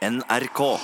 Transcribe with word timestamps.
NRK. 0.00 0.80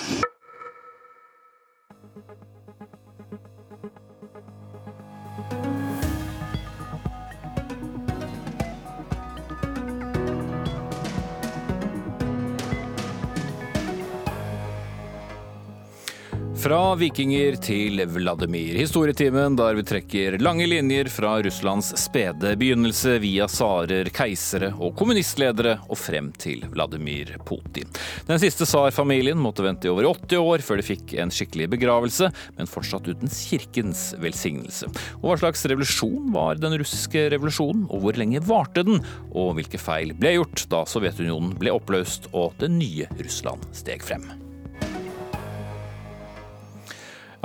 Fra 16.67 16.96
vikinger 16.98 17.55
til 17.62 18.01
Vladimir. 18.11 18.75
Historietimen 18.75 19.55
der 19.55 19.77
vi 19.79 19.85
trekker 19.87 20.35
lange 20.43 20.64
linjer 20.67 21.07
fra 21.14 21.37
Russlands 21.45 21.93
spede 22.03 22.57
begynnelse 22.59 23.21
via 23.23 23.45
tsarer, 23.46 24.09
keisere 24.11 24.73
og 24.75 24.96
kommunistledere 24.99 25.77
og 25.87 26.00
frem 26.00 26.32
til 26.43 26.64
Vladimir 26.73 27.37
Putin. 27.46 27.87
Den 28.27 28.43
siste 28.43 28.67
tsarfamilien 28.67 29.39
måtte 29.39 29.63
vente 29.63 29.87
i 29.87 29.93
over 29.93 30.09
80 30.09 30.43
år 30.43 30.64
før 30.67 30.81
de 30.82 30.87
fikk 30.89 31.14
en 31.23 31.31
skikkelig 31.31 31.68
begravelse, 31.76 32.32
men 32.59 32.70
fortsatt 32.73 33.06
uten 33.12 33.30
kirkens 33.30 34.09
velsignelse. 34.18 34.90
Og 35.20 35.28
hva 35.28 35.37
slags 35.45 35.62
revolusjon 35.70 36.32
var 36.34 36.59
den 36.59 36.74
russiske 36.82 37.28
revolusjonen, 37.37 37.87
og 37.87 38.02
hvor 38.02 38.18
lenge 38.18 38.42
varte 38.48 38.82
den? 38.90 38.98
Og 39.30 39.54
hvilke 39.60 39.78
feil 39.78 40.16
ble 40.18 40.34
gjort 40.40 40.66
da 40.74 40.82
Sovjetunionen 40.90 41.54
ble 41.62 41.76
oppløst 41.78 42.26
og 42.32 42.59
det 42.59 42.73
nye 42.74 43.06
Russland 43.23 43.70
steg 43.70 44.02
frem? 44.02 44.26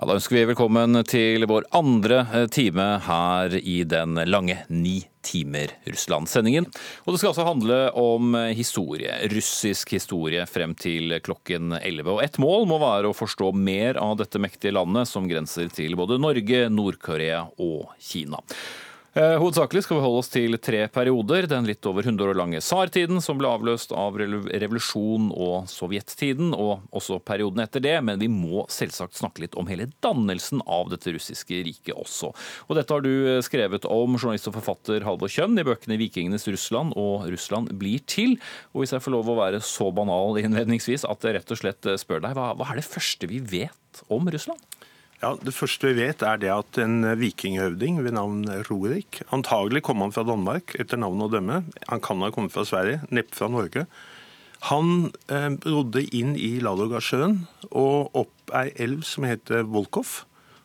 Ja, 0.02 0.08
da 0.10 0.16
ønsker 0.18 0.34
vi 0.34 0.48
velkommen 0.50 0.98
til 1.06 1.44
vår 1.46 1.68
andre 1.78 2.24
eh, 2.34 2.48
time 2.50 2.88
her 3.06 3.54
i 3.54 3.84
den 3.86 4.18
lange 4.26 4.56
ni 4.74 4.96
timer 5.22 5.76
Russland-sendingen. 5.86 6.66
Og 7.06 7.14
det 7.14 7.20
skal 7.22 7.30
altså 7.30 7.46
handle 7.46 7.78
om 8.02 8.34
historie, 8.58 9.14
russisk 9.30 9.94
historie 9.94 10.48
frem 10.50 10.74
til 10.74 11.20
klokken 11.22 11.76
11. 11.78 12.10
Og 12.16 12.24
ett 12.26 12.42
mål 12.42 12.66
må 12.72 12.82
være 12.82 13.12
å 13.12 13.14
forstå 13.14 13.52
mer 13.54 14.02
av 14.02 14.18
dette 14.24 14.42
mektige 14.42 14.74
landet 14.74 15.06
som 15.06 15.30
grenser 15.30 15.70
til 15.70 15.94
både 16.00 16.18
Norge, 16.18 16.66
Nord-Korea 16.74 17.44
og 17.62 17.94
Kina. 18.02 18.42
Eh, 19.12 19.34
hovedsakelig 19.42 19.82
skal 19.84 19.98
vi 19.98 20.04
holde 20.06 20.20
oss 20.22 20.30
til 20.32 20.56
tre 20.64 20.86
perioder. 20.88 21.44
Den 21.52 21.66
litt 21.68 21.84
over 21.90 22.06
100 22.06 22.32
år 22.32 22.38
lange 22.40 22.62
tsartiden, 22.64 23.20
som 23.20 23.36
ble 23.42 23.50
avløst 23.50 23.92
av 23.92 24.16
revolusjon 24.16 25.26
og 25.36 25.66
sovjettiden, 25.68 26.54
og 26.56 26.86
også 26.96 27.18
perioden 27.20 27.60
etter 27.60 27.84
det. 27.84 27.98
Men 28.08 28.22
vi 28.22 28.30
må 28.32 28.64
selvsagt 28.72 29.20
snakke 29.20 29.44
litt 29.44 29.58
om 29.60 29.68
hele 29.68 29.90
dannelsen 30.00 30.64
av 30.64 30.94
dette 30.94 31.12
russiske 31.12 31.60
riket 31.68 31.92
også. 31.92 32.32
Og 32.70 32.80
dette 32.80 32.96
har 32.96 33.04
du 33.04 33.12
eh, 33.34 33.42
skrevet 33.44 33.90
om, 33.90 34.16
journalist 34.16 34.48
og 34.48 34.56
forfatter 34.62 35.04
Halvor 35.04 35.34
Kjønn, 35.34 35.60
i 35.60 35.68
bøkene 35.68 36.00
'Vikingenes 36.00 36.48
Russland' 36.48 36.96
og 36.96 37.28
'Russland 37.28 37.76
blir 37.76 38.00
til'. 38.08 38.40
Og 38.72 38.86
hvis 38.86 38.96
jeg 38.96 39.04
får 39.04 39.18
lov 39.18 39.28
å 39.28 39.40
være 39.42 39.60
så 39.60 39.92
banal 39.92 40.40
innledningsvis 40.40 41.04
at 41.04 41.28
jeg 41.28 41.36
rett 41.36 41.52
og 41.52 41.60
slett 41.60 41.84
eh, 41.84 42.00
spør 42.00 42.24
deg, 42.24 42.40
hva, 42.40 42.54
hva 42.56 42.72
er 42.72 42.80
det 42.80 42.88
første 42.88 43.28
vi 43.28 43.44
vet 43.44 44.06
om 44.08 44.32
Russland? 44.32 44.64
Ja, 45.22 45.36
Det 45.38 45.54
første 45.54 45.92
vi 45.92 46.02
vet, 46.02 46.24
er 46.26 46.40
det 46.42 46.50
at 46.50 46.78
en 46.82 47.06
vikinghøvding 47.20 48.00
ved 48.02 48.16
navn 48.18 48.42
Rorik 48.72 49.22
Antagelig 49.30 49.84
kom 49.86 50.02
han 50.02 50.14
fra 50.16 50.24
Danmark, 50.26 50.74
etter 50.82 50.98
navnet 50.98 51.28
å 51.28 51.34
dømme. 51.36 51.60
Han 51.92 52.02
kan 52.02 52.24
ha 52.26 52.32
kommet 52.34 52.56
fra 52.56 52.66
Sverige, 52.66 53.04
neppe 53.14 53.38
fra 53.38 53.52
Norge. 53.54 53.86
Han 54.72 55.12
eh, 55.30 55.54
rodde 55.70 56.02
inn 56.10 56.34
i 56.38 56.58
Ladogasjøen 56.62 57.38
og 57.70 58.18
opp 58.18 58.54
ei 58.58 58.72
elv 58.82 59.06
som 59.06 59.30
heter 59.30 59.66
Volkov. 59.70 60.24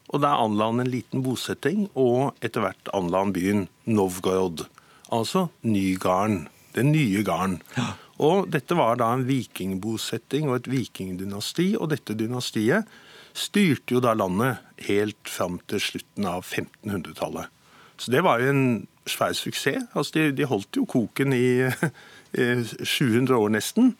Og 0.08 0.22
Der 0.24 0.40
anla 0.40 0.70
han 0.70 0.80
en 0.80 0.92
liten 0.92 1.20
bosetting, 1.20 1.90
og 1.92 2.36
etter 2.40 2.64
hvert 2.64 2.92
anla 2.96 3.24
han 3.24 3.36
byen 3.36 3.66
Novgorod. 3.84 4.64
Altså 5.12 5.48
Nygarden. 5.68 6.46
Den 6.76 6.92
nye 6.96 7.24
garden. 7.24 7.60
Ja. 7.76 7.92
Og 8.24 8.48
Dette 8.52 8.76
var 8.78 8.96
da 8.96 9.10
en 9.12 9.26
vikingbosetting 9.28 10.48
og 10.48 10.62
et 10.62 10.70
vikingdynasti, 10.72 11.74
og 11.76 11.90
dette 11.92 12.16
dynastiet 12.16 12.88
styrte 13.36 13.96
jo 13.96 14.02
da 14.04 14.14
landet 14.16 14.62
helt 14.88 15.30
fram 15.30 15.60
til 15.68 15.82
slutten 15.82 16.28
av 16.28 16.44
1500-tallet. 16.44 17.52
Så 17.96 18.12
det 18.12 18.22
var 18.24 18.42
jo 18.42 18.52
en 18.52 18.66
svær 19.08 19.34
suksess. 19.36 19.88
Altså 19.96 20.18
de, 20.18 20.30
de 20.36 20.48
holdt 20.48 20.76
jo 20.76 20.86
koken 20.88 21.34
i, 21.36 21.68
i 22.42 22.46
700 22.84 23.36
år 23.36 23.52
nesten. 23.56 23.94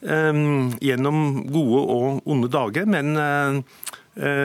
Um, 0.00 0.70
gjennom 0.80 1.42
gode 1.52 1.80
og 1.92 2.28
onde 2.30 2.48
dager. 2.52 2.88
Men 2.88 3.14
uh, 3.18 3.60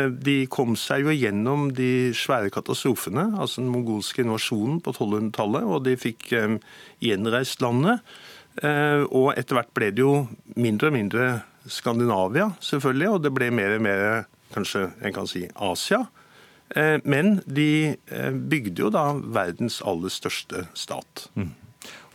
de 0.09 0.37
kom 0.51 0.75
seg 0.79 1.05
jo 1.05 1.15
gjennom 1.15 1.69
de 1.75 2.11
svære 2.15 2.51
katastrofene, 2.53 3.29
altså 3.39 3.63
den 3.63 3.73
mongolske 3.73 4.25
invasjonen 4.25 4.81
på 4.83 4.93
1200-tallet, 4.95 5.65
og 5.65 5.85
de 5.87 5.97
fikk 5.99 6.31
um, 6.41 6.59
gjenreist 7.03 7.63
landet. 7.65 8.03
Uh, 8.61 9.03
og 9.09 9.33
etter 9.35 9.59
hvert 9.59 9.73
ble 9.75 9.91
det 9.91 10.03
jo 10.03 10.25
mindre 10.55 10.91
og 10.91 10.95
mindre 10.95 11.27
Skandinavia, 11.65 12.51
selvfølgelig, 12.61 13.09
og 13.09 13.23
det 13.23 13.33
ble 13.33 13.49
mer 13.53 13.75
og 13.79 13.83
mer 13.83 14.03
kanskje 14.53 14.89
en 15.01 15.15
kan 15.15 15.27
si 15.29 15.47
Asia. 15.55 16.05
Eh, 16.69 16.97
men 17.03 17.39
de 17.45 17.93
eh, 17.93 18.31
bygde 18.33 18.87
jo 18.87 18.89
da 18.93 19.11
verdens 19.13 19.81
aller 19.85 20.13
største 20.13 20.65
stat. 20.77 21.27
Mm. 21.37 21.53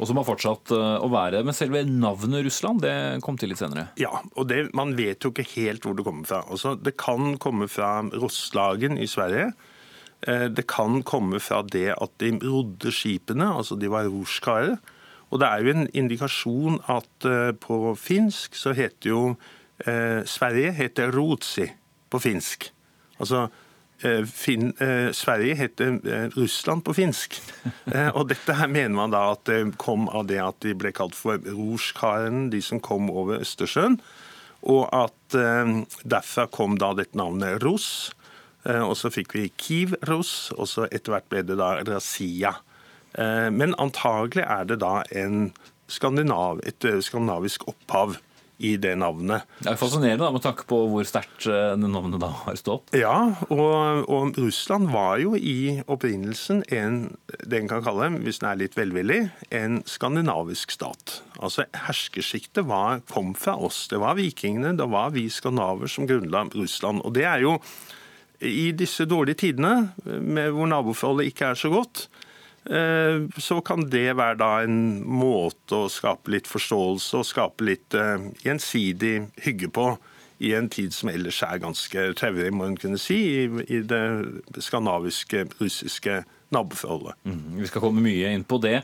Og 0.00 0.08
som 0.08 0.18
har 0.18 0.26
fortsatt 0.26 0.72
eh, 0.74 0.96
å 0.98 1.10
være. 1.12 1.44
Men 1.46 1.56
selve 1.56 1.84
navnet 1.86 2.44
Russland 2.46 2.82
det 2.84 2.94
kom 3.24 3.38
til 3.38 3.52
litt 3.52 3.62
senere? 3.62 3.90
Ja, 4.00 4.12
og 4.34 4.48
det, 4.50 4.66
man 4.76 4.96
vet 4.98 5.22
jo 5.22 5.32
ikke 5.34 5.46
helt 5.54 5.86
hvor 5.86 5.98
det 5.98 6.06
kommer 6.06 6.26
fra. 6.28 6.42
Altså, 6.50 6.74
det 6.74 6.96
kan 7.00 7.36
komme 7.42 7.70
fra 7.70 8.00
Rosslagen 8.14 8.98
i 8.98 9.08
Sverige. 9.10 9.52
Det 10.20 10.66
kan 10.68 10.98
komme 11.08 11.38
fra 11.40 11.62
det 11.64 11.94
at 11.94 12.10
de 12.20 12.34
rodde 12.42 12.90
skipene, 12.92 13.46
altså 13.56 13.72
de 13.80 13.88
var 13.88 14.04
rorskarer. 14.04 14.74
Og 15.32 15.40
det 15.40 15.48
er 15.48 15.62
jo 15.64 15.72
en 15.72 15.86
indikasjon 15.96 16.76
at 16.92 17.24
på 17.62 17.78
finsk 17.96 18.58
så 18.60 18.74
heter 18.76 19.08
jo 19.14 19.22
eh, 19.86 20.20
Sverige 20.28 20.74
heter 20.76 21.14
Rotsi 21.16 21.70
på 22.10 22.20
finsk. 22.22 22.70
Altså, 23.20 23.48
eh, 24.02 24.24
Finn, 24.24 24.72
eh, 24.80 25.12
Sverige 25.12 25.54
heter 25.54 26.00
eh, 26.06 26.28
Russland 26.36 26.84
på 26.84 26.94
finsk. 26.94 27.40
Eh, 27.90 28.08
og 28.14 28.28
dette 28.30 28.54
her 28.54 28.68
mener 28.70 28.94
man 28.94 29.10
da 29.10 29.32
at 29.32 29.44
det 29.48 29.76
kom 29.80 30.06
av 30.08 30.28
det 30.30 30.38
at 30.38 30.60
de 30.62 30.76
ble 30.78 30.92
kalt 30.94 31.16
for 31.18 31.42
Rorskaren, 31.42 32.48
de 32.52 32.60
som 32.62 32.78
kom 32.80 33.10
over 33.10 33.42
Østersjøen. 33.42 33.98
Og 34.62 34.86
at 34.94 35.34
eh, 35.34 35.72
derfra 36.06 36.46
kom 36.46 36.78
da 36.78 36.92
dette 36.94 37.18
navnet 37.18 37.58
Ros. 37.64 38.12
Eh, 38.64 38.78
og 38.78 38.94
så 39.00 39.10
fikk 39.10 39.34
vi 39.34 39.48
Kiev-Ros, 39.58 40.52
og 40.56 40.70
så 40.70 40.86
etter 40.86 41.16
hvert 41.16 41.28
ble 41.32 41.42
det 41.46 41.58
da 41.58 41.76
Razia. 41.82 42.54
men 43.50 43.74
antagelig 43.74 44.44
er 44.46 44.64
det 44.70 44.76
da 44.78 45.02
en 45.10 45.50
skandinav, 45.90 46.60
et 46.62 46.84
skandinavisk 47.02 47.64
opphav 47.66 48.14
i 48.60 48.74
det 48.80 48.92
navnet. 49.00 49.46
Det 49.60 49.72
er 49.72 49.78
fascinerende 49.80 50.24
da, 50.26 50.30
med 50.34 50.44
tanke 50.44 50.66
på 50.68 50.78
hvor 50.92 51.06
sterkt 51.08 51.46
eh, 51.48 51.74
navnet 51.80 52.20
da 52.22 52.28
har 52.44 52.58
stått. 52.60 52.92
Ja, 52.96 53.16
og, 53.48 54.04
og, 54.04 54.36
Russland 54.40 54.90
var 54.92 55.18
jo 55.22 55.34
i 55.36 55.80
opprinnelsen 55.90 56.62
en 56.68 57.00
det 57.40 57.62
en 57.62 57.70
kan 57.70 57.84
kalle, 57.84 58.10
hvis 58.20 58.42
den 58.42 58.50
er 58.50 58.60
litt 58.60 58.76
velvillig, 58.76 59.20
en 59.54 59.80
skandinavisk 59.88 60.74
stat. 60.74 61.20
Altså 61.40 61.64
Herskersjiktet 61.86 62.68
kom 63.10 63.32
fra 63.38 63.56
oss. 63.56 63.86
Det 63.90 64.00
var 64.02 64.18
vikingene, 64.18 64.76
det 64.78 64.88
var 64.92 65.14
vi 65.16 65.28
skandinaver 65.32 65.90
som 65.90 66.08
grunnla 66.10 66.46
Russland. 66.54 67.02
Og 67.06 67.14
det 67.16 67.24
er 67.28 67.46
jo 67.46 67.56
i 68.40 68.70
disse 68.72 69.04
dårlige 69.04 69.42
tidene, 69.42 69.90
med 70.04 70.52
hvor 70.56 70.68
naboforholdet 70.70 71.30
ikke 71.30 71.52
er 71.52 71.58
så 71.60 71.72
godt, 71.72 72.06
så 72.68 73.60
kan 73.64 73.86
det 73.90 74.16
være 74.18 74.36
da 74.36 74.50
en 74.64 75.00
måte 75.08 75.86
å 75.86 75.88
skape 75.88 76.30
litt 76.34 76.48
forståelse 76.50 77.22
og 77.22 77.28
skape 77.28 77.64
litt 77.64 77.96
eh, 77.96 78.26
gjensidig 78.44 79.14
hygge 79.46 79.70
på 79.72 79.86
i 80.40 80.52
en 80.56 80.68
tid 80.72 80.92
som 80.96 81.10
ellers 81.12 81.42
er 81.44 81.60
ganske 81.60 82.04
traurig, 82.16 82.52
må 82.52 82.68
en 82.68 82.76
kunne 82.80 83.00
si, 83.00 83.44
i 83.44 83.80
det 83.84 84.04
skandinaviske, 84.64 85.46
russiske 85.60 86.22
naboforholdet. 86.54 87.14
Mm, 87.24 87.58
vi 87.60 87.68
skal 87.70 87.82
komme 87.84 88.02
mye 88.02 88.32
inn 88.34 88.44
på 88.48 88.58
det. 88.62 88.80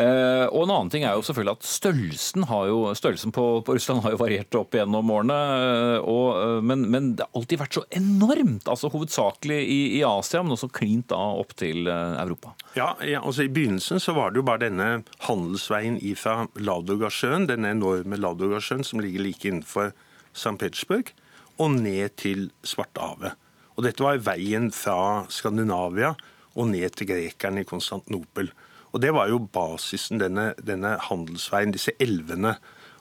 Eh, 0.00 0.46
og 0.48 0.64
En 0.64 0.72
annen 0.72 0.90
ting 0.92 1.04
er 1.04 1.16
jo 1.18 1.24
selvfølgelig 1.26 1.58
at 1.58 1.68
størrelsen, 1.68 2.46
jo, 2.70 2.78
størrelsen 2.96 3.34
på, 3.36 3.44
på, 3.66 3.76
Russland 3.76 4.02
har 4.04 4.14
jo 4.14 4.20
variert 4.22 4.56
opp 4.58 4.76
gjennom 4.76 5.12
årene. 5.12 5.38
Eh, 5.60 5.96
og, 6.00 6.28
eh, 6.40 6.60
men, 6.64 6.86
men, 6.92 7.10
det 7.18 7.26
har 7.26 7.40
alltid 7.40 7.62
vært 7.62 7.78
så 7.78 7.84
enormt. 8.00 8.68
altså 8.70 8.92
Hovedsakelig 8.92 9.60
i, 9.60 9.80
i 9.98 10.02
Asia, 10.06 10.42
men 10.44 10.56
også 10.56 10.70
klint 10.72 11.10
da 11.12 11.20
opp 11.40 11.52
til 11.60 11.90
Europa. 11.90 12.54
Ja, 12.78 12.94
ja, 13.04 13.20
altså 13.20 13.44
I 13.44 13.52
begynnelsen 13.52 14.00
så 14.02 14.14
var 14.16 14.32
det 14.32 14.40
jo 14.40 14.46
bare 14.48 14.64
denne 14.64 14.90
handelsveien 15.26 16.00
ifra 16.00 16.46
Ladogasjøen, 16.56 17.48
denne 17.50 17.74
enorme 17.76 18.18
Ladogasjøen 18.20 18.86
som 18.86 19.02
ligger 19.02 19.26
like 19.26 19.48
innenfor 19.48 19.92
St. 20.32 20.56
Petersburg, 20.60 21.12
og 21.60 21.76
ned 21.76 22.14
til 22.20 22.48
Svartehavet. 22.64 23.36
Og 23.76 23.84
Dette 23.86 24.04
var 24.04 24.20
veien 24.20 24.68
fra 24.74 25.26
Skandinavia 25.32 26.14
og 26.56 26.70
ned 26.72 26.96
til 26.96 27.10
grekerne 27.10 27.62
i 27.62 27.68
Konstantinopel. 27.68 28.50
Og 28.90 29.00
Det 29.00 29.12
var 29.14 29.28
jo 29.30 29.38
basisen, 29.38 30.18
denne, 30.18 30.52
denne 30.58 30.96
handelsveien, 31.06 31.72
disse 31.72 31.94
elvene. 32.00 32.56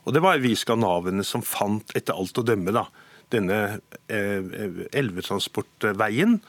Og 0.06 0.14
det 0.14 0.22
var 0.22 0.38
vi 0.38 0.54
skandinavene 0.56 1.26
som 1.26 1.42
fant, 1.42 1.92
etter 1.98 2.14
alt 2.14 2.38
å 2.38 2.46
dømme, 2.46 2.74
da, 2.76 2.86
denne 3.34 3.80
eh, 4.08 4.86
elvetransportveien 4.94 6.40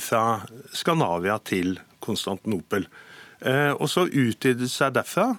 fra 0.00 0.22
Skandinavia 0.72 1.36
til 1.44 1.76
Konstantinopel. 2.00 2.86
Eh, 3.40 3.72
og 3.74 3.90
så 3.90 4.06
utvidet 4.06 4.62
det 4.62 4.72
seg 4.72 4.94
derfra 4.96 5.34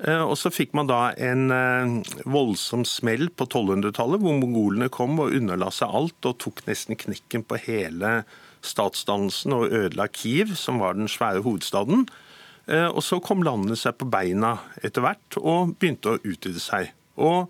Eh, 0.00 0.22
og 0.24 0.36
så 0.40 0.52
fikk 0.52 0.72
man 0.76 0.88
da 0.88 1.10
en 1.20 1.50
voldsom 2.24 2.86
smell 2.88 3.28
på 3.36 3.46
1200-tallet, 3.46 4.22
hvor 4.22 4.38
mongolene 4.38 4.88
kom 4.92 5.18
og 5.20 5.34
underla 5.36 5.70
seg 5.74 5.92
alt 5.92 6.28
og 6.30 6.38
tok 6.40 6.62
nesten 6.68 6.98
knekken 7.00 7.44
på 7.44 7.60
hele 7.66 8.22
statsdannelsen 8.66 9.54
og 9.56 9.70
ødela 9.70 10.08
Kiev, 10.12 10.54
som 10.58 10.80
var 10.82 10.98
den 10.98 11.08
svære 11.08 11.42
hovedstaden. 11.44 12.04
Og 12.70 13.00
så 13.02 13.16
kom 13.24 13.40
landene 13.42 13.74
seg 13.74 13.96
på 13.98 14.06
beina 14.06 14.52
etter 14.84 15.02
hvert 15.02 15.38
og 15.40 15.72
begynte 15.80 16.12
å 16.12 16.20
utvide 16.20 16.60
seg. 16.62 16.92
Og 17.18 17.48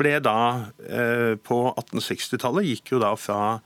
ble 0.00 0.14
da 0.24 0.38
på 1.44 1.58
1860-tallet 1.74 2.70
gikk 2.70 2.94
jo 2.94 3.02
da 3.02 3.10
fra 3.20 3.58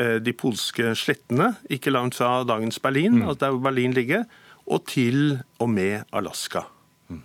Eh, 0.00 0.16
de 0.24 0.32
polske 0.32 0.94
slettene, 0.96 1.50
ikke 1.72 1.92
langt 1.92 2.16
fra 2.16 2.40
dagens 2.48 2.78
Berlin, 2.80 3.18
mm. 3.20 3.26
altså 3.28 3.44
der 3.44 3.58
Berlin 3.60 3.92
ligger, 3.92 4.24
og 4.64 4.86
til 4.88 5.42
og 5.60 5.68
med 5.68 6.06
Alaska. 6.12 6.64
Mm. 7.08 7.20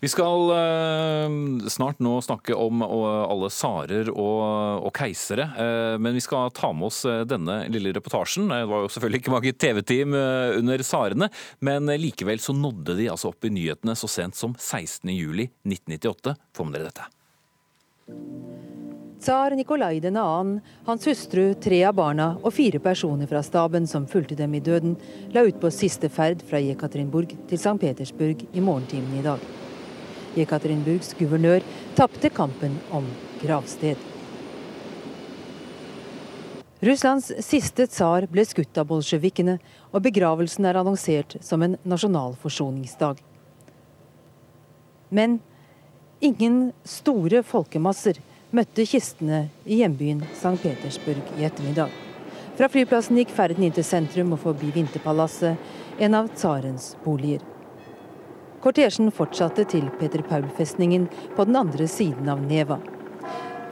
Vi 0.00 0.08
skal 0.08 0.50
eh, 0.54 1.34
snart 1.68 2.00
nå 2.00 2.14
snakke 2.24 2.56
om 2.56 2.80
og, 2.86 3.04
alle 3.04 3.50
tsarer 3.52 4.08
og, 4.14 4.86
og, 4.86 4.90
keisere. 4.96 5.44
eh, 5.60 5.96
men 6.00 6.16
vi 6.16 6.24
skal 6.24 6.52
ta 6.56 6.72
med 6.72 6.88
oss 6.88 7.02
denne 7.28 7.60
lille 7.68 7.92
reportasjen. 7.96 8.48
Det 8.48 8.64
var 8.70 8.86
jo 8.86 8.90
selvfølgelig 8.94 9.22
ikke 9.22 9.36
mange 9.36 9.52
TV-team 9.52 10.16
under 10.56 10.84
tsarene, 10.84 11.30
men 11.60 11.92
likevel 12.00 12.40
så 12.40 12.56
nådde 12.56 12.96
de 12.96 13.10
altså 13.12 13.34
opp 13.34 13.44
i 13.44 13.52
nyhetene 13.52 13.96
så 13.98 14.08
sent 14.08 14.40
som 14.40 14.56
16.07.1998. 14.56 16.36
Få 16.56 16.64
med 16.64 16.80
dere 16.80 16.88
dette. 16.88 17.10
Tsar 19.20 19.52
Nikolai 19.52 20.00
2., 20.00 20.60
hans 20.86 21.06
hustru, 21.06 21.54
tre 21.60 21.82
av 21.84 21.98
barna 21.98 22.30
og 22.40 22.54
fire 22.56 22.80
personer 22.80 23.28
fra 23.28 23.42
staben 23.44 23.84
som 23.86 24.08
fulgte 24.08 24.38
dem 24.38 24.54
i 24.56 24.64
døden, 24.64 24.96
la 25.36 25.44
ut 25.44 25.60
på 25.60 25.68
siste 25.68 26.08
ferd 26.08 26.40
fra 26.48 26.62
Jekaterinburg 26.64 27.36
til 27.50 27.60
St. 27.60 27.76
Petersburg 27.82 28.46
i 28.48 28.64
morgentimen 28.64 29.20
i 29.20 29.26
dag. 29.28 29.44
Jekaterinburgs 30.38 31.14
guvernør 31.18 31.64
tapte 31.98 32.30
kampen 32.32 32.78
om 32.94 33.06
gravsted. 33.42 33.98
Russlands 36.80 37.28
siste 37.44 37.84
tsar 37.92 38.24
ble 38.32 38.44
skutt 38.48 38.78
av 38.80 38.86
bolsjevikene, 38.88 39.58
og 39.92 40.04
begravelsen 40.06 40.64
er 40.64 40.78
annonsert 40.80 41.36
som 41.44 41.60
en 41.66 41.76
nasjonal 41.84 42.38
forsoningsdag. 42.40 43.20
Men 45.12 45.40
ingen 46.24 46.70
store 46.88 47.42
folkemasser 47.44 48.22
møtte 48.56 48.86
kistene 48.88 49.48
i 49.66 49.82
hjembyen 49.82 50.24
St. 50.32 50.56
Petersburg 50.62 51.36
i 51.36 51.44
ettermiddag. 51.50 51.92
Fra 52.56 52.68
flyplassen 52.72 53.20
gikk 53.20 53.30
ferden 53.36 53.66
inn 53.66 53.76
til 53.76 53.84
sentrum 53.86 54.32
og 54.36 54.40
forbi 54.42 54.72
Vinterpalasset, 54.74 55.60
en 56.00 56.16
av 56.16 56.32
tsarens 56.32 56.94
boliger. 57.04 57.44
Kortesjen 58.60 59.08
fortsatte 59.08 59.64
til 59.64 59.86
Peter 59.96 60.20
Paul-festningen 60.26 61.06
på 61.36 61.44
den 61.48 61.56
andre 61.56 61.86
siden 61.88 62.28
av 62.28 62.42
Neva. 62.44 62.76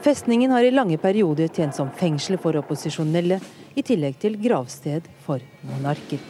Festningen 0.01 0.55
har 0.55 0.65
i 0.65 0.73
lange 0.73 0.97
perioder 1.03 1.51
tjent 1.53 1.77
som 1.77 1.91
fengsel 1.93 2.39
for 2.41 2.57
opposisjonelle, 2.57 3.41
i 3.77 3.85
tillegg 3.85 4.17
til 4.19 4.39
gravsted 4.41 5.05
for 5.27 5.43
monarker. 5.69 6.23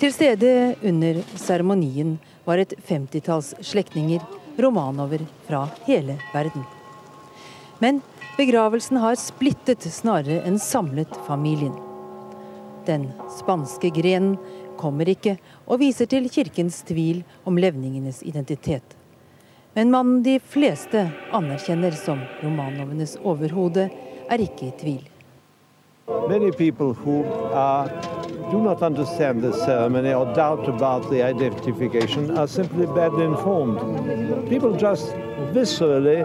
Til 0.00 0.12
stede 0.14 0.76
under 0.86 1.18
seremonien 1.34 2.14
var 2.46 2.62
et 2.62 2.76
femtitalls 2.86 3.54
slektninger, 3.64 4.22
romanover 4.62 5.24
fra 5.48 5.66
hele 5.88 6.14
verden. 6.32 6.62
Men 7.82 8.00
begravelsen 8.38 9.00
har 9.02 9.18
splittet 9.20 9.84
snarere 9.92 10.44
enn 10.46 10.60
samlet 10.62 11.12
familien. 11.26 11.74
Den 12.86 13.10
spanske 13.34 13.90
grenen 13.90 14.36
kommer 14.78 15.08
ikke 15.10 15.36
og 15.66 15.80
viser 15.82 16.06
til 16.10 16.28
kirkens 16.30 16.82
tvil 16.86 17.24
om 17.44 17.58
levningenes 17.58 18.22
identitet. 18.22 18.96
Men 19.76 19.90
mannen 19.92 20.22
de 20.24 20.38
fleste 20.40 21.02
anerkjenner 21.36 21.92
som 21.98 22.22
romanovenes 22.42 23.18
overhode, 23.22 23.90
er 24.26 24.42
ikke 24.42 24.70
i 24.70 24.72
tvil. 24.80 25.04
Many 26.28 26.50
people 26.52 26.94
who 26.94 27.24
uh, 27.52 27.86
do 28.50 28.62
not 28.62 28.80
understand 28.82 29.42
the 29.42 29.52
ceremony 29.52 30.14
or 30.14 30.24
doubt 30.34 30.68
about 30.68 31.10
the 31.10 31.22
identification 31.22 32.30
are 32.38 32.46
simply 32.46 32.86
badly 32.86 33.24
informed. 33.24 33.78
People 34.48 34.72
just 34.78 35.12
viscerally 35.52 36.24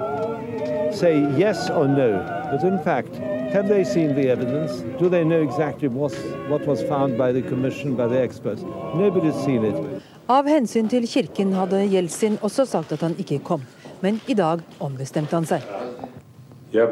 say 0.93 1.19
yes 1.37 1.69
or 1.69 1.87
no. 1.87 2.23
But 2.51 2.63
in 2.63 2.79
fact, 2.83 3.19
Have 3.53 3.67
they 3.67 3.83
seen 3.83 4.15
the 4.15 4.29
evidence? 4.29 4.79
Do 4.97 5.09
they 5.09 5.25
know 5.25 5.41
exactly 5.41 5.89
what, 5.89 6.13
what 6.47 6.65
was 6.65 6.81
found 6.83 7.17
by 7.17 7.33
the 7.33 7.41
commission, 7.41 7.95
by 7.95 8.07
the 8.07 8.17
experts? 8.17 8.61
Nobody's 8.95 9.35
seen 9.43 9.65
it. 9.65 9.75
Av 10.31 10.47
hensyn 10.47 10.87
til 10.87 11.03
kirken 11.03 11.51
hadde 11.57 11.81
Jeltsin 11.91 12.37
også 12.39 12.63
sagt 12.69 12.93
at 12.95 13.01
han 13.03 13.17
ikke 13.19 13.41
kom, 13.43 13.65
men 13.99 14.21
i 14.31 14.37
dag 14.39 14.61
ombestemte 14.79 15.35
han 15.35 15.43
seg. 15.49 15.65
Jeg 16.71 16.87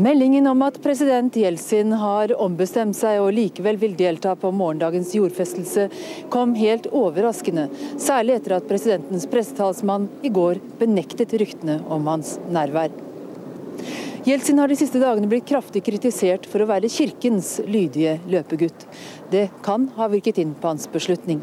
Meldingen 0.00 0.46
om 0.50 0.64
at 0.66 0.80
president 0.82 1.36
Jeltsin 1.38 1.92
har 2.00 2.32
ombestemt 2.34 2.98
seg 2.98 3.20
og 3.22 3.30
likevel 3.36 3.78
vil 3.78 3.94
delta 3.94 4.32
på 4.34 4.50
morgendagens 4.50 5.12
jordfestelse, 5.14 5.86
kom 6.34 6.56
helt 6.58 6.88
overraskende. 6.90 7.68
Særlig 7.94 8.40
etter 8.40 8.56
at 8.58 8.66
presidentens 8.66 9.28
pressetalsmann 9.30 10.08
i 10.26 10.34
går 10.34 10.58
benektet 10.82 11.36
ryktene 11.38 11.78
om 11.86 12.10
hans 12.10 12.40
nærvær. 12.50 12.90
Jeltsin 14.26 14.58
har 14.60 14.68
de 14.68 14.76
siste 14.76 15.00
dagene 15.00 15.30
blitt 15.30 15.48
kraftig 15.48 15.82
kritisert 15.86 16.44
for 16.50 16.62
å 16.62 16.68
være 16.68 16.90
kirkens 16.92 17.54
lydige 17.66 18.18
løpegutt. 18.30 18.84
Det 19.32 19.48
kan 19.64 19.88
ha 19.96 20.10
virket 20.12 20.42
inn 20.42 20.52
på 20.58 20.72
hans 20.72 20.88
beslutning. 20.92 21.40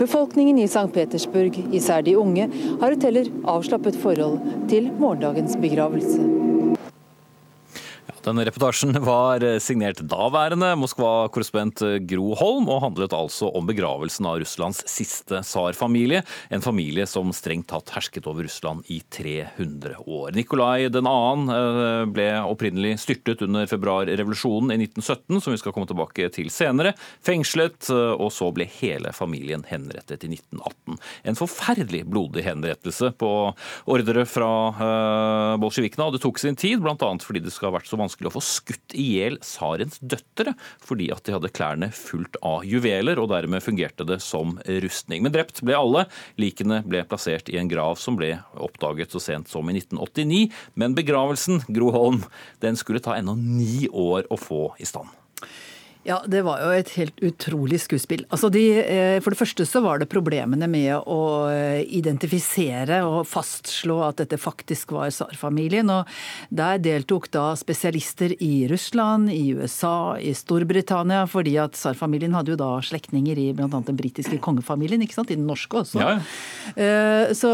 Befolkningen 0.00 0.58
i 0.58 0.66
St. 0.68 0.88
Petersburg, 0.92 1.56
især 1.76 2.04
de 2.06 2.16
unge, 2.18 2.48
har 2.80 2.96
et 2.96 3.08
heller 3.08 3.30
avslappet 3.48 3.98
forhold 4.02 4.40
til 4.72 4.90
morgendagens 4.98 5.56
begravelse. 5.60 6.49
Denne 8.20 8.44
reportasjen 8.44 8.92
var 9.00 9.40
eh, 9.40 9.56
signert 9.64 10.02
daværende 10.04 10.74
Moskva-korrespondent 10.76 11.80
eh, 11.86 11.94
Gro 12.04 12.34
Holm, 12.36 12.66
og 12.68 12.82
handlet 12.84 13.14
altså 13.16 13.48
om 13.56 13.64
begravelsen 13.64 14.26
av 14.28 14.42
Russlands 14.42 14.82
siste 14.92 15.40
tsarfamilie. 15.40 16.20
En 16.52 16.60
familie 16.60 17.06
som 17.08 17.32
strengt 17.32 17.70
tatt 17.72 17.94
hersket 17.94 18.28
over 18.28 18.44
Russland 18.44 18.84
i 18.92 18.98
300 19.16 20.02
år. 20.04 20.34
Nikolai 20.36 20.90
2. 20.92 21.00
Eh, 21.00 22.02
ble 22.12 22.26
opprinnelig 22.44 22.98
styrtet 23.06 23.46
under 23.46 23.64
februarrevolusjonen 23.70 24.74
i 24.76 24.78
1917, 24.84 25.40
som 25.40 25.56
vi 25.56 25.62
skal 25.62 25.76
komme 25.76 25.88
tilbake 25.88 26.28
til 26.36 26.52
senere. 26.52 26.92
Fengslet, 27.24 27.88
og 27.90 28.28
så 28.34 28.50
ble 28.52 28.66
hele 28.82 29.14
familien 29.16 29.64
henrettet 29.70 30.26
i 30.28 30.32
1918. 30.34 31.00
En 31.30 31.40
forferdelig 31.40 32.04
blodig 32.10 32.44
henrettelse 32.44 33.14
på 33.20 33.32
ordre 33.90 34.26
fra 34.28 34.52
bolsjevikene, 35.60 36.08
og 36.10 36.16
det 36.16 36.22
tok 36.24 36.40
sin 36.42 36.58
tid, 36.58 36.82
bl.a. 36.84 37.10
fordi 37.24 37.44
det 37.44 37.54
skal 37.54 37.70
ha 37.70 37.78
vært 37.78 37.88
så 37.88 37.96
vanskelig 37.96 38.09
vanskelig 38.10 38.30
å 38.30 38.34
få 38.34 38.42
skutt 38.42 38.94
i 38.98 39.06
hjel 39.16 39.38
tsarens 39.42 40.00
døtre 40.00 40.54
fordi 40.82 41.10
at 41.14 41.24
de 41.24 41.34
hadde 41.34 41.52
klærne 41.54 41.90
fullt 41.94 42.36
av 42.42 42.64
juveler, 42.66 43.18
og 43.18 43.30
dermed 43.30 43.62
fungerte 43.62 44.04
det 44.04 44.20
som 44.20 44.58
rustning. 44.66 45.22
Men 45.22 45.32
drept 45.32 45.62
ble 45.62 45.76
alle. 45.76 46.06
Likene 46.40 46.82
ble 46.86 47.04
plassert 47.04 47.48
i 47.48 47.58
en 47.60 47.70
grav 47.70 47.98
som 48.00 48.18
ble 48.18 48.40
oppdaget 48.58 49.12
så 49.12 49.22
sent 49.22 49.48
som 49.48 49.68
i 49.70 49.76
1989. 49.76 50.50
Men 50.74 50.96
begravelsen, 50.98 51.62
Gro 51.68 51.90
Holm, 51.94 52.24
den 52.60 52.76
skulle 52.76 53.02
ta 53.02 53.16
ennå 53.16 53.36
ni 53.38 53.86
år 53.88 54.26
å 54.30 54.38
få 54.40 54.72
i 54.80 54.88
stand. 54.88 55.08
Ja, 56.02 56.22
det 56.24 56.40
var 56.46 56.62
jo 56.62 56.70
et 56.72 56.94
helt 56.96 57.18
utrolig 57.20 57.76
skuespill. 57.82 58.22
Altså 58.32 58.48
de, 58.52 58.62
eh, 58.80 59.18
for 59.20 59.34
det 59.34 59.38
første 59.42 59.66
så 59.68 59.82
var 59.84 60.00
det 60.00 60.08
problemene 60.08 60.64
med 60.70 60.94
å 61.04 61.20
eh, 61.52 61.82
identifisere 61.92 63.02
og 63.04 63.26
fastslå 63.28 63.98
at 64.06 64.22
dette 64.22 64.38
faktisk 64.40 64.94
var 64.96 65.12
tsarfamilien. 65.12 65.90
Og 65.92 66.08
der 66.48 66.80
deltok 66.80 67.28
da 67.36 67.50
spesialister 67.60 68.32
i 68.40 68.64
Russland, 68.70 69.28
i 69.34 69.52
USA, 69.52 70.16
i 70.16 70.32
Storbritannia, 70.32 71.26
fordi 71.28 71.58
at 71.60 71.76
tsarfamilien 71.76 72.38
hadde 72.38 72.54
jo 72.54 72.60
da 72.62 72.70
slektninger 72.80 73.36
i 73.36 73.50
bl.a. 73.52 73.68
den 73.68 74.00
britiske 74.00 74.40
kongefamilien, 74.40 75.04
ikke 75.04 75.18
sant, 75.18 75.34
i 75.34 75.36
den 75.36 75.44
norske 75.50 75.82
også. 75.82 76.00
Ja. 76.00 76.16
Eh, 76.80 77.34
så, 77.36 77.52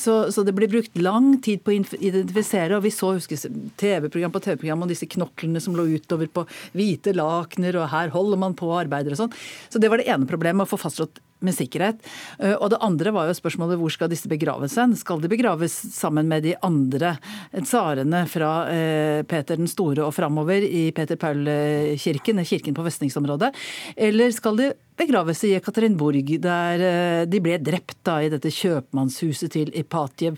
så, 0.00 0.16
så, 0.32 0.46
det 0.48 0.56
ble 0.56 0.70
brukt 0.72 0.96
lang 0.96 1.34
tid 1.44 1.60
på 1.60 1.74
å 1.74 1.76
identifisere, 1.76 2.80
og 2.80 2.88
vi 2.88 2.94
så 2.94 3.12
husker 3.18 3.36
TV-program 3.76 4.32
på 4.32 4.44
TV-program 4.48 4.88
og 4.88 4.96
disse 4.96 5.12
knoklene 5.12 5.60
som 5.60 5.76
lå 5.76 5.90
utover 5.92 6.32
på 6.32 6.48
hvite 6.72 7.01
hvite 7.02 7.18
lakener, 7.18 7.76
og 7.82 7.90
her 7.90 8.14
holder 8.14 8.38
man 8.38 8.54
på 8.54 8.70
og 8.70 8.84
arbeider 8.86 9.12
og 9.12 9.24
sånn. 9.24 9.36
Så 9.68 9.82
det 9.82 9.90
var 9.90 10.00
det 10.00 10.08
ene 10.10 10.28
problemet, 10.30 10.64
å 10.64 10.70
få 10.70 10.80
fastslått 10.80 11.20
med 11.44 11.56
sikkerhet. 11.56 12.00
Eh, 12.38 12.54
og 12.54 12.72
det 12.72 12.80
andre 12.84 13.12
var 13.14 13.28
jo 13.28 13.36
spørsmålet 13.36 13.80
hvor 13.80 13.92
skal 13.92 14.10
disse 14.12 14.30
begraves 14.30 14.76
hen? 14.80 14.94
Skal 14.98 15.22
de 15.22 15.30
begraves 15.32 15.74
sammen 15.94 16.30
med 16.30 16.46
de 16.46 16.54
andre 16.64 17.16
tsarene 17.58 18.24
fra 18.30 18.52
eh, 18.72 19.20
Peter 19.28 19.60
den 19.60 19.70
store 19.70 20.06
og 20.06 20.14
framover 20.16 20.64
i 20.64 20.88
Peter 20.96 21.18
Paul-kirken, 21.20 22.42
kirken 22.48 22.76
på 22.76 22.86
festningsområdet? 22.86 23.52
Eller 23.96 24.32
skal 24.34 24.58
de 24.58 24.72
begraves 24.98 25.40
i 25.48 25.54
Ekaterinburg, 25.56 26.34
der 26.42 26.86
eh, 26.86 27.22
de 27.30 27.40
ble 27.42 27.58
drept 27.62 27.98
da, 28.06 28.20
i 28.22 28.30
dette 28.32 28.52
kjøpmannshuset 28.52 29.52
til 29.52 29.72
Ipatjev 29.78 30.36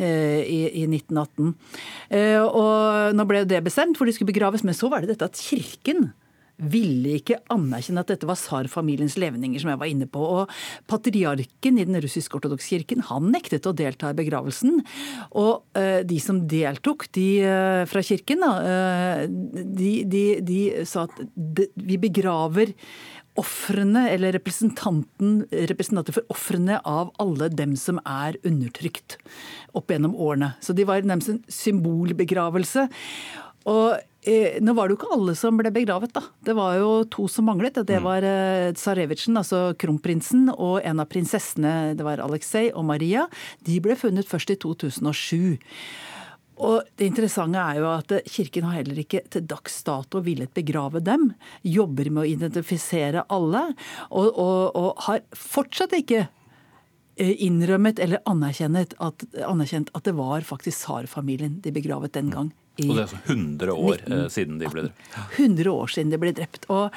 i 0.00 0.86
1918. 0.86 1.50
Og 2.48 3.16
nå 3.16 3.26
ble 3.28 3.42
det 3.48 3.60
bestemt 3.66 3.98
hvor 3.98 4.08
de 4.08 4.14
skulle 4.16 4.30
begraves, 4.32 4.64
men 4.64 4.76
så 4.76 4.88
var 4.90 5.02
det 5.02 5.12
dette 5.12 5.28
at 5.28 5.40
kirken 5.40 6.08
ville 6.60 7.16
ikke 7.18 7.38
anerkjenne 7.52 8.04
at 8.04 8.12
dette 8.12 8.28
var 8.28 8.38
tsarfamiliens 8.38 9.16
levninger, 9.20 9.62
som 9.62 9.72
jeg 9.72 9.80
var 9.80 9.90
inne 9.90 10.08
på. 10.10 10.22
Og 10.22 10.52
patriarken 10.90 11.80
i 11.80 11.86
den 11.88 12.00
russisk-ortodokse 12.02 12.74
kirken, 12.74 13.04
han 13.10 13.30
nektet 13.32 13.68
å 13.68 13.74
delta 13.76 14.12
i 14.12 14.18
begravelsen. 14.18 14.80
Og 15.40 15.62
uh, 15.78 16.00
de 16.06 16.20
som 16.22 16.42
deltok, 16.50 17.08
de 17.16 17.28
uh, 17.46 17.84
fra 17.90 18.04
kirken, 18.04 18.44
uh, 18.44 19.24
de, 19.26 19.94
de, 20.08 20.24
de, 20.44 20.60
sa 20.88 21.06
at 21.08 21.66
vi 21.76 22.00
begraver 22.00 22.74
ofrene, 23.40 24.08
eller 24.10 24.34
representanter 24.34 26.12
for 26.12 26.34
ofrene 26.34 26.80
av 26.88 27.12
alle 27.22 27.48
dem 27.52 27.76
som 27.78 28.00
er 28.02 28.36
undertrykt 28.46 29.16
opp 29.78 29.92
gjennom 29.92 30.16
årene. 30.18 30.54
Så 30.60 30.74
de 30.76 30.86
var 30.88 31.06
nærmest 31.06 31.32
en 31.32 31.44
symbolbegravelse. 31.48 32.88
Og 33.68 33.98
eh, 34.24 34.56
nå 34.64 34.74
var 34.76 34.88
det 34.88 34.94
jo 34.94 35.00
ikke 35.00 35.14
alle 35.16 35.34
som 35.36 35.58
ble 35.58 35.72
begravet, 35.74 36.12
da. 36.16 36.22
Det 36.44 36.54
var 36.56 36.78
jo 36.80 36.90
to 37.12 37.26
som 37.28 37.48
manglet. 37.50 37.82
Det 37.84 37.98
mm. 38.00 38.06
var 38.06 38.26
eh, 38.26 38.68
tsarevitsjen, 38.76 39.36
altså 39.40 39.62
kronprinsen, 39.80 40.48
og 40.54 40.80
en 40.86 41.02
av 41.02 41.10
prinsessene, 41.10 41.96
det 41.98 42.06
var 42.06 42.22
Aleksej 42.24 42.72
og 42.72 42.86
Maria. 42.88 43.26
De 43.66 43.80
ble 43.84 43.98
funnet 44.00 44.28
først 44.28 44.54
i 44.54 44.58
2007. 44.60 45.58
Og 46.60 46.84
det 47.00 47.06
interessante 47.08 47.60
er 47.60 47.78
jo 47.80 47.86
at 47.88 48.12
Kirken 48.28 48.66
har 48.68 48.80
heller 48.82 48.98
ikke 49.00 49.22
til 49.32 49.46
dags 49.48 49.78
dato 49.86 50.20
villet 50.24 50.52
begrave 50.56 51.00
dem. 51.04 51.30
Jobber 51.64 52.10
med 52.12 52.24
å 52.24 52.28
identifisere 52.28 53.24
alle, 53.32 53.70
og, 54.10 54.28
og, 54.28 54.76
og 54.76 55.06
har 55.06 55.24
fortsatt 55.36 55.96
ikke 55.96 56.26
eh, 56.26 57.32
innrømmet 57.46 58.00
eller 58.04 58.20
anerkjent 58.28 58.96
at, 59.00 59.24
anerkjent 59.40 59.92
at 59.96 60.08
det 60.08 60.16
var 60.20 60.44
faktisk 60.44 60.84
tsarfamilien 60.84 61.62
de 61.64 61.72
begravet 61.76 62.12
den 62.16 62.32
gang 62.32 62.52
og 62.88 62.94
det 62.96 63.02
er 63.02 63.06
altså 63.06 63.20
100 63.26 63.74
år 63.74 64.00
19, 64.00 64.14
eh, 64.16 64.26
siden 64.32 64.60
de 64.60 64.70
ble 64.70 64.84
drept? 64.86 65.16
100 65.36 65.72
år 65.72 65.92
siden 65.94 66.12
de 66.12 66.20
ble 66.22 66.32
drept. 66.36 66.66
Og, 66.72 66.96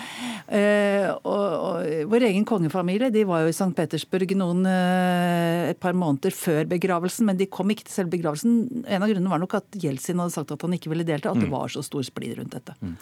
eh, 0.54 1.08
og, 1.12 1.46
og 1.68 2.10
vår 2.14 2.28
egen 2.30 2.48
kongefamilie 2.48 3.12
de 3.14 3.26
var 3.30 3.44
jo 3.44 3.52
i 3.52 3.56
St. 3.56 3.72
Petersburg 3.78 4.36
noen, 4.40 4.66
eh, 4.70 5.72
et 5.72 5.82
par 5.84 5.98
måneder 5.98 6.36
før 6.36 6.70
begravelsen, 6.72 7.28
men 7.30 7.40
de 7.40 7.50
kom 7.52 7.72
ikke 7.74 7.88
til 7.88 7.98
selve 7.98 8.14
begravelsen. 8.16 8.86
En 8.88 9.06
av 9.06 9.12
grunnene 9.12 9.34
var 9.34 9.42
nok 9.44 9.58
at 9.60 9.80
Jeltsin 9.84 10.22
hadde 10.22 10.36
sagt 10.36 10.54
at 10.56 10.66
han 10.66 10.78
ikke 10.78 10.92
ville 10.94 11.08
delta, 11.08 11.34
at 11.34 11.42
det 11.42 11.50
mm. 11.50 11.56
var 11.56 11.74
så 11.74 11.84
stor 11.86 12.06
splid 12.06 12.38
rundt 12.40 12.56
dette. 12.56 12.76
Mm. 12.82 12.96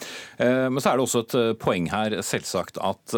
Men 0.72 0.82
så 0.82 0.92
er 0.92 0.98
det 0.98 1.06
også 1.06 1.22
et 1.24 1.36
poeng 1.62 1.88
her, 1.92 2.16
selvsagt, 2.24 2.78
at 2.82 3.14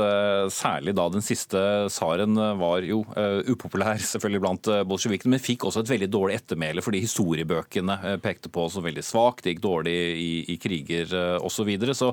særlig 0.52 0.94
da 0.96 1.06
den 1.12 1.24
siste 1.24 1.60
tsaren 1.92 2.36
var 2.60 2.84
jo 2.86 3.02
upopulær 3.50 4.00
selvfølgelig 4.02 4.42
blant 4.42 4.70
bolsjevikene, 4.88 5.34
men 5.36 5.42
fikk 5.42 5.66
også 5.68 5.84
et 5.84 5.92
veldig 5.94 6.10
dårlig 6.12 6.38
ettermæle 6.40 6.84
fordi 6.84 7.02
historiebøkene 7.04 8.18
pekte 8.24 8.50
på 8.52 8.66
som 8.72 8.84
veldig 8.84 9.04
svak. 9.04 9.42
De 9.44 9.53
gikk 9.54 9.62
dårlig 9.64 9.94
i, 10.20 10.30
i 10.54 10.56
kriger 10.60 11.10
uh, 11.14 11.38
osv. 11.40 11.64
Så, 11.64 11.68
videre. 11.68 11.94
så 11.96 12.10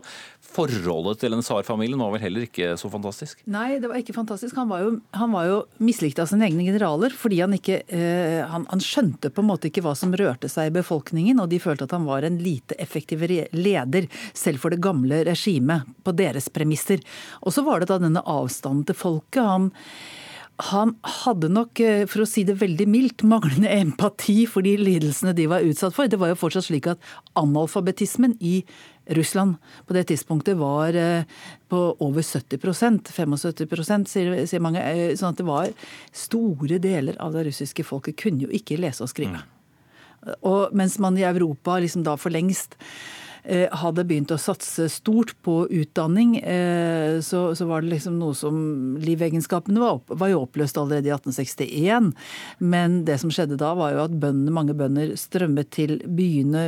forholdet 0.51 1.19
til 1.19 1.35
en 1.35 1.43
tsarfamilien 1.43 1.99
var 1.99 2.13
vel 2.13 2.23
heller 2.23 2.45
ikke 2.45 2.75
så 2.79 2.87
fantastisk? 2.91 3.41
Nei, 3.51 3.81
det 3.83 3.89
var 3.91 3.99
ikke 3.99 4.15
fantastisk. 4.15 4.55
Han 4.55 4.69
var 4.71 4.85
jo, 4.85 4.93
han 5.17 5.35
jo 5.49 5.57
mislikt 5.83 6.21
av 6.23 6.29
sine 6.31 6.47
egne 6.47 6.63
generaler 6.67 7.11
fordi 7.11 7.41
han 7.43 7.57
ikke 7.57 7.81
uh, 7.89 8.47
han, 8.51 8.67
han, 8.71 8.83
skjønte 8.83 9.33
på 9.33 9.43
en 9.43 9.49
måte 9.49 9.69
ikke 9.69 9.83
hva 9.85 9.95
som 9.97 10.15
rørte 10.15 10.49
seg 10.51 10.71
i 10.71 10.75
befolkningen, 10.79 11.41
og 11.43 11.51
de 11.51 11.59
følte 11.61 11.87
at 11.87 11.95
han 11.95 12.07
var 12.07 12.25
en 12.27 12.39
lite 12.41 12.77
effektiv 12.81 13.25
leder, 13.27 14.07
selv 14.33 14.63
for 14.63 14.73
det 14.73 14.81
gamle 14.83 15.21
regimet, 15.27 15.87
på 16.01 16.15
deres 16.17 16.49
premisser. 16.53 17.03
Og 17.45 17.53
så 17.53 17.63
var 17.65 17.81
det 17.81 17.91
da 17.91 17.99
denne 18.01 18.23
avstanden 18.25 18.87
til 18.87 18.97
folket. 18.97 19.43
han 19.43 19.69
han 20.69 20.93
hadde 21.23 21.49
nok, 21.49 21.79
eh, 21.79 22.05
for 22.05 22.23
å 22.23 22.29
si 22.29 22.43
det 22.45 22.59
veldig 22.61 22.87
mildt, 22.89 23.23
manglende 23.27 23.69
empati 23.71 24.45
for 24.49 24.65
de 24.65 24.75
lidelsene 24.77 25.33
de 25.37 25.47
var 25.49 25.65
utsatt 25.65 25.95
for. 25.95 26.07
Det 26.07 26.19
var 26.21 26.31
jo 26.31 26.39
fortsatt 26.39 26.67
slik 26.67 26.89
at 26.91 26.99
analfabetismen 27.39 28.37
i 28.39 28.61
Russland 29.17 29.57
på 29.87 29.95
det 29.97 30.05
tidspunktet 30.11 30.59
var 30.59 30.95
eh, 30.95 31.23
på 31.71 31.79
over 31.99 32.21
70% 32.21 33.09
75% 33.09 34.11
sier 34.11 34.63
mange. 34.63 34.83
Eh, 34.83 35.15
sånn 35.17 35.33
at 35.33 35.41
det 35.41 35.47
var 35.47 35.71
store 36.13 36.77
deler 36.83 37.17
av 37.19 37.33
det 37.33 37.47
russiske 37.49 37.85
folket 37.87 38.19
kunne 38.21 38.45
jo 38.45 38.53
ikke 38.53 38.79
lese 38.79 39.03
og 39.03 39.09
skrive. 39.09 39.41
Mm. 39.41 40.37
Og 40.45 40.75
mens 40.77 40.99
man 41.01 41.17
i 41.17 41.25
Europa 41.25 41.79
liksom 41.81 42.05
da 42.05 42.13
for 42.21 42.33
lengst 42.33 42.77
hadde 43.43 44.05
begynt 44.07 44.31
å 44.31 44.39
satse 44.39 44.85
stort 44.91 45.33
på 45.45 45.63
utdanning, 45.73 46.35
eh, 46.39 47.19
så, 47.25 47.55
så 47.57 47.65
var 47.69 47.81
det 47.81 47.95
liksom 47.95 48.19
noe 48.19 48.37
som 48.37 48.59
Livegenskapene 49.01 49.81
var, 49.81 49.97
opp, 49.99 50.13
var 50.13 50.31
jo 50.31 50.43
oppløst 50.45 50.77
allerede 50.77 51.09
i 51.09 51.15
1861. 51.15 52.11
Men 52.59 53.01
det 53.07 53.17
som 53.21 53.33
skjedde 53.33 53.59
da, 53.61 53.73
var 53.77 53.95
jo 53.95 54.03
at 54.05 54.13
bøndene, 54.13 54.53
mange 54.53 54.77
bønder 54.77 55.15
strømmet 55.19 55.71
til 55.73 55.97
byene, 56.05 56.67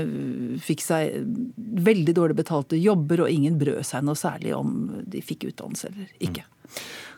fikk 0.63 0.83
seg 0.83 1.23
veldig 1.57 2.17
dårlig 2.17 2.39
betalte 2.41 2.79
jobber, 2.79 3.25
og 3.25 3.33
ingen 3.33 3.59
brød 3.61 3.83
seg 3.87 4.05
noe 4.07 4.19
særlig 4.19 4.55
om 4.57 4.75
de 5.05 5.21
fikk 5.23 5.49
utdannelse 5.51 5.91
eller 5.91 6.13
ikke. 6.23 6.47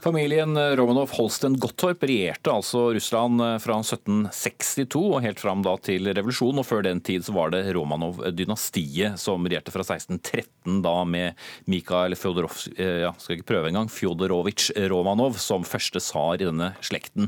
Familien 0.05 0.53
Romanov 0.77 1.09
Holsten 1.17 1.55
Gottorp 1.57 2.03
regjerte 2.05 2.51
altså 2.53 2.91
Russland 2.93 3.41
eh, 3.41 3.55
fra 3.57 3.79
1762 3.81 4.99
og 5.01 5.23
helt 5.25 5.39
fram 5.41 5.63
til 5.81 6.05
revolusjonen. 6.13 6.59
og 6.61 6.67
Før 6.67 6.83
den 6.85 6.99
tid 7.01 7.25
så 7.25 7.33
var 7.33 7.49
det 7.49 7.63
Romanov-dynastiet 7.73 9.17
som 9.17 9.47
regjerte 9.49 9.73
fra 9.73 9.81
1613 9.81 10.83
da 10.85 10.93
med 11.09 11.33
Mikhail 11.65 12.13
Fjodorov, 12.13 12.53
eh, 12.77 12.99
ja, 13.07 13.15
skal 13.17 13.39
ikke 13.39 13.47
prøve 13.49 13.71
engang, 13.71 13.89
Fjodorovitsj 13.89 14.75
Romanov 14.93 15.39
som 15.41 15.65
første 15.65 15.97
tsar 15.97 16.37
i 16.37 16.45
denne 16.51 16.69
slekten. 16.85 17.25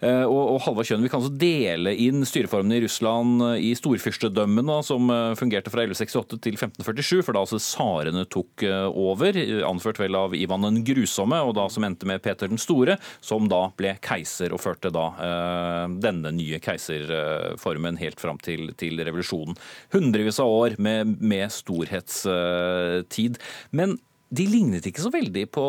Eh, 0.00 0.24
og, 0.24 0.54
og 0.54 0.62
Halvard 0.64 0.88
Kjønn, 0.88 1.04
Vi 1.04 1.12
kan 1.12 1.20
altså 1.20 1.36
dele 1.44 1.92
inn 1.92 2.24
styreformene 2.24 2.80
i 2.80 2.86
Russland 2.86 3.44
i 3.60 3.74
storfyrstedømmene 3.76 4.78
som 4.88 5.12
fungerte 5.36 5.68
fra 5.68 5.84
1168 5.84 6.40
til 6.40 6.56
1547, 6.56 7.20
for 7.20 7.36
da 7.36 7.44
altså 7.44 7.60
tsarene 7.60 8.24
tok 8.32 8.64
over, 8.88 9.36
anført 9.68 10.00
vel 10.00 10.16
av 10.16 10.32
Ivan 10.40 10.64
den 10.70 10.80
grusomme, 10.88 11.44
og 11.44 11.52
da 11.60 11.68
som 11.68 11.84
endte 11.84 12.08
med 12.08 12.13
med 12.14 12.22
Peter 12.24 12.50
den 12.50 12.60
store, 12.60 12.96
som 13.24 13.48
da 13.50 13.66
ble 13.76 13.96
keiser 14.04 14.54
og 14.54 14.62
førte 14.62 14.92
da 14.94 15.08
eh, 15.26 15.84
denne 16.02 16.32
nye 16.34 16.60
keiserformen 16.62 17.98
helt 18.00 18.22
fram 18.22 18.40
til, 18.42 18.72
til 18.80 19.00
revolusjonen. 19.04 19.58
Hundrevis 19.94 20.40
av 20.42 20.50
år 20.50 20.78
med, 20.82 21.16
med 21.20 21.52
storhetstid. 21.52 23.38
Men 23.74 23.98
de 24.34 24.46
lignet 24.50 24.86
ikke 24.88 25.04
så 25.04 25.12
veldig 25.14 25.44
på 25.54 25.64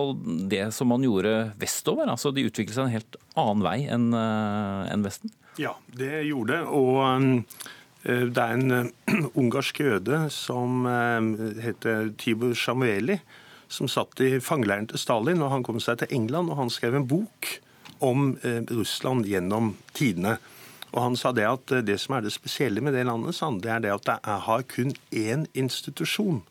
det 0.49 0.67
som 0.73 0.89
man 0.89 1.03
gjorde 1.05 1.51
vestover. 1.61 2.09
altså 2.09 2.31
De 2.33 2.45
utviklet 2.47 2.77
seg 2.77 2.87
en 2.87 2.95
helt 2.95 3.17
annen 3.37 3.65
vei 3.65 3.79
enn 3.91 4.11
eh, 4.15 4.93
en 4.93 5.05
Vesten. 5.05 5.33
Ja, 5.61 5.75
det 5.95 6.25
gjorde 6.27 6.57
det. 6.57 6.63
Og 6.73 7.01
eh, 8.07 8.25
det 8.31 8.41
er 8.41 8.55
en 8.55 8.91
ungarsk 9.41 9.81
jøde 9.85 10.25
som 10.33 10.85
heter 11.61 12.13
Tibor 12.21 12.55
Samueli, 12.57 13.19
som 13.75 13.91
satt 13.91 14.19
i 14.23 14.37
fangeleiren 14.43 14.87
til 14.89 15.01
Stalin, 15.01 15.43
og 15.43 15.51
han 15.51 15.63
kom 15.67 15.81
seg 15.83 16.01
til 16.01 16.15
England, 16.15 16.51
og 16.51 16.59
han 16.63 16.73
skrev 16.73 16.95
en 16.97 17.07
bok 17.07 17.51
om 18.03 18.33
eh, 18.43 18.61
Russland 18.71 19.27
gjennom 19.27 19.75
tidene. 19.93 20.37
Og 20.95 21.01
Han 21.01 21.15
sa 21.19 21.31
det 21.35 21.45
at 21.47 21.71
eh, 21.71 21.83
det 21.83 21.99
som 21.99 22.15
er 22.15 22.25
det 22.25 22.33
spesielle 22.35 22.81
med 22.81 22.95
det 22.95 23.05
landet, 23.05 23.35
det 23.61 23.71
er 23.71 23.79
det 23.83 23.93
at 23.93 24.05
det 24.07 24.17
har 24.47 24.67
kun 24.71 24.93
én 25.11 25.45
institusjon, 25.53 26.43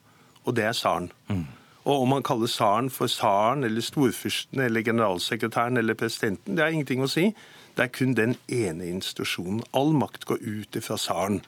og 0.45 0.57
det 0.57 0.65
er 0.65 0.73
tsaren. 0.77 1.11
Mm. 1.29 1.47
Og 1.85 2.03
om 2.03 2.09
man 2.09 2.25
kaller 2.25 2.49
tsaren 2.49 2.91
for 2.91 3.09
tsaren 3.09 3.65
eller 3.65 3.85
storfyrsten 3.85 4.61
eller 4.61 4.83
generalsekretæren 4.83 5.77
eller 5.77 5.95
presidenten, 5.95 6.57
det 6.57 6.65
har 6.65 6.73
ingenting 6.73 7.05
å 7.05 7.09
si. 7.09 7.35
Det 7.77 7.85
er 7.85 7.93
kun 7.93 8.15
den 8.15 8.37
ene 8.49 8.87
institusjonen. 8.89 9.65
All 9.73 9.93
makt 9.93 10.25
går 10.25 10.41
ut 10.41 10.79
fra 10.81 10.97
tsaren. 10.97 11.43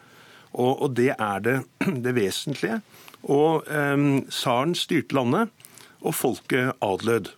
Og, 0.52 0.82
og, 0.82 0.90
det 0.96 1.14
er 1.18 1.40
det, 1.40 1.56
det 2.04 2.14
vesentlige. 2.16 2.80
Og 3.22 3.64
tsaren 3.64 4.74
um, 4.74 4.76
styrte 4.76 5.16
landet 5.16 5.52
og 6.06 6.14
folket 6.14 6.72
adlød. 6.84 7.32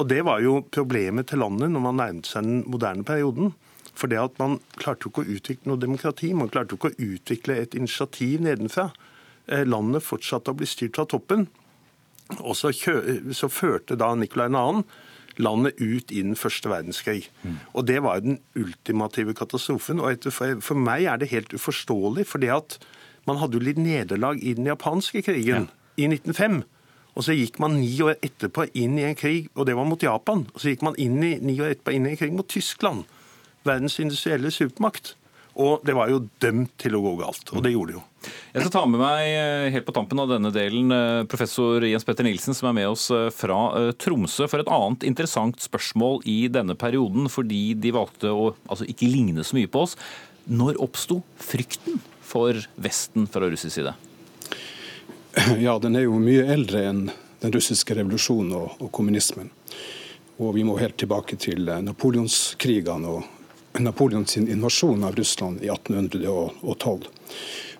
Og 0.00 0.08
Det 0.08 0.22
var 0.24 0.40
jo 0.40 0.62
problemet 0.72 1.28
til 1.28 1.42
landet 1.42 1.70
når 1.70 1.84
man 1.84 2.00
nærmet 2.00 2.26
seg 2.26 2.46
den 2.46 2.62
moderne 2.66 3.04
perioden. 3.04 3.52
For 3.94 4.08
det 4.08 4.18
at 4.18 4.38
man 4.40 4.58
klarte 4.80 5.04
jo 5.04 5.12
ikke 5.12 5.24
å 5.24 5.34
utvikle 5.36 5.68
noe 5.68 5.80
demokrati, 5.80 6.32
man 6.32 6.48
klarte 6.48 6.72
jo 6.72 6.80
ikke 6.80 6.94
å 6.94 7.08
utvikle 7.12 7.58
et 7.60 7.74
initiativ 7.76 8.40
nedenfra. 8.40 8.88
Eh, 9.46 9.66
landet 9.68 10.04
fortsatte 10.06 10.52
å 10.52 10.56
bli 10.56 10.68
styrt 10.68 10.96
fra 10.96 11.04
toppen. 11.04 11.46
Og 12.40 12.56
så, 12.56 12.72
så 12.72 13.50
førte 13.52 13.98
da 14.00 14.14
Nicolai 14.16 14.48
2. 14.48 14.82
landet 15.44 15.76
ut 15.80 16.12
i 16.12 16.22
den 16.24 16.38
første 16.38 16.72
verdenskrig. 16.72 17.28
Mm. 17.42 17.58
Og 17.74 17.86
Det 17.86 18.00
var 18.02 18.16
jo 18.16 18.30
den 18.30 18.40
ultimative 18.56 19.34
katastrofen. 19.36 20.00
Og 20.00 20.24
for, 20.30 20.60
for 20.64 20.78
meg 20.78 21.04
er 21.04 21.20
det 21.20 21.32
helt 21.34 21.52
uforståelig, 21.52 22.26
fordi 22.32 22.48
at 22.54 22.78
man 23.28 23.38
hadde 23.42 23.58
jo 23.58 23.66
litt 23.66 23.78
nederlag 23.78 24.40
i 24.40 24.54
den 24.56 24.66
japanske 24.66 25.22
krigen 25.22 25.68
ja. 25.68 25.74
i 26.00 26.08
1905. 26.08 26.62
Og 27.12 27.26
så 27.26 27.36
gikk 27.36 27.58
man 27.60 27.76
ni 27.80 27.90
år 28.04 28.16
etterpå 28.24 28.66
inn 28.78 28.96
i 29.00 29.06
en 29.08 29.18
krig, 29.18 29.50
og 29.52 29.68
det 29.68 29.76
var 29.76 29.88
mot 29.88 30.02
Japan. 30.02 30.46
Og 30.54 30.62
så 30.62 30.72
gikk 30.72 30.84
man 30.86 30.96
inn 31.00 31.18
i, 31.20 31.34
ni 31.44 31.58
år 31.60 31.74
etterpå 31.74 31.92
inn 31.96 32.08
i 32.08 32.14
en 32.14 32.20
krig 32.20 32.32
mot 32.32 32.48
Tyskland, 32.48 33.04
verdens 33.68 33.98
industrielle 34.00 34.52
supermakt. 34.54 35.14
Og 35.60 35.82
det 35.84 35.92
var 35.92 36.08
jo 36.08 36.22
dømt 36.40 36.72
til 36.80 36.96
å 36.96 37.02
gå 37.04 37.12
galt, 37.20 37.50
og 37.52 37.60
det 37.64 37.74
gjorde 37.74 37.92
det 37.92 37.98
jo. 37.98 38.02
Jeg 38.54 38.62
skal 38.62 38.72
ta 38.72 38.82
med 38.88 39.00
meg 39.02 39.26
eh, 39.34 39.66
helt 39.74 39.84
på 39.84 39.94
tampen 39.96 40.20
av 40.22 40.30
denne 40.30 40.52
delen 40.54 40.94
eh, 40.94 41.24
professor 41.28 41.84
Jens 41.84 42.06
Petter 42.08 42.24
Nilsen, 42.24 42.56
som 42.56 42.70
er 42.70 42.76
med 42.78 42.88
oss 42.88 43.08
eh, 43.12 43.26
fra 43.34 43.58
Tromsø, 44.00 44.46
for 44.48 44.62
et 44.62 44.70
annet 44.72 45.04
interessant 45.08 45.60
spørsmål 45.60 46.22
i 46.30 46.46
denne 46.52 46.76
perioden, 46.78 47.28
fordi 47.32 47.74
de 47.76 47.92
valgte 47.92 48.32
å 48.32 48.52
altså, 48.70 48.88
ikke 48.88 49.10
ligne 49.10 49.44
så 49.44 49.58
mye 49.58 49.68
på 49.68 49.84
oss. 49.84 49.98
Når 50.48 50.80
oppsto 50.82 51.20
frykten 51.42 52.00
for 52.24 52.56
Vesten 52.80 53.28
fra 53.28 53.52
russisk 53.52 53.76
side? 53.76 53.92
Ja, 55.58 55.78
den 55.78 55.96
er 55.96 56.06
jo 56.06 56.18
mye 56.20 56.44
eldre 56.52 56.84
enn 56.90 57.04
den 57.42 57.52
russiske 57.54 57.94
revolusjonen 57.96 58.52
og, 58.56 58.74
og, 58.78 58.90
kommunismen. 58.94 59.48
Og 60.38 60.54
vi 60.56 60.64
må 60.66 60.76
helt 60.78 60.98
tilbake 61.00 61.38
til 61.40 61.70
napoleonskrigene 61.82 63.16
og 63.16 63.30
Napoleons 63.80 64.36
invasjon 64.36 65.04
av 65.08 65.14
Russland 65.16 65.62
i 65.64 65.70
1812, 65.72 67.06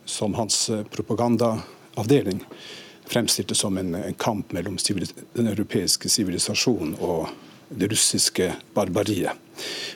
som 0.09 0.33
hans 0.39 0.71
propagandaavdeling 0.95 2.41
fremstilte 3.05 3.55
som 3.55 3.77
en, 3.79 3.95
en 3.95 4.15
kamp 4.15 4.53
mellom 4.57 4.79
den 5.37 5.51
europeiske 5.53 6.09
sivilisasjonen 6.09 6.95
og 7.01 7.29
det 7.69 7.91
russiske 7.93 8.55
barbariet. 8.75 9.37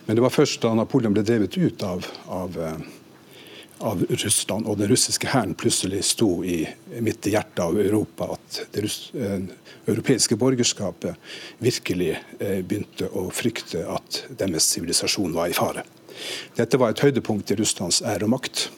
Men 0.04 0.16
det 0.16 0.22
var 0.22 0.34
først 0.34 0.60
da 0.60 0.74
Napoleon 0.76 1.16
ble 1.16 1.24
drevet 1.24 1.56
ut 1.56 1.82
av, 1.82 2.04
av, 2.28 2.60
eh, 2.60 2.76
av 3.78 4.02
Russland 4.08 4.66
og 4.66 4.78
den 4.80 4.90
russiske 4.90 5.28
hæren 5.30 5.54
plutselig 5.58 6.02
sto 6.08 6.30
i, 6.44 6.62
midt 7.00 7.26
i 7.28 7.34
hjertet 7.34 7.62
av 7.64 7.78
Europa, 7.80 8.30
at 8.36 8.60
det 8.74 8.86
eh, 9.18 9.48
europeiske 9.86 10.38
borgerskapet 10.40 11.16
virkelig 11.62 12.14
eh, 12.14 12.62
begynte 12.62 13.10
å 13.12 13.28
frykte 13.34 13.84
at 13.92 14.22
deres 14.38 14.70
sivilisasjon 14.72 15.36
var 15.36 15.52
i 15.52 15.56
fare. 15.56 15.84
Dette 16.56 16.80
var 16.80 16.94
et 16.94 17.04
høydepunkt 17.04 17.52
i 17.52 17.58
Russlands 17.60 18.00
ære 18.00 18.24
og 18.24 18.36
makt 18.38 18.68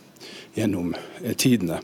gjennom 0.58 0.94
tidene. 1.38 1.78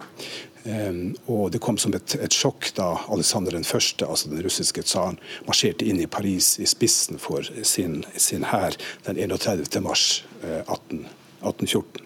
Ehm, 0.65 1.13
og 1.31 1.53
det 1.55 1.61
kom 1.63 1.77
som 1.79 1.95
et, 1.95 2.17
et 2.19 2.35
sjokk 2.35 2.71
da 2.75 2.89
Alexander 3.13 3.55
1., 3.55 4.03
altså 4.03 4.31
den 4.33 4.43
russiske 4.43 4.83
tsaren, 4.83 5.21
marsjerte 5.47 5.87
inn 5.87 6.01
i 6.03 6.09
Paris 6.11 6.57
i 6.59 6.67
spissen 6.67 7.21
for 7.23 7.47
sin, 7.63 8.03
hær 8.51 8.75
den 9.07 9.21
31. 9.21 9.79
mars 9.85 10.25
18, 10.43 11.05
1814. 11.45 12.05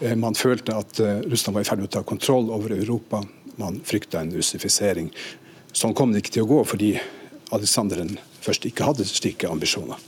Ehm, 0.00 0.20
man 0.24 0.38
følte 0.38 0.76
at 0.76 1.00
eh, 1.00 1.22
Russland 1.28 1.58
var 1.58 1.66
i 1.66 1.68
ferd 1.68 1.82
med 1.82 1.90
å 1.90 1.94
ta 1.98 2.04
kontroll 2.06 2.50
over 2.54 2.74
Europa. 2.76 3.22
Man 3.60 3.80
frykta 3.84 4.22
en 4.22 4.32
russifisering. 4.34 5.12
Sånn 5.72 5.94
kom 5.96 6.12
det 6.12 6.24
ikke 6.24 6.38
til 6.38 6.46
å 6.46 6.52
gå, 6.52 6.62
fordi 6.68 6.94
alexanderen 7.52 8.16
først 8.42 8.66
ikke 8.68 8.88
hadde 8.88 9.08
slike 9.08 9.50
ambisjoner. 9.50 10.00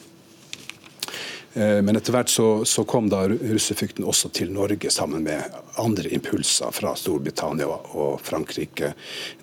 Eh, 1.54 1.80
men 1.82 1.96
etter 1.96 2.14
hvert 2.14 2.32
så, 2.32 2.46
så 2.66 2.82
kom 2.88 3.06
da 3.10 3.22
russefrykten 3.28 4.06
også 4.10 4.30
til 4.34 4.50
Norge, 4.54 4.90
sammen 4.90 5.22
med 5.26 5.54
andre 5.80 6.10
impulser 6.16 6.74
fra 6.74 6.94
Storbritannia 6.98 7.68
og 7.94 8.18
Frankrike, 8.26 8.94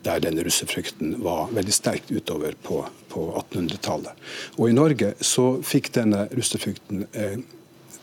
der 0.03 0.23
denne 0.23 0.43
russefrykten 0.43 1.15
var 1.23 1.53
veldig 1.55 1.75
sterkt 1.75 2.11
utover 2.11 2.57
på, 2.63 2.81
på 3.11 3.25
1800-tallet. 3.45 4.27
Og 4.59 4.67
i 4.67 4.75
Norge 4.75 5.13
så 5.23 5.53
fikk 5.63 5.93
denne 5.95 6.25
russefrykten 6.35 7.07
eh, 7.13 7.39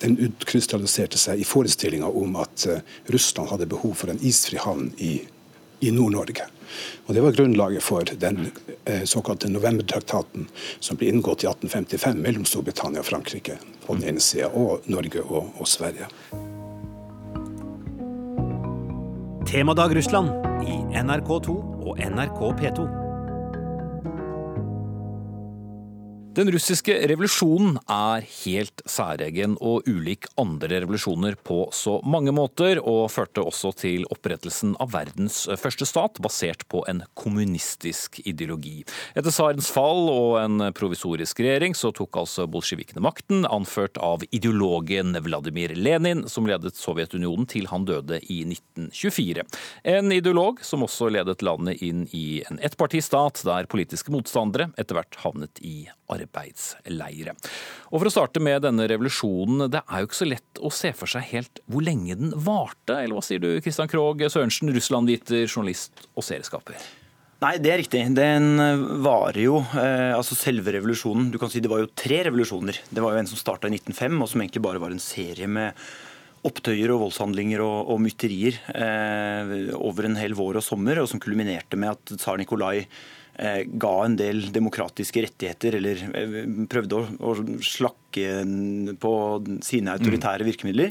den 0.02 0.18
utkrystalliserte 0.28 1.18
seg 1.18 1.40
i 1.40 1.46
forestillinga 1.46 2.08
om 2.08 2.36
at 2.40 2.66
eh, 2.66 2.84
Russland 3.12 3.50
hadde 3.50 3.70
behov 3.70 3.96
for 3.98 4.12
en 4.12 4.20
isfri 4.22 4.60
havn 4.62 4.92
i, 4.96 5.18
i 5.80 5.92
Nord-Norge. 5.94 6.46
Og 7.06 7.14
Det 7.14 7.22
var 7.24 7.32
grunnlaget 7.32 7.82
for 7.82 8.04
den 8.20 8.50
eh, 8.84 9.04
såkalte 9.04 9.48
novembertraktaten 9.48 10.48
som 10.80 11.00
ble 11.00 11.10
inngått 11.12 11.44
i 11.44 11.50
1855 11.50 12.22
mellom 12.22 12.44
Storbritannia 12.44 13.02
og 13.02 13.08
Frankrike 13.08 13.58
på 13.86 13.96
den 13.96 14.12
ene 14.12 14.22
sida, 14.22 14.52
og 14.52 14.86
Norge 14.86 15.24
og, 15.24 15.50
og 15.58 15.68
Sverige. 15.68 16.10
Temadag 19.48 19.96
Russland 19.96 20.28
i 20.68 20.76
NRK2 21.00 21.58
og 21.88 22.00
NRK 22.04 22.40
P2. 22.60 23.07
Den 26.38 26.52
russiske 26.54 26.94
revolusjonen 27.10 27.80
er 27.90 28.22
helt 28.44 28.82
særegen 28.86 29.56
og 29.58 29.88
ulik 29.90 30.28
andre 30.38 30.84
revolusjoner 30.84 31.34
på 31.42 31.64
så 31.74 31.96
mange 32.06 32.30
måter, 32.30 32.78
og 32.78 33.08
førte 33.10 33.42
også 33.42 33.72
til 33.80 34.04
opprettelsen 34.06 34.76
av 34.78 34.92
verdens 34.92 35.40
første 35.58 35.88
stat, 35.90 36.20
basert 36.22 36.62
på 36.70 36.84
en 36.86 37.02
kommunistisk 37.18 38.20
ideologi. 38.22 38.84
Etter 39.18 39.34
tsarens 39.34 39.72
fall 39.74 40.06
og 40.12 40.38
en 40.44 40.68
provisorisk 40.78 41.42
regjering 41.42 41.74
så 41.74 41.90
tok 41.90 42.22
altså 42.22 42.46
bolsjevikene 42.46 43.02
makten, 43.02 43.42
anført 43.42 43.98
av 43.98 44.22
ideologen 44.30 45.18
Vladimir 45.26 45.74
Lenin, 45.74 46.28
som 46.30 46.46
ledet 46.46 46.78
Sovjetunionen 46.78 47.50
til 47.50 47.66
han 47.74 47.90
døde 47.90 48.22
i 48.22 48.44
1924. 48.46 49.42
En 49.98 50.14
ideolog 50.14 50.62
som 50.62 50.86
også 50.86 51.10
ledet 51.18 51.42
landet 51.42 51.82
inn 51.82 52.06
i 52.14 52.44
en 52.46 52.62
ettpartistat, 52.62 53.42
der 53.42 53.66
politiske 53.66 54.14
motstandere 54.14 54.70
etter 54.78 55.02
hvert 55.02 55.24
havnet 55.26 55.66
i 55.66 55.88
arbeidsleire. 56.12 57.34
Og 57.92 58.00
For 58.00 58.10
å 58.10 58.12
starte 58.12 58.42
med 58.42 58.62
denne 58.64 58.86
revolusjonen, 58.90 59.66
det 59.72 59.82
er 59.84 60.02
jo 60.02 60.08
ikke 60.08 60.20
så 60.20 60.28
lett 60.28 60.62
å 60.62 60.72
se 60.74 60.92
for 60.96 61.10
seg 61.10 61.26
helt 61.32 61.62
hvor 61.66 61.84
lenge 61.84 62.16
den 62.18 62.32
varte, 62.34 62.96
eller 62.98 63.18
hva 63.18 63.24
sier 63.24 63.42
du 63.42 63.50
Christian 63.64 63.90
Krogh 63.90 64.24
Sørensen, 64.28 64.72
Russland-viter, 64.74 65.46
journalist 65.46 66.08
og 66.14 66.26
serieskaper? 66.26 66.80
Nei, 67.38 67.54
det 67.62 67.70
er 67.70 67.78
riktig. 67.78 68.02
Den 68.18 68.58
eh, 68.58 68.80
varer 69.04 69.38
jo 69.44 69.60
eh, 69.78 70.10
Altså 70.16 70.34
selve 70.34 70.72
revolusjonen. 70.74 71.28
Du 71.30 71.38
kan 71.38 71.50
si 71.52 71.62
det 71.62 71.70
var 71.70 71.84
jo 71.84 71.92
tre 71.94 72.24
revolusjoner. 72.26 72.80
Det 72.90 73.04
var 73.04 73.14
jo 73.14 73.22
en 73.22 73.30
som 73.30 73.38
starta 73.38 73.70
i 73.70 73.76
1905, 73.76 74.16
og 74.18 74.30
som 74.32 74.42
egentlig 74.42 74.64
bare 74.64 74.82
var 74.82 74.94
en 74.94 75.02
serie 75.02 75.46
med 75.46 75.78
opptøyer 76.48 76.90
og 76.94 77.04
voldshandlinger 77.04 77.62
og, 77.62 77.92
og 77.94 78.02
mytterier 78.02 78.58
eh, 78.74 79.70
over 79.78 80.06
en 80.06 80.18
hel 80.18 80.34
vår 80.38 80.60
og 80.60 80.66
sommer, 80.66 81.00
og 81.02 81.08
som 81.10 81.22
kulminerte 81.22 81.78
med 81.78 81.94
at 81.94 82.18
tsar 82.18 82.38
Nikolai 82.40 82.84
ga 83.38 83.94
en 84.04 84.16
del 84.18 84.48
demokratiske 84.54 85.22
rettigheter, 85.22 85.78
eller 85.78 86.00
eh, 86.10 86.38
prøvde 86.70 87.02
å, 87.22 87.34
slakke 87.62 88.42
på 88.98 89.12
sine 89.64 89.94
autoritære 89.94 90.46
virkemidler. 90.48 90.90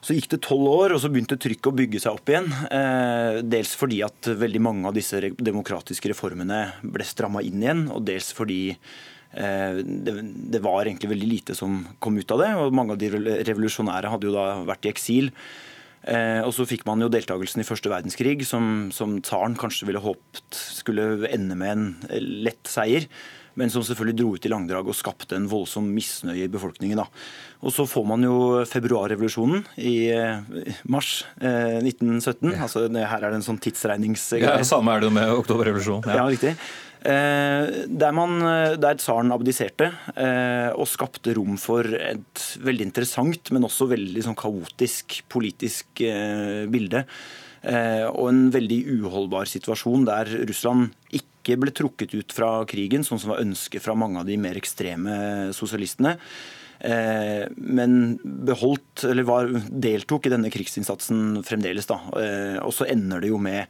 Så 0.00 0.14
gikk 0.16 0.30
det 0.32 0.40
tolv 0.46 0.68
år, 0.70 0.94
og 0.94 1.02
så 1.02 1.10
begynte 1.12 1.36
trykket 1.36 1.68
å 1.68 1.76
bygge 1.76 2.00
seg 2.00 2.16
opp 2.16 2.30
igjen. 2.30 2.46
Eh, 2.70 3.40
dels 3.42 3.74
fordi 3.76 4.00
at 4.06 4.30
veldig 4.40 4.62
mange 4.62 4.88
av 4.88 4.96
disse 4.96 5.20
demokratiske 5.36 6.12
reformene 6.14 6.62
ble 6.86 7.06
stramma 7.06 7.42
inn 7.46 7.64
igjen, 7.64 7.88
og 7.92 8.06
dels 8.08 8.30
fordi 8.36 8.62
det, 9.30 10.58
var 10.58 10.88
egentlig 10.88 11.12
veldig 11.12 11.26
lite 11.30 11.54
som 11.54 11.76
kom 12.02 12.16
ut 12.18 12.32
av 12.34 12.40
det. 12.42 12.48
og 12.58 12.72
Mange 12.74 12.96
av 12.96 12.98
de 12.98 13.12
revolusjonære 13.46 14.10
hadde 14.10 14.26
jo 14.26 14.32
da 14.34 14.46
vært 14.66 14.88
i 14.88 14.90
eksil. 14.90 15.28
Eh, 16.08 16.40
og 16.46 16.54
så 16.56 16.64
fikk 16.68 16.86
man 16.88 17.02
jo 17.04 17.10
deltakelsen 17.12 17.60
i 17.60 17.66
første 17.68 17.92
verdenskrig, 17.92 18.38
som, 18.48 18.88
som 18.94 19.18
tsaren 19.24 19.58
kanskje 19.60 19.90
ville 19.90 20.00
håpet 20.00 20.62
skulle 20.80 21.28
ende 21.28 21.58
med 21.58 21.74
en 21.74 21.86
eh, 22.08 22.24
lett 22.48 22.70
seier. 22.70 23.08
Men 23.58 23.68
som 23.72 23.82
selvfølgelig 23.84 24.16
dro 24.20 24.28
ut 24.38 24.44
i 24.46 24.50
langdrag 24.52 24.88
og 24.88 24.96
skapte 24.96 25.34
en 25.36 25.48
voldsom 25.50 25.88
misnøye 25.92 26.46
i 26.46 26.50
befolkningen. 26.52 27.00
Da. 27.02 27.08
Og 27.66 27.74
så 27.74 27.84
får 27.88 28.06
man 28.08 28.22
jo 28.24 28.36
februarrevolusjonen 28.70 29.64
i 29.82 29.94
eh, 30.14 30.68
mars 30.88 31.24
eh, 31.42 31.80
1917. 31.82 32.54
Ja. 32.54 32.62
Altså, 32.68 32.86
her 32.86 33.18
er 33.18 33.26
det 33.26 33.40
en 33.40 33.48
sånn 33.50 33.60
tidsregningsgreie. 33.60 34.60
Ja, 34.62 34.66
samme 34.66 34.94
er 34.94 35.04
det 35.04 35.10
med 35.18 35.34
oktoberrevolusjonen. 35.34 36.08
Ja. 36.08 36.22
ja, 36.22 36.30
riktig. 36.30 36.54
Eh, 37.00 37.86
der, 37.88 38.12
man, 38.12 38.42
der 38.76 38.98
tsaren 39.00 39.32
abdiserte 39.32 39.86
eh, 40.12 40.68
og 40.76 40.88
skapte 40.90 41.32
rom 41.38 41.56
for 41.60 41.86
et 41.96 42.42
veldig 42.60 42.90
interessant, 42.90 43.52
men 43.54 43.64
også 43.64 43.88
veldig 43.94 44.24
sånn 44.26 44.36
kaotisk 44.38 45.22
politisk 45.32 46.04
eh, 46.04 46.66
bilde. 46.70 47.06
Og 47.60 48.24
en 48.30 48.46
veldig 48.54 48.78
uholdbar 49.02 49.44
situasjon 49.44 50.06
der 50.08 50.30
Russland 50.48 50.94
ikke 51.12 51.58
ble 51.60 51.74
trukket 51.76 52.14
ut 52.16 52.32
fra 52.32 52.62
krigen, 52.64 53.04
sånn 53.04 53.20
som 53.20 53.34
var 53.34 53.42
ønsket 53.42 53.84
fra 53.84 53.92
mange 53.92 54.16
av 54.22 54.24
de 54.24 54.38
mer 54.40 54.56
ekstreme 54.56 55.50
sosialistene. 55.52 56.14
Men 57.60 57.98
beholdt, 58.24 59.04
eller 59.10 59.28
var, 59.28 59.52
deltok 59.68 60.30
i 60.30 60.32
denne 60.32 60.48
krigsinnsatsen 60.48 61.42
fremdeles. 61.44 61.90
da. 61.92 62.00
Og 62.64 62.72
så 62.72 62.88
ender 62.88 63.20
det 63.20 63.34
jo 63.34 63.44
med 63.44 63.68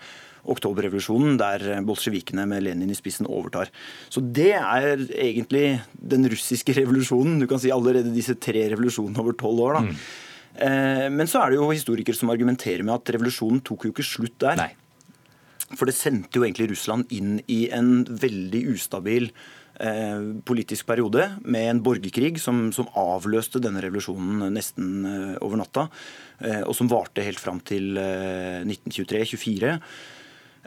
oktoberrevolusjonen, 0.48 1.37
der 1.40 1.83
bolsjevikene 1.87 2.46
med 2.48 2.64
Lenin 2.64 2.92
i 2.92 2.98
spissen 2.98 3.29
overtar. 3.29 3.70
Så 4.09 4.22
det 4.24 4.55
er 4.57 5.05
egentlig 5.11 5.81
den 5.92 6.29
russiske 6.31 6.74
revolusjonen. 6.81 7.38
Du 7.42 7.48
kan 7.50 7.61
si 7.62 7.72
allerede 7.74 8.14
disse 8.14 8.38
tre 8.40 8.68
revolusjonene 8.72 9.22
over 9.22 9.37
tolv 9.38 9.64
år. 9.68 9.79
da. 9.79 9.87
Mm. 9.87 9.96
Eh, 10.61 11.07
men 11.14 11.31
så 11.31 11.44
er 11.44 11.53
det 11.53 11.61
jo 11.61 11.70
historikere 11.70 12.16
som 12.16 12.33
argumenterer 12.33 12.85
med 12.87 12.96
at 12.96 13.14
revolusjonen 13.14 13.62
tok 13.64 13.87
jo 13.87 13.94
ikke 13.94 14.07
slutt 14.07 14.38
der. 14.42 14.59
Nei. 14.61 14.72
For 15.79 15.87
det 15.87 15.94
sendte 15.94 16.40
jo 16.40 16.44
egentlig 16.44 16.72
Russland 16.72 17.11
inn 17.14 17.38
i 17.50 17.62
en 17.74 18.03
veldig 18.09 18.64
ustabil 18.72 19.29
eh, 19.79 20.22
politisk 20.46 20.88
periode 20.88 21.29
med 21.44 21.68
en 21.70 21.83
borgerkrig 21.85 22.40
som, 22.42 22.68
som 22.74 22.90
avløste 22.98 23.62
denne 23.62 23.83
revolusjonen 23.85 24.50
nesten 24.55 25.05
eh, 25.07 25.37
over 25.46 25.62
natta. 25.62 25.87
Eh, 26.42 26.64
og 26.64 26.74
som 26.74 26.90
varte 26.90 27.24
helt 27.26 27.42
fram 27.42 27.62
til 27.62 27.94
1923-24. 27.94 29.76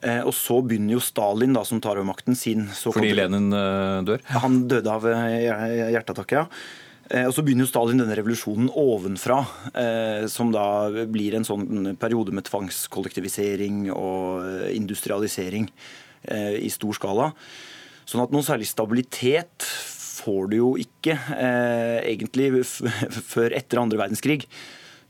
Eh, 0.01 0.21
og 0.25 0.33
så 0.35 0.57
begynner 0.65 0.97
jo 0.97 1.03
Stalin, 1.03 1.53
da, 1.55 1.63
som 1.67 1.81
tar 1.83 1.99
over 1.99 2.09
makten, 2.09 2.35
sin 2.35 2.65
Fordi 2.73 3.13
Lenin 3.15 3.53
eh, 3.55 3.99
dør? 4.07 4.23
Han 4.43 4.63
døde 4.71 4.89
av 4.89 5.05
eh, 5.09 5.91
hjerteattakk, 5.93 6.35
ja. 6.39 6.47
Og 7.13 7.33
så 7.35 7.43
begynner 7.45 7.67
jo 7.67 7.69
Stalin 7.69 7.99
denne 7.99 8.15
revolusjonen 8.15 8.69
ovenfra, 8.79 9.41
som 10.31 10.53
da 10.55 10.87
blir 11.11 11.35
en 11.35 11.43
sånn 11.45 11.91
periode 11.99 12.33
med 12.33 12.47
tvangskollektivisering 12.47 13.89
og 13.91 14.71
industrialisering 14.71 15.67
i 16.63 16.71
stor 16.73 16.97
skala. 16.97 17.27
Sånn 18.09 18.23
at 18.23 18.33
noen 18.33 18.47
særlig 18.47 18.71
stabilitet 18.71 19.67
får 19.67 20.49
du 20.55 20.57
jo 20.61 20.71
ikke 20.81 21.19
egentlig 22.07 22.63
før 23.35 23.59
etter 23.59 23.83
andre 23.83 23.99
verdenskrig. 24.05 24.47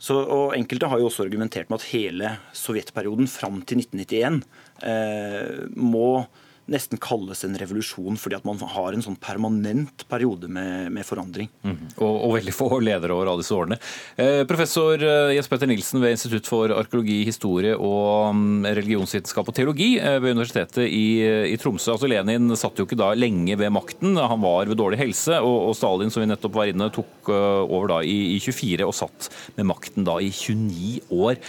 Så, 0.03 0.17
og 0.19 0.55
Enkelte 0.57 0.89
har 0.91 0.99
jo 0.99 1.07
også 1.07 1.23
argumentert 1.23 1.69
med 1.71 1.79
at 1.79 1.91
hele 1.93 2.33
sovjetperioden 2.57 3.29
fram 3.31 3.61
til 3.63 3.79
1991 3.79 4.41
eh, 4.83 5.61
må 5.79 6.25
nesten 6.71 6.99
kalles 7.02 7.43
en 7.43 7.58
revolusjon, 7.60 8.15
fordi 8.19 8.38
at 8.38 8.45
man 8.47 8.60
har 8.73 8.95
en 8.95 9.04
sånn 9.04 9.17
permanent 9.19 10.06
periode 10.12 10.47
med, 10.52 10.89
med 10.95 11.06
forandring. 11.08 11.49
Mm. 11.65 11.76
Og, 11.97 12.13
og, 12.13 12.36
veldig 12.38 12.56
få 12.56 12.69
ledere 12.84 13.15
over 13.15 13.32
alle 13.32 13.43
disse 13.43 13.56
årene. 13.58 13.78
Eh, 14.15 14.43
professor 14.49 15.02
eh, 15.04 15.34
Jens 15.36 15.52
Petter 15.52 15.69
Nilsen 15.69 16.02
ved 16.04 16.15
Institutt 16.15 16.47
for 16.49 16.71
arkeologi, 16.76 17.19
historie 17.28 17.76
og 17.76 18.32
um, 18.32 18.63
religionsvitenskap 18.63 19.52
og 19.52 19.58
teologi 19.58 19.91
eh, 19.99 20.19
ved 20.23 20.38
Universitetet 20.38 20.88
i, 20.88 21.06
i, 21.52 21.58
Tromsø. 21.60 21.97
Altså 21.97 22.10
Lenin 22.12 22.56
satt 22.60 22.80
jo 22.80 22.88
ikke 22.88 22.99
da 22.99 23.12
lenge 23.17 23.58
ved 23.60 23.73
makten, 23.76 24.15
han 24.19 24.43
var 24.43 24.71
ved 24.71 24.80
dårlig 24.80 25.02
helse. 25.04 25.41
Og, 25.43 25.69
og 25.69 25.78
Stalin, 25.78 26.13
som 26.13 26.23
vi 26.23 26.32
nettopp 26.32 26.56
var 26.62 26.71
inne, 26.71 26.91
tok 26.93 27.32
uh, 27.34 27.63
over 27.67 27.97
da 27.97 28.04
i, 28.08 28.38
i 28.38 28.39
24 28.43 28.88
og 28.88 28.95
satt 28.95 29.30
med 29.58 29.67
makten 29.73 30.08
da 30.08 30.19
i 30.23 30.32
29 30.32 31.12
år. 31.19 31.43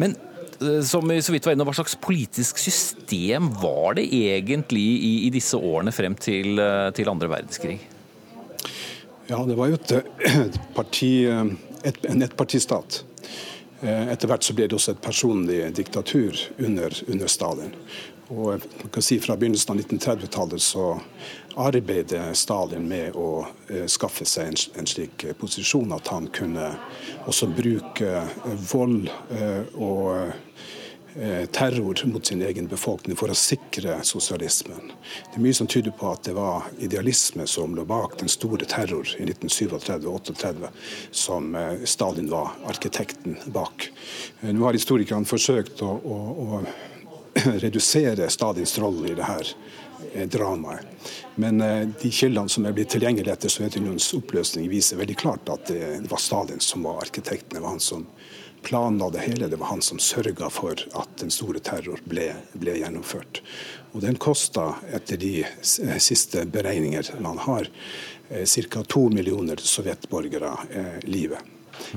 Men 0.00 0.18
Eh, 0.18 0.29
som 0.84 1.08
vi 1.08 1.22
så 1.22 1.32
vidt 1.32 1.46
var 1.46 1.56
inne, 1.56 1.64
Hva 1.64 1.74
slags 1.76 1.96
politisk 2.00 2.58
system 2.60 3.50
var 3.62 3.96
det 3.98 4.06
egentlig 4.12 4.82
i, 4.82 5.14
i 5.26 5.30
disse 5.32 5.56
årene 5.56 5.92
frem 5.94 6.16
til, 6.20 6.58
eh, 6.60 6.90
til 6.96 7.10
andre 7.12 7.30
verdenskrig? 7.32 7.78
Ja, 9.30 9.40
det 9.46 9.56
var 9.56 9.70
jo 9.70 9.78
et, 9.78 9.94
et 10.28 10.60
parti, 10.76 11.12
eh, 11.30 11.54
et, 11.84 12.04
en 12.10 12.26
ettpartistat. 12.26 13.04
Etter 13.80 14.28
hvert 14.28 14.44
så 14.44 14.52
ble 14.52 14.66
det 14.68 14.76
også 14.76 14.92
et 14.92 14.98
personlig 15.00 15.62
diktatur 15.72 16.36
under, 16.60 16.92
under 17.08 17.30
Stalin. 17.32 17.70
Og 18.30 18.62
man 18.62 18.92
kan 18.94 19.02
si 19.02 19.18
Fra 19.22 19.34
begynnelsen 19.36 19.74
av 19.74 19.80
1930-tallet 19.82 20.62
så 20.62 20.84
arbeidet 21.60 22.36
Stalin 22.38 22.86
med 22.88 23.16
å 23.18 23.44
eh, 23.68 23.86
skaffe 23.90 24.26
seg 24.28 24.54
en, 24.78 24.86
slik 24.86 25.26
posisjon 25.40 25.90
at 25.96 26.12
han 26.14 26.28
kunne 26.34 26.70
også 27.26 27.50
bruke 27.50 28.22
vold 28.70 29.10
eh, 29.34 29.66
og 29.74 30.30
Eh, 31.14 31.46
terror 31.46 32.06
mot 32.06 32.26
sin 32.26 32.42
egen 32.42 32.68
befolkning 32.70 33.16
for 33.18 33.32
å 33.32 33.34
sikre 33.34 33.96
sosialismen. 34.06 34.92
Det 35.32 35.40
er 35.40 35.42
mye 35.42 35.56
som 35.58 35.66
tyder 35.66 35.90
på 35.90 36.06
at 36.06 36.22
det 36.28 36.36
var 36.36 36.68
idealisme 36.78 37.48
som 37.50 37.74
lå 37.74 37.82
bak 37.88 38.14
den 38.20 38.30
store 38.30 38.68
terror 38.70 39.10
i 39.18 39.26
1937-38, 39.26 40.70
som 41.10 41.50
eh, 41.58 41.82
Stalin 41.82 42.30
var 42.30 42.54
arkitekten 42.70 43.40
bak. 43.50 43.88
Eh, 44.40 44.52
nå 44.54 44.62
har 44.68 44.78
historikerne 44.78 45.26
forsøkt 45.26 45.82
å, 45.82 45.96
å, 45.98 46.20
å 46.46 46.62
redusere 47.64 48.30
Stalins 48.30 48.78
rolle 48.78 49.12
i 49.12 49.16
det 49.18 49.28
her 49.28 49.54
dramaet. 50.32 50.86
Men 51.40 51.60
de 52.00 52.10
kildene 52.10 52.48
som 52.50 52.64
er 52.66 52.72
blitt 52.74 52.90
tilgjengelige 52.90 53.34
etter 53.36 53.52
Sovjetunionens 53.52 54.08
oppløsning, 54.16 54.66
viser 54.72 54.98
veldig 54.98 55.16
klart 55.20 55.52
at 55.52 55.68
det 55.70 56.08
var 56.10 56.20
Stalin 56.20 56.60
som 56.64 56.82
var 56.88 57.02
arkitekten. 57.04 57.52
Det 57.54 57.62
var 57.62 57.76
han 57.76 57.84
som 57.84 58.06
planla 58.62 59.10
det 59.10 59.18
hele. 59.18 59.48
Det 59.48 59.56
var 59.56 59.66
han 59.66 59.82
som 59.82 59.98
sørga 59.98 60.50
for 60.50 60.76
at 60.92 61.08
den 61.20 61.30
store 61.30 61.60
terror 61.64 62.00
ble, 62.04 62.30
ble 62.52 62.76
gjennomført. 62.80 63.42
Og 63.92 64.04
den 64.04 64.18
kosta, 64.20 64.74
etter 64.94 65.18
de 65.20 65.44
siste 65.62 66.44
beregninger 66.46 67.14
man 67.20 67.38
har, 67.46 67.68
eh, 68.28 68.44
ca. 68.44 68.82
to 68.82 69.08
millioner 69.08 69.56
sovjetborgere 69.56 70.52
eh, 70.70 70.98
livet. 71.08 71.38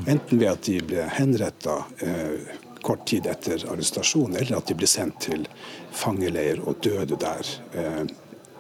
Enten 0.08 0.40
ved 0.40 0.50
at 0.50 0.64
de 0.64 0.80
ble 0.82 1.08
henretta 1.12 1.84
eh, 2.00 2.40
kort 2.84 3.08
tid 3.10 3.28
etter 3.32 3.64
arrestasjonen, 3.72 4.38
eller 4.42 4.60
at 4.60 4.70
de 4.70 4.78
ble 4.78 4.90
sendt 4.90 5.22
til 5.28 5.48
fangeleir 5.96 6.62
og 6.68 6.82
døde 6.84 7.20
der 7.20 7.54
eh, 7.80 8.04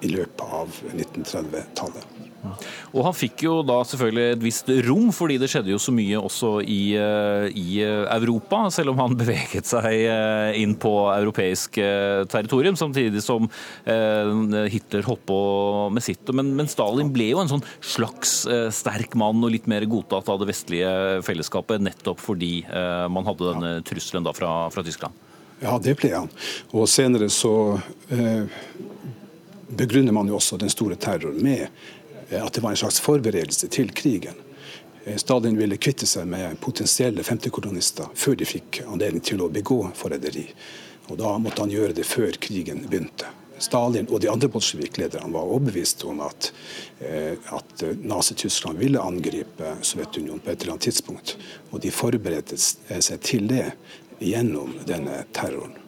i 0.03 0.11
løpet 0.11 0.55
av 0.61 0.79
1930-tallet. 0.93 2.22
Og 2.93 3.05
han 3.07 3.15
fikk 3.15 3.45
jo 3.45 3.53
da 3.65 3.79
selvfølgelig 3.87 4.35
et 4.35 4.43
visst 4.43 4.69
rom, 4.87 5.09
fordi 5.15 5.39
det 5.41 5.49
skjedde 5.51 5.73
jo 5.73 5.79
så 5.81 5.93
mye 5.95 6.19
også 6.19 6.51
i, 6.61 6.81
eh, 6.99 7.47
i 7.57 7.79
eh, 7.85 8.03
Europa, 8.17 8.65
selv 8.73 8.93
om 8.93 9.01
han 9.03 9.17
beveget 9.21 9.69
seg 9.69 9.87
eh, 9.87 10.59
inn 10.61 10.75
på 10.79 10.91
europeisk 11.13 11.79
territorium, 12.31 12.77
samtidig 12.79 13.21
som 13.23 13.47
Hitler 13.85 15.05
holdt 15.07 15.25
på 15.29 15.39
med 15.93 16.03
sitt. 16.05 16.29
Men, 16.35 16.53
men, 16.57 16.69
Stalin 16.71 17.11
ble 17.13 17.29
jo 17.31 17.41
en 17.41 17.51
sånn 17.51 17.65
slags 17.83 18.43
sterk 18.75 19.17
mann 19.19 19.43
og 19.43 19.53
litt 19.53 19.67
mer 19.69 19.85
godtatt 19.89 20.29
av 20.31 20.41
det 20.41 20.49
vestlige 20.49 21.21
fellesskapet, 21.25 21.83
nettopp 21.83 22.21
fordi 22.23 22.55
man 23.13 23.27
hadde 23.27 23.51
denne 23.51 23.75
trusselen 23.87 24.25
da 24.25 24.33
fra, 24.35 24.55
fra 24.73 24.85
Tyskland. 24.85 25.15
Ja, 25.63 25.77
det 25.79 25.95
ble 26.01 26.11
han. 26.11 26.31
Og 26.75 26.89
senere 26.91 27.29
så 27.31 27.53
eh, 28.11 28.43
begrunner 29.71 30.15
man 30.15 30.27
jo 30.27 30.37
også 30.39 30.59
den 30.59 30.71
store 30.71 30.97
terroren 30.99 31.39
med 31.43 31.67
at 32.41 32.53
det 32.53 32.63
var 32.63 32.73
en 32.73 32.81
slags 32.83 32.99
forberedelse 33.03 33.67
til 33.67 33.91
krigen. 33.95 34.37
Eh, 35.05 35.17
Stalin 35.17 35.57
ville 35.57 35.77
kvitte 35.77 36.07
seg 36.09 36.27
med 36.29 36.59
potensielle 36.63 37.23
femtekolonister 37.23 38.11
før 38.15 38.37
de 38.39 38.47
fikk 38.47 38.83
anledning 38.87 39.23
til 39.25 39.43
å 39.43 39.51
begå 39.51 39.85
forræderi. 39.97 40.47
Og 41.11 41.17
da 41.19 41.35
måtte 41.37 41.65
han 41.65 41.73
gjøre 41.73 41.95
det 41.97 42.07
før 42.07 42.35
krigen 42.39 42.85
begynte. 42.87 43.27
Stalin 43.61 44.07
og 44.09 44.19
de 44.23 44.31
andre 44.31 44.49
bolsjeviklederne 44.51 45.31
var 45.31 45.47
overbevist 45.47 46.03
om 46.09 46.23
at, 46.25 46.51
eh, 46.99 47.35
at 47.53 47.85
Nazi-Tyskland 48.01 48.79
ville 48.79 49.01
angripe 49.01 49.75
Sovjetunionen 49.81 50.41
på 50.41 50.51
et 50.51 50.61
eller 50.61 50.75
annet 50.75 50.89
tidspunkt. 50.89 51.35
Og 51.71 51.81
de 51.83 51.91
forberedte 51.91 52.57
seg 52.57 53.21
til 53.21 53.47
det 53.47 53.71
gjennom 54.23 54.75
denne 54.87 55.23
terroren. 55.35 55.79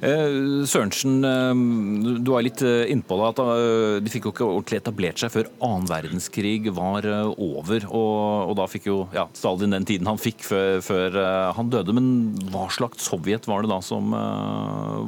Eh, 0.00 0.64
Sørensen, 0.64 1.18
eh, 1.28 2.20
du 2.24 2.30
var 2.32 2.44
litt 2.44 2.62
eh, 2.64 2.88
innpå 2.92 3.18
det. 3.20 3.26
at 3.28 4.04
De 4.04 4.12
fikk 4.12 4.28
jo 4.28 4.32
ikke 4.32 4.46
ordentlig 4.48 4.80
etablert 4.80 5.20
seg 5.20 5.32
før 5.34 5.50
annen 5.60 5.88
verdenskrig 5.90 6.70
var 6.76 7.06
over. 7.36 7.84
Og, 7.90 8.50
og 8.50 8.54
da 8.56 8.68
fikk 8.70 8.88
jo 8.88 8.98
ja, 9.16 9.26
Stalin 9.36 9.76
den 9.76 9.88
tiden 9.88 10.08
han 10.08 10.20
fikk 10.20 10.44
før, 10.48 10.80
før, 10.84 11.20
han 11.56 11.72
døde. 11.72 11.94
Men 11.96 12.10
hva 12.52 12.68
slags 12.72 13.10
Sovjet 13.10 13.48
var 13.50 13.64
det 13.64 13.72
da 13.72 13.80
som 13.84 14.14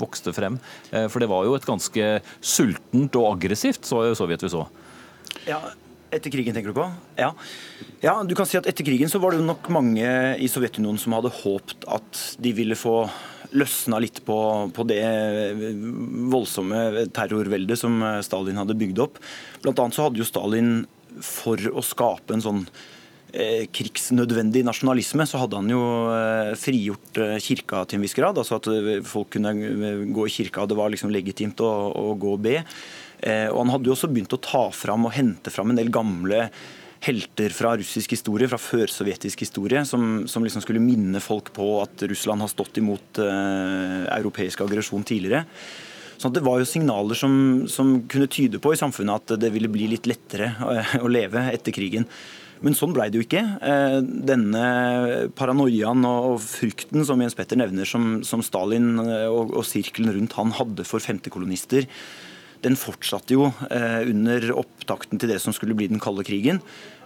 vokste 0.00 0.34
frem? 0.36 0.58
For 0.90 1.22
det 1.22 1.30
var 1.30 1.46
jo 1.46 1.54
et 1.56 1.68
ganske 1.68 2.08
sultent 2.40 3.20
og 3.20 3.28
aggressivt 3.36 3.88
Sovjet 3.88 4.44
vi 4.44 4.52
så. 4.52 4.66
Ja, 5.46 5.60
etter 6.12 6.32
krigen, 6.32 6.52
tenker 6.52 6.72
du 6.72 6.76
på? 6.76 6.86
Ja. 7.16 7.30
ja. 8.02 8.18
du 8.26 8.34
kan 8.36 8.48
si 8.48 8.58
at 8.60 8.68
Etter 8.68 8.84
krigen 8.84 9.08
så 9.08 9.20
var 9.22 9.32
det 9.32 9.44
nok 9.46 9.70
mange 9.72 10.08
i 10.36 10.48
Sovjetunionen 10.50 11.00
som 11.00 11.14
hadde 11.16 11.32
håpt 11.42 11.86
at 11.88 12.24
de 12.42 12.52
ville 12.56 12.76
få 12.76 13.06
løsna 13.56 14.00
litt 14.02 14.22
på, 14.26 14.36
på, 14.74 14.86
det 14.88 15.02
voldsomme 16.32 17.06
terrorveldet 17.14 17.78
som 17.80 18.00
Stalin 18.24 18.60
hadde 18.60 18.78
bygd 18.78 19.02
opp. 19.04 19.20
Blant 19.64 19.82
annet 19.82 19.98
så 19.98 20.08
hadde 20.08 20.22
jo 20.22 20.28
Stalin, 20.28 20.72
for 21.20 21.60
å 21.72 21.84
skape 21.84 22.32
en 22.32 22.44
sånn 22.44 22.60
eh, 23.36 23.68
krigsnødvendig 23.68 24.64
nasjonalisme, 24.64 25.26
så 25.28 25.42
hadde 25.42 25.60
han 25.60 25.70
jo 25.72 25.82
eh, 26.14 26.52
frigjort 26.58 27.20
eh, 27.20 27.36
kirka 27.42 27.84
til 27.84 28.00
en 28.00 28.06
viss 28.06 28.16
grad. 28.16 28.40
Altså 28.40 28.58
at 28.58 28.68
folk 29.08 29.32
kunne 29.36 29.54
gå 30.08 30.26
i 30.26 30.34
kirka, 30.40 30.64
og 30.64 30.72
det 30.72 30.78
var 30.80 30.92
liksom 30.94 31.12
legitimt 31.12 31.60
å, 31.64 31.72
å 31.92 32.12
gå 32.16 32.36
og 32.36 32.44
be. 32.48 32.60
Og 33.22 33.58
han 33.60 33.70
hadde 33.70 33.86
jo 33.86 33.92
også 33.94 34.08
begynt 34.10 34.32
å 34.34 34.40
ta 34.42 34.64
fram 34.74 35.04
og 35.06 35.12
hente 35.14 35.52
fram 35.54 35.70
en 35.70 35.76
del 35.78 35.92
gamle 35.94 36.48
helter 37.02 37.54
fra 37.54 37.74
russisk 37.78 38.14
historie, 38.14 38.48
fra 38.50 38.60
førsovjetisk 38.60 39.42
historie, 39.42 39.82
som, 39.88 40.24
som 40.30 40.44
liksom 40.44 40.62
skulle 40.62 40.82
minne 40.82 41.22
folk 41.22 41.50
på 41.56 41.66
at 41.82 42.04
Russland 42.10 42.44
har 42.44 42.52
stått 42.52 42.78
imot 42.78 43.18
eh, 43.22 44.04
europeisk 44.18 44.62
aggresjon 44.62 45.06
tidligere. 45.06 45.42
Så 46.22 46.30
det 46.30 46.44
var 46.46 46.60
jo 46.60 46.68
signaler 46.68 47.18
som, 47.18 47.34
som, 47.66 47.96
kunne 48.10 48.30
tyde 48.30 48.60
på 48.62 48.74
i 48.74 48.78
samfunnet 48.78 49.34
at 49.34 49.42
det 49.42 49.50
ville 49.50 49.70
bli 49.72 49.88
litt 49.90 50.06
lettere 50.06 50.52
uh, 50.60 50.92
å 51.02 51.10
leve 51.10 51.48
etter 51.50 51.74
krigen. 51.74 52.06
Men 52.62 52.76
sånn 52.78 52.92
ble 52.94 53.08
det 53.10 53.18
jo 53.18 53.24
ikke. 53.26 53.42
Uh, 53.58 53.98
denne 54.30 54.62
paranoiaen 55.34 56.06
og 56.06 56.36
frykten 56.44 57.02
som 57.08 57.24
Jens 57.24 57.34
Petter 57.34 57.58
nevner, 57.58 57.88
som, 57.88 58.20
Stalin 58.22 58.92
og, 59.02 59.50
og 59.50 59.66
sirkelen 59.66 60.14
rundt 60.14 60.38
han 60.38 60.54
hadde 60.60 60.86
for 60.86 61.02
femtekolonister, 61.02 61.90
den 62.62 62.78
fortsatte 62.78 63.34
jo 63.36 63.50
under 63.68 64.48
opptakten 64.54 65.20
til 65.20 65.32
det 65.32 65.38
som 65.42 65.54
skulle 65.56 65.76
bli 65.78 65.90
den 65.90 66.02
kalde 66.02 66.24
krigen. 66.26 66.62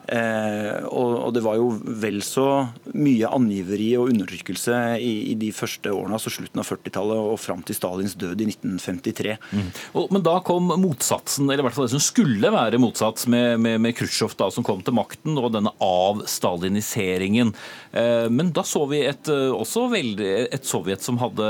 Eh, 0.07 0.85
og, 0.87 1.33
det 1.35 1.43
var 1.43 1.57
jo 1.59 1.73
vel 1.83 2.21
så 2.23 2.69
mye 2.95 3.27
angiveri 3.27 3.89
og 3.99 4.13
undertrykkelse 4.13 4.77
i, 5.03 5.35
de 5.39 5.51
første 5.55 5.91
årene, 5.91 6.15
altså 6.15 6.31
slutten 6.31 6.63
av 6.63 6.69
40-tallet 6.69 7.31
og 7.33 7.41
fram 7.43 7.65
til 7.67 7.79
Stalins 7.79 8.15
død 8.19 8.45
i 8.45 8.49
1953. 8.53 9.35
Mm. 9.51 9.71
men 10.15 10.25
da 10.27 10.37
kom 10.47 10.71
motsatsen, 10.71 11.49
eller 11.49 11.65
i 11.65 11.67
hvert 11.67 11.77
fall 11.77 11.89
det 11.89 11.97
som 11.97 12.05
skulle 12.05 12.53
være 12.55 12.81
motsats, 12.83 13.27
med, 13.33 13.59
med, 13.63 13.81
med 13.83 13.97
Khrusjtsjov 13.99 14.37
som 14.55 14.67
kom 14.67 14.85
til 14.87 14.95
makten, 14.97 15.35
og 15.41 15.51
denne 15.57 15.75
avstaliniseringen. 15.83 17.53
Eh, 17.97 18.29
men 18.29 18.51
da 18.53 18.65
så 18.67 18.83
vi 18.91 19.01
et, 19.07 19.29
eh, 19.33 19.53
også 19.55 19.87
veldig, 19.93 20.31
et 20.53 20.69
Sovjet 20.69 21.05
som 21.05 21.19
hadde 21.21 21.47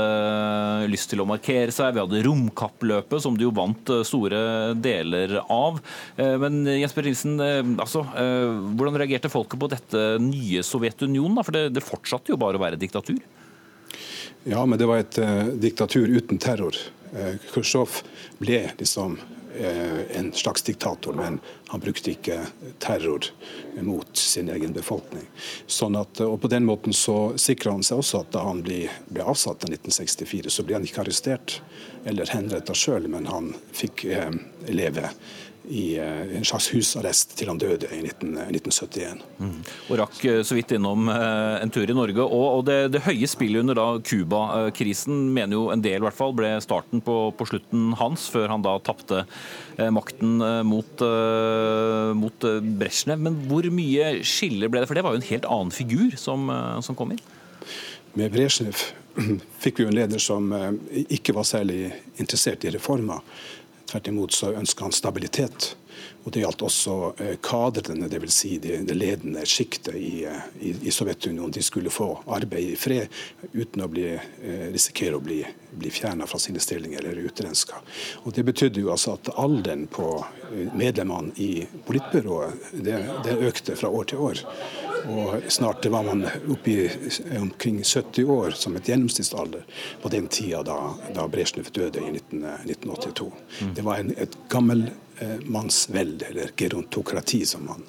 lyst 0.91 1.11
til 1.11 1.23
å 1.23 1.27
markere 1.27 1.73
seg. 1.75 1.95
Vi 1.95 2.03
hadde 2.03 2.23
romkappløpet, 2.27 3.19
som 3.23 3.35
de 3.35 3.47
jo 3.47 3.53
vant 3.55 3.91
store 4.07 4.73
deler 4.79 5.39
av. 5.43 5.81
Men 6.17 6.61
Jesper 6.65 7.07
Nilsen, 7.07 7.37
altså 7.81 8.03
hvordan 8.07 8.97
reagerte 8.99 9.31
folket 9.31 9.59
på 9.59 9.69
dette 9.71 10.03
nye 10.21 10.63
Sovjetunionen? 10.65 11.43
For 11.43 11.55
det, 11.55 11.65
det 11.75 11.85
fortsatte 11.85 12.31
jo 12.31 12.39
bare 12.39 12.59
å 12.59 12.63
være 12.63 12.79
diktatur? 12.79 13.19
Ja, 14.47 14.65
men 14.65 14.79
det 14.79 14.87
var 14.87 15.01
et 15.01 15.17
uh, 15.19 15.49
diktatur 15.59 16.07
uten 16.07 16.39
terror. 16.39 16.77
Uh, 17.11 17.35
Khrusjtsjov 17.51 18.01
ble 18.39 18.61
liksom 18.79 19.17
en 19.57 20.31
slags 20.33 20.63
diktator, 20.67 21.13
men 21.17 21.39
han 21.67 21.81
brukte 21.83 22.11
ikke 22.13 22.39
terror 22.83 23.29
mot 23.81 24.17
sin 24.17 24.49
egen 24.53 24.73
befolkning. 24.75 25.25
Sånn 25.65 25.97
at, 25.99 26.21
og 26.21 26.39
På 26.41 26.51
den 26.51 26.65
måten 26.67 26.93
så 26.93 27.33
sikra 27.41 27.73
han 27.75 27.83
seg 27.85 28.01
også 28.03 28.21
at 28.23 28.31
da 28.35 28.45
han 28.47 28.61
ble, 28.65 28.85
ble 29.09 29.25
avsatt 29.25 29.65
i 29.67 29.73
1964, 29.73 30.53
så 30.53 30.65
ble 30.67 30.77
han 30.77 30.87
ikke 30.87 31.03
arrestert 31.03 31.59
eller 32.07 32.29
henretta 32.31 32.75
sjøl, 32.77 33.09
men 33.11 33.27
han 33.27 33.51
fikk 33.75 34.05
eh, 34.07 34.31
leve 34.69 35.11
i 35.67 35.97
eh, 35.99 36.37
en 36.37 36.45
slags 36.47 36.69
husarrest 36.71 37.33
til 37.39 37.49
han 37.51 37.59
døde 37.59 37.89
i 37.91 37.99
19, 38.01 38.37
1971. 38.47 39.23
Mm. 39.41 39.55
Og 39.89 39.99
rakk 40.01 40.19
eh, 40.27 40.39
så 40.47 40.55
vidt 40.57 40.73
innom 40.77 41.09
eh, 41.11 41.57
en 41.61 41.73
tur 41.73 41.87
i 41.87 41.95
Norge. 41.95 42.23
Og, 42.23 42.45
og 42.59 42.65
det, 42.69 42.77
det, 42.93 43.03
høye 43.07 43.29
spillet 43.29 43.63
under 43.63 43.77
da 43.77 43.87
Cuba-krisen 43.99 45.27
mener 45.35 45.57
jo 45.57 45.67
en 45.73 45.83
del 45.83 45.99
i 45.99 46.05
hvert 46.05 46.17
fall 46.17 46.35
ble 46.37 46.53
starten 46.63 47.03
på, 47.03 47.17
på 47.37 47.49
slutten 47.49 47.91
hans, 47.99 48.27
før 48.33 48.51
han 48.53 48.65
da 48.65 48.77
tapte 48.83 49.25
makten 49.93 50.39
mot, 50.65 51.01
mot 52.17 52.45
Brezjnev. 52.79 53.19
Men 53.21 53.35
hvor 53.49 53.67
mye 53.73 54.23
skiller 54.25 54.71
ble 54.71 54.81
det? 54.81 54.89
For 54.89 54.97
det 54.97 55.03
var 55.05 55.13
jo 55.13 55.21
en 55.21 55.27
helt 55.27 55.45
annen 55.45 55.73
figur 55.75 56.15
som, 56.17 56.49
som 56.85 56.97
kom 56.97 57.13
inn? 57.13 57.21
Med 58.17 58.33
Brezjnev 58.33 58.79
fikk 59.63 59.79
vi 59.79 59.85
jo 59.85 59.91
en 59.91 59.99
leder 59.99 60.21
som 60.21 60.49
ikke 61.05 61.35
var 61.37 61.45
særlig 61.49 61.91
interessert 62.17 62.65
i 62.65 62.73
reformer. 62.73 63.21
Tvert 63.87 64.07
imot 64.07 64.35
så 64.35 64.53
ønska 64.53 64.83
han 64.83 64.95
stabilitet. 64.95 65.75
Og 66.27 66.33
Det 66.33 66.41
gjaldt 66.41 66.63
også 66.67 66.93
eh, 67.23 67.35
kadrene, 67.41 68.09
dvs. 68.11 68.33
Si 68.35 68.57
det, 68.59 68.81
det 68.89 68.97
ledende 68.97 69.45
sjiktet 69.47 69.95
i, 69.95 70.25
eh, 70.27 70.49
i, 70.59 70.73
i, 70.89 70.91
Sovjetunionen. 70.91 71.53
De 71.55 71.63
skulle 71.63 71.93
få 71.93 72.09
arbeid 72.35 72.73
i 72.73 72.75
fred 72.75 73.07
uten 73.53 73.85
å 73.85 73.87
bli, 73.91 74.09
eh, 74.11 74.65
risikere 74.73 75.15
å 75.15 75.23
bli, 75.23 75.39
bli 75.71 75.91
fjerna 75.93 76.27
fra 76.27 76.39
sine 76.43 76.59
stillinger 76.59 76.99
eller 76.99 77.29
utrenska. 77.29 77.79
Og 78.25 78.35
Det 78.35 78.43
betydde 78.43 78.83
jo 78.83 78.91
altså 78.91 79.15
at 79.15 79.31
alderen 79.39 79.87
på 79.87 80.09
medlemmene 80.75 81.31
i 81.39 81.63
politbyrået 81.87 82.75
det, 82.83 82.99
det 83.23 83.39
økte 83.47 83.79
fra 83.79 83.89
år 83.89 84.11
til 84.11 84.27
år. 84.27 84.43
Og 85.05 85.51
snart 85.51 85.85
var 85.85 86.03
man 86.03 86.25
oppe 86.49 86.71
i 86.71 86.89
omkring 87.39 87.83
70 87.83 88.23
år 88.23 88.51
som 88.51 88.75
et 88.75 88.87
gjennomsnittsalder 88.89 89.65
på 90.01 90.09
den 90.13 90.27
tida 90.27 90.63
da, 90.67 90.77
da 91.15 91.27
Brezjnev 91.31 91.71
døde 91.71 92.01
i 92.01 92.11
19, 92.11 92.43
1982. 92.43 93.31
Mm. 93.61 93.73
Det 93.75 93.85
var 93.85 94.01
en, 94.01 94.13
et 94.17 94.37
gammelmannsvelde, 94.49 96.25
eh, 96.25 96.31
eller 96.31 96.55
gerontokrati, 96.55 97.45
som 97.45 97.65
man 97.69 97.85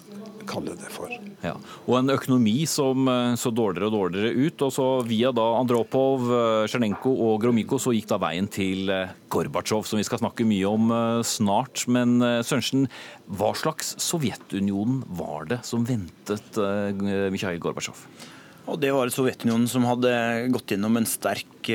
kalle 0.49 0.75
det 0.79 0.91
for. 0.93 1.13
Ja. 1.45 1.55
Og 1.87 1.99
en 2.01 2.13
økonomi 2.15 2.63
som 2.71 3.09
eh, 3.11 3.35
så 3.39 3.53
dårligere 3.55 3.91
og 3.91 3.97
dårligere 3.97 4.47
ut. 4.47 4.65
og 4.67 4.73
så 4.75 4.87
Via 5.09 5.33
da 5.35 5.45
Andropov, 5.59 6.27
Tsjernenko 6.67 7.13
eh, 7.13 7.27
og 7.27 7.45
Gromyko 7.45 7.79
så 7.83 7.95
gikk 7.95 8.09
da 8.11 8.21
veien 8.23 8.49
til 8.51 8.91
eh, 8.93 9.13
Gorbatsjov, 9.33 9.87
som 9.87 10.01
vi 10.01 10.07
skal 10.09 10.23
snakke 10.23 10.47
mye 10.49 10.71
om 10.71 10.91
snart. 11.27 11.85
Men 11.93 12.19
Sørensen, 12.47 12.89
hva 13.29 13.53
slags 13.59 13.95
Sovjetunionen 14.01 15.03
var 15.19 15.47
det 15.51 15.61
som 15.69 15.85
ventet 15.87 16.59
Mikhail 17.33 17.61
Gorbatsjov? 17.61 18.01
Og 18.69 18.81
Det 18.81 18.91
var 18.93 19.09
et 19.09 19.15
Sovjetunionen 19.15 19.69
som 19.71 19.87
hadde 19.89 20.11
gått 20.53 20.75
gjennom 20.75 20.99
en 21.01 21.09
sterk 21.09 21.71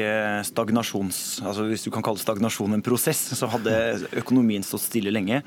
stagnasjons... 0.49 1.41
altså 1.45 1.65
Hvis 1.69 1.85
du 1.85 1.91
kan 1.93 2.05
kalle 2.05 2.21
stagnasjon 2.21 2.73
en 2.75 2.85
prosess, 2.85 3.21
så 3.37 3.49
hadde 3.53 3.73
økonomien 4.21 4.65
stått 4.65 4.87
stille 4.89 5.13
lenge. 5.13 5.43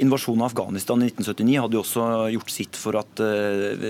Invasjonen 0.00 0.40
av 0.42 0.46
Afghanistan 0.52 1.02
i 1.02 1.10
1979 1.10 1.58
hadde 1.60 1.76
jo 1.76 1.82
også 1.82 2.04
gjort 2.32 2.52
sitt 2.52 2.78
for 2.80 2.96
at 2.96 3.20
uh, 3.20 3.84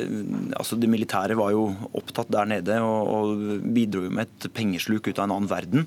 altså 0.59 0.79
Det 0.81 0.91
militære 0.91 1.37
var 1.39 1.53
jo 1.55 1.69
opptatt 1.95 2.33
der 2.33 2.49
nede 2.51 2.81
og, 2.83 3.13
og 3.15 3.63
bidro 3.75 4.09
med 4.11 4.27
et 4.27 4.51
pengesluk 4.55 5.07
ut 5.07 5.19
av 5.21 5.29
en 5.29 5.37
annen 5.37 5.51
verden. 5.51 5.87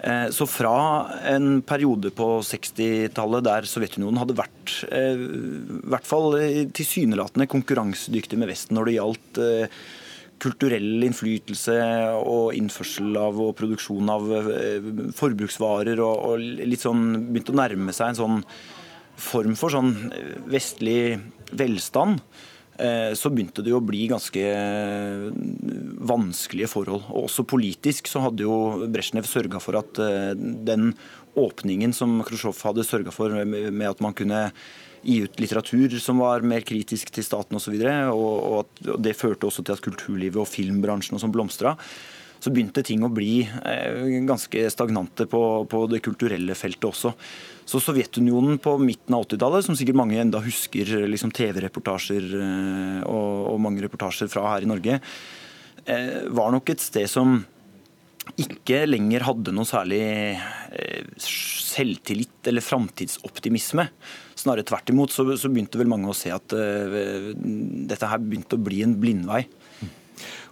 Uh, 0.00 0.32
så 0.32 0.48
fra 0.48 0.78
en 1.28 1.60
periode 1.68 2.14
på 2.16 2.30
60-tallet 2.48 3.44
der 3.44 3.68
Sovjetunionen 3.68 4.22
hadde 4.22 4.38
vært 4.40 4.72
uh, 4.88 5.20
i 5.20 5.82
hvert 5.92 6.08
fall 6.08 6.38
tilsynelatende 6.76 7.48
konkurransedyktig 7.52 8.40
med 8.40 8.52
Vesten 8.54 8.78
når 8.78 8.88
det 8.88 8.96
gjaldt 8.96 9.42
kulturell 10.40 11.04
innflytelse 11.06 11.76
og 12.20 12.56
innførsel 12.56 13.14
av 13.16 13.38
og 13.40 13.54
produksjon 13.56 14.10
av 14.12 14.26
forbruksvarer 15.16 16.00
og, 16.04 16.26
og 16.28 16.66
litt 16.68 16.84
sånn 16.84 17.06
begynte 17.30 17.54
å 17.54 17.60
nærme 17.62 17.94
seg 17.96 18.12
en 18.12 18.18
sånn 18.20 18.42
form 19.16 19.56
for 19.58 19.72
sånn 19.72 19.92
eh, 20.12 20.36
vestlig 20.50 21.18
velstand, 21.56 22.20
eh, 22.78 23.12
så 23.16 23.32
begynte 23.32 23.64
det 23.64 23.74
å 23.74 23.82
bli 23.84 24.06
ganske 24.10 24.42
eh, 24.42 25.28
vanskelige 26.06 26.70
forhold. 26.70 27.06
Og 27.12 27.28
også 27.28 27.46
politisk 27.48 28.10
så 28.10 28.26
hadde 28.26 28.46
jo 28.46 28.88
Brezjnev 28.92 29.28
sørga 29.28 29.62
for 29.62 29.80
at 29.80 30.00
den 30.36 30.92
åpningen 31.36 31.92
som 31.96 32.20
Khrusjtsjov 32.24 32.60
hadde 32.70 32.86
sørga 32.86 33.14
for, 33.14 33.32
med 33.44 33.88
at 33.88 34.02
man 34.04 34.16
kunne 34.16 34.48
gi 35.06 35.20
ut 35.22 35.38
litteratur 35.38 35.92
som 36.02 36.22
var 36.24 36.42
mer 36.42 36.64
kritisk 36.66 37.12
til 37.14 37.24
staten 37.26 37.58
osv., 37.58 37.76
og, 37.76 38.12
og, 38.16 38.84
og 38.88 39.00
det 39.04 39.14
førte 39.18 39.46
også 39.46 39.62
til 39.62 39.76
at 39.76 39.84
kulturlivet 39.84 40.40
og 40.40 40.48
filmbransjen 40.50 41.18
og 41.18 41.22
sånn 41.22 41.34
blomstra 41.34 41.76
så 42.42 42.52
begynte 42.52 42.84
ting 42.84 43.04
å 43.04 43.12
bli 43.12 43.46
ganske 44.28 44.66
stagnante 44.70 45.24
på, 45.30 45.40
på, 45.70 45.84
det 45.90 46.02
kulturelle 46.04 46.54
feltet 46.54 46.84
også. 46.90 47.14
Så 47.66 47.80
Sovjetunionen 47.82 48.60
på 48.62 48.76
midten 48.78 49.16
av 49.16 49.24
80-tallet, 49.26 49.66
som 49.66 49.76
sikkert 49.78 49.98
mange 49.98 50.20
enda 50.22 50.38
husker 50.44 50.92
liksom 51.10 51.32
TV-reportasjer 51.34 52.28
eh, 52.38 53.00
og, 53.02 53.32
og, 53.50 53.58
mange 53.64 53.82
reportasjer 53.82 54.30
fra 54.30 54.44
her 54.52 54.66
i 54.66 54.70
Norge, 54.70 55.00
eh, 55.82 56.20
var 56.30 56.54
nok 56.54 56.70
et 56.70 56.84
sted 56.84 57.10
som 57.10 57.40
ikke 58.38 58.84
lenger 58.88 59.26
hadde 59.26 59.54
noe 59.54 59.66
særlig 59.66 60.02
eh, 60.36 61.10
selvtillit 61.22 62.50
eller 62.50 62.62
framtidsoptimisme. 62.62 63.88
Snarere 64.38 64.66
tvert 64.66 64.94
imot 64.94 65.14
så, 65.14 65.26
så, 65.34 65.50
begynte 65.50 65.80
vel 65.80 65.90
mange 65.90 66.10
å 66.10 66.16
se 66.16 66.30
at 66.34 66.54
uh, 66.54 67.30
dette 67.36 68.08
her 68.10 68.20
begynte 68.20 68.58
å 68.58 68.62
bli 68.62 68.82
en 68.84 68.94
blindvei. 69.00 69.46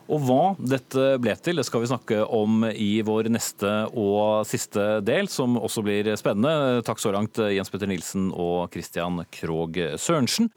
Og 0.04 0.20
hva 0.26 0.42
dette 0.60 1.14
ble 1.22 1.32
til, 1.40 1.56
det 1.56 1.64
skal 1.64 1.80
vi 1.80 1.88
snakke 1.88 2.18
om 2.28 2.66
i 2.68 2.98
vår 3.06 3.30
neste 3.32 3.70
og 3.90 4.44
siste 4.48 4.98
del, 5.04 5.30
som 5.32 5.56
også 5.56 5.84
blir 5.86 6.10
spennende. 6.20 6.82
Takk 6.84 7.00
så 7.00 7.14
langt, 7.14 7.40
Jens 7.40 7.72
Petter 7.72 7.88
Nilsen 7.88 8.28
og 8.30 8.68
Christian 8.74 9.22
Krogh 9.32 9.96
Sørensen. 9.96 10.50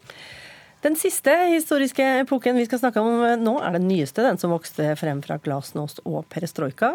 Den 0.84 0.94
siste 1.00 1.32
historiske 1.50 2.06
epoken 2.22 2.60
vi 2.60 2.68
skal 2.68 2.80
snakke 2.84 3.02
om 3.02 3.24
nå, 3.42 3.56
er 3.66 3.74
den 3.80 3.88
nyeste, 3.90 4.22
den 4.22 4.38
som 4.38 4.54
vokste 4.54 4.92
frem 5.00 5.24
fra 5.26 5.40
glasnost 5.42 6.04
og 6.06 6.28
perestrojka, 6.30 6.92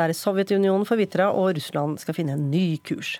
der 0.00 0.14
Sovjetunionen 0.16 0.88
forvitra 0.88 1.28
og 1.30 1.52
Russland 1.54 2.00
skal 2.02 2.16
finne 2.16 2.34
en 2.34 2.48
ny 2.50 2.80
kurs. 2.82 3.18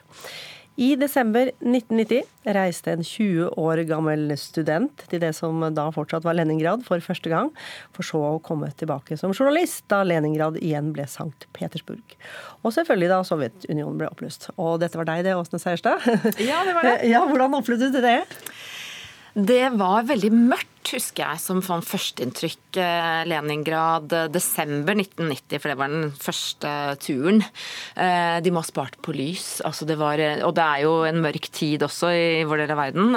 I 0.78 0.94
desember 0.96 1.50
1990 1.60 2.22
reiste 2.56 2.92
en 2.94 3.02
20 3.04 3.50
år 3.58 3.82
gammel 3.88 4.30
student 4.38 5.02
til 5.10 5.20
det 5.22 5.32
som 5.36 5.60
da 5.74 5.88
fortsatt 5.92 6.24
var 6.24 6.38
Leningrad 6.38 6.84
for 6.86 7.02
første 7.04 7.32
gang, 7.32 7.50
for 7.96 8.06
så 8.06 8.20
å 8.28 8.40
komme 8.44 8.70
tilbake 8.78 9.18
som 9.20 9.34
journalist 9.34 9.84
da 9.92 10.00
Leningrad 10.06 10.60
igjen 10.62 10.92
ble 10.96 11.08
Sankt 11.10 11.48
Petersburg. 11.56 12.16
Og 12.62 12.74
selvfølgelig 12.76 13.10
da 13.12 13.20
Sovjetunionen 13.26 13.98
ble 14.00 14.08
oppløst. 14.08 14.48
Og 14.56 14.78
dette 14.80 15.00
var 15.00 15.10
deg 15.10 15.26
det, 15.26 15.36
Åsne 15.36 15.60
Seierstad? 15.60 16.06
Ja, 16.38 16.62
det 16.64 16.76
var 16.78 16.86
det. 16.86 16.96
Ja, 17.10 17.24
Hvordan 17.26 17.58
opplevde 17.58 17.90
du 17.92 18.00
det? 18.04 18.20
Det 19.34 19.64
var 19.78 20.06
veldig 20.08 20.30
mørkt, 20.34 20.69
husker 20.88 21.22
jeg, 21.24 21.40
som 21.42 21.60
sånn 21.64 21.82
førsteinntrykk. 21.84 22.78
Eh, 22.80 23.22
Leningrad 23.28 24.12
eh, 24.16 24.28
desember 24.32 24.96
1990, 24.96 25.60
for 25.60 25.70
det 25.70 25.76
var 25.80 25.92
den 25.92 26.12
første 26.16 26.72
turen. 27.02 27.42
Eh, 27.98 28.38
de 28.44 28.52
må 28.52 28.62
ha 28.62 28.68
spart 28.68 28.96
på 29.04 29.14
lys. 29.16 29.60
Altså 29.66 29.86
det 29.88 29.98
var, 30.00 30.22
og 30.46 30.54
det 30.56 30.64
er 30.64 30.84
jo 30.86 30.94
en 31.08 31.20
mørk 31.24 31.50
tid 31.56 31.84
også 31.86 32.12
i 32.14 32.44
vår 32.48 32.64
del 32.64 32.74
av 32.74 32.80
verden. 32.80 33.14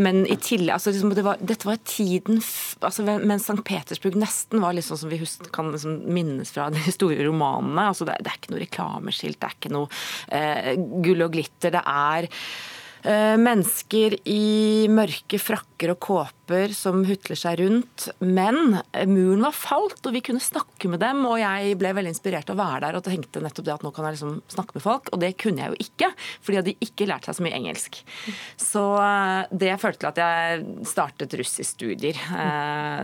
Men 0.00 0.22
i 0.24 0.36
tillegg 0.40 0.76
altså 0.76 0.92
liksom, 0.92 1.12
det 1.16 1.24
var, 1.26 1.40
Dette 1.42 1.66
var 1.68 1.78
tiden 1.86 2.40
altså 2.40 3.04
mens 3.04 3.46
St. 3.48 3.60
Petersburg 3.66 4.16
nesten 4.20 4.62
var 4.62 4.74
liksom 4.76 4.98
som 5.00 5.10
vi 5.10 5.20
husker, 5.20 5.50
kan 5.54 5.70
liksom 5.72 6.00
minnes 6.10 6.52
fra 6.54 6.68
de 6.74 6.82
store 6.94 7.20
romanene. 7.26 7.88
Altså 7.90 8.08
det, 8.08 8.18
det 8.24 8.32
er 8.32 8.40
ikke 8.40 8.54
noe 8.54 8.64
reklameskilt, 8.64 9.40
det 9.40 9.50
er 9.50 9.58
ikke 9.58 9.74
noe 9.76 11.00
gull 11.04 11.26
og 11.26 11.34
glitter. 11.36 11.74
Det 11.76 11.84
er 11.84 12.30
mennesker 13.04 14.16
i 14.28 14.86
mørke 14.92 15.38
frakker 15.40 15.94
og 15.94 16.00
kåper 16.04 16.74
som 16.76 17.04
hutler 17.08 17.38
seg 17.38 17.60
rundt. 17.62 18.08
Men 18.20 18.76
muren 19.08 19.44
var 19.46 19.56
falt, 19.56 20.00
og 20.04 20.14
vi 20.14 20.22
kunne 20.24 20.42
snakke 20.42 20.90
med 20.92 21.00
dem. 21.02 21.22
Og 21.28 21.38
jeg 21.40 21.76
ble 21.80 21.94
veldig 21.96 22.12
inspirert 22.12 22.50
av 22.50 22.58
å 22.58 22.60
være 22.60 22.82
der 22.86 22.98
og 22.98 23.06
tenkte 23.06 23.42
nettopp 23.44 23.66
det 23.66 23.74
at 23.76 23.86
nå 23.86 23.92
kan 23.94 24.08
jeg 24.08 24.18
liksom 24.18 24.36
snakke 24.52 24.76
med 24.76 24.84
folk. 24.84 25.10
Og 25.14 25.22
det 25.22 25.32
kunne 25.40 25.64
jeg 25.64 25.72
jo 25.72 25.86
ikke, 25.86 26.10
fordi 26.42 26.56
de 26.56 26.60
hadde 26.60 26.88
ikke 26.88 27.08
lært 27.10 27.28
seg 27.28 27.38
så 27.38 27.46
mye 27.46 27.56
engelsk. 27.60 28.00
Så 28.60 28.84
eh, 29.00 29.50
det 29.62 29.72
førte 29.82 30.00
til 30.02 30.10
at 30.10 30.20
jeg 30.20 30.86
startet 30.90 31.36
russiskstudier 31.40 32.18
eh, 32.18 33.00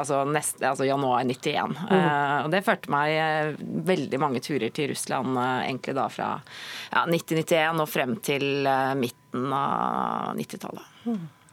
altså, 0.00 0.22
altså 0.26 0.88
januar 0.88 1.24
91. 1.26 1.76
Og 2.46 2.50
det 2.52 2.64
førte 2.66 2.92
meg 2.92 3.60
veldig 3.86 4.20
mange 4.20 4.42
turer 4.44 4.72
til 4.74 4.90
Russland 4.92 5.36
egentlig 5.38 5.96
da 5.96 6.06
fra 6.12 6.28
ja, 6.36 7.04
1991 7.04 7.82
og 7.82 7.90
frem 7.90 8.16
til 8.24 8.66
midten 9.06 9.56
av 9.56 10.36
90-tallet. 10.38 10.92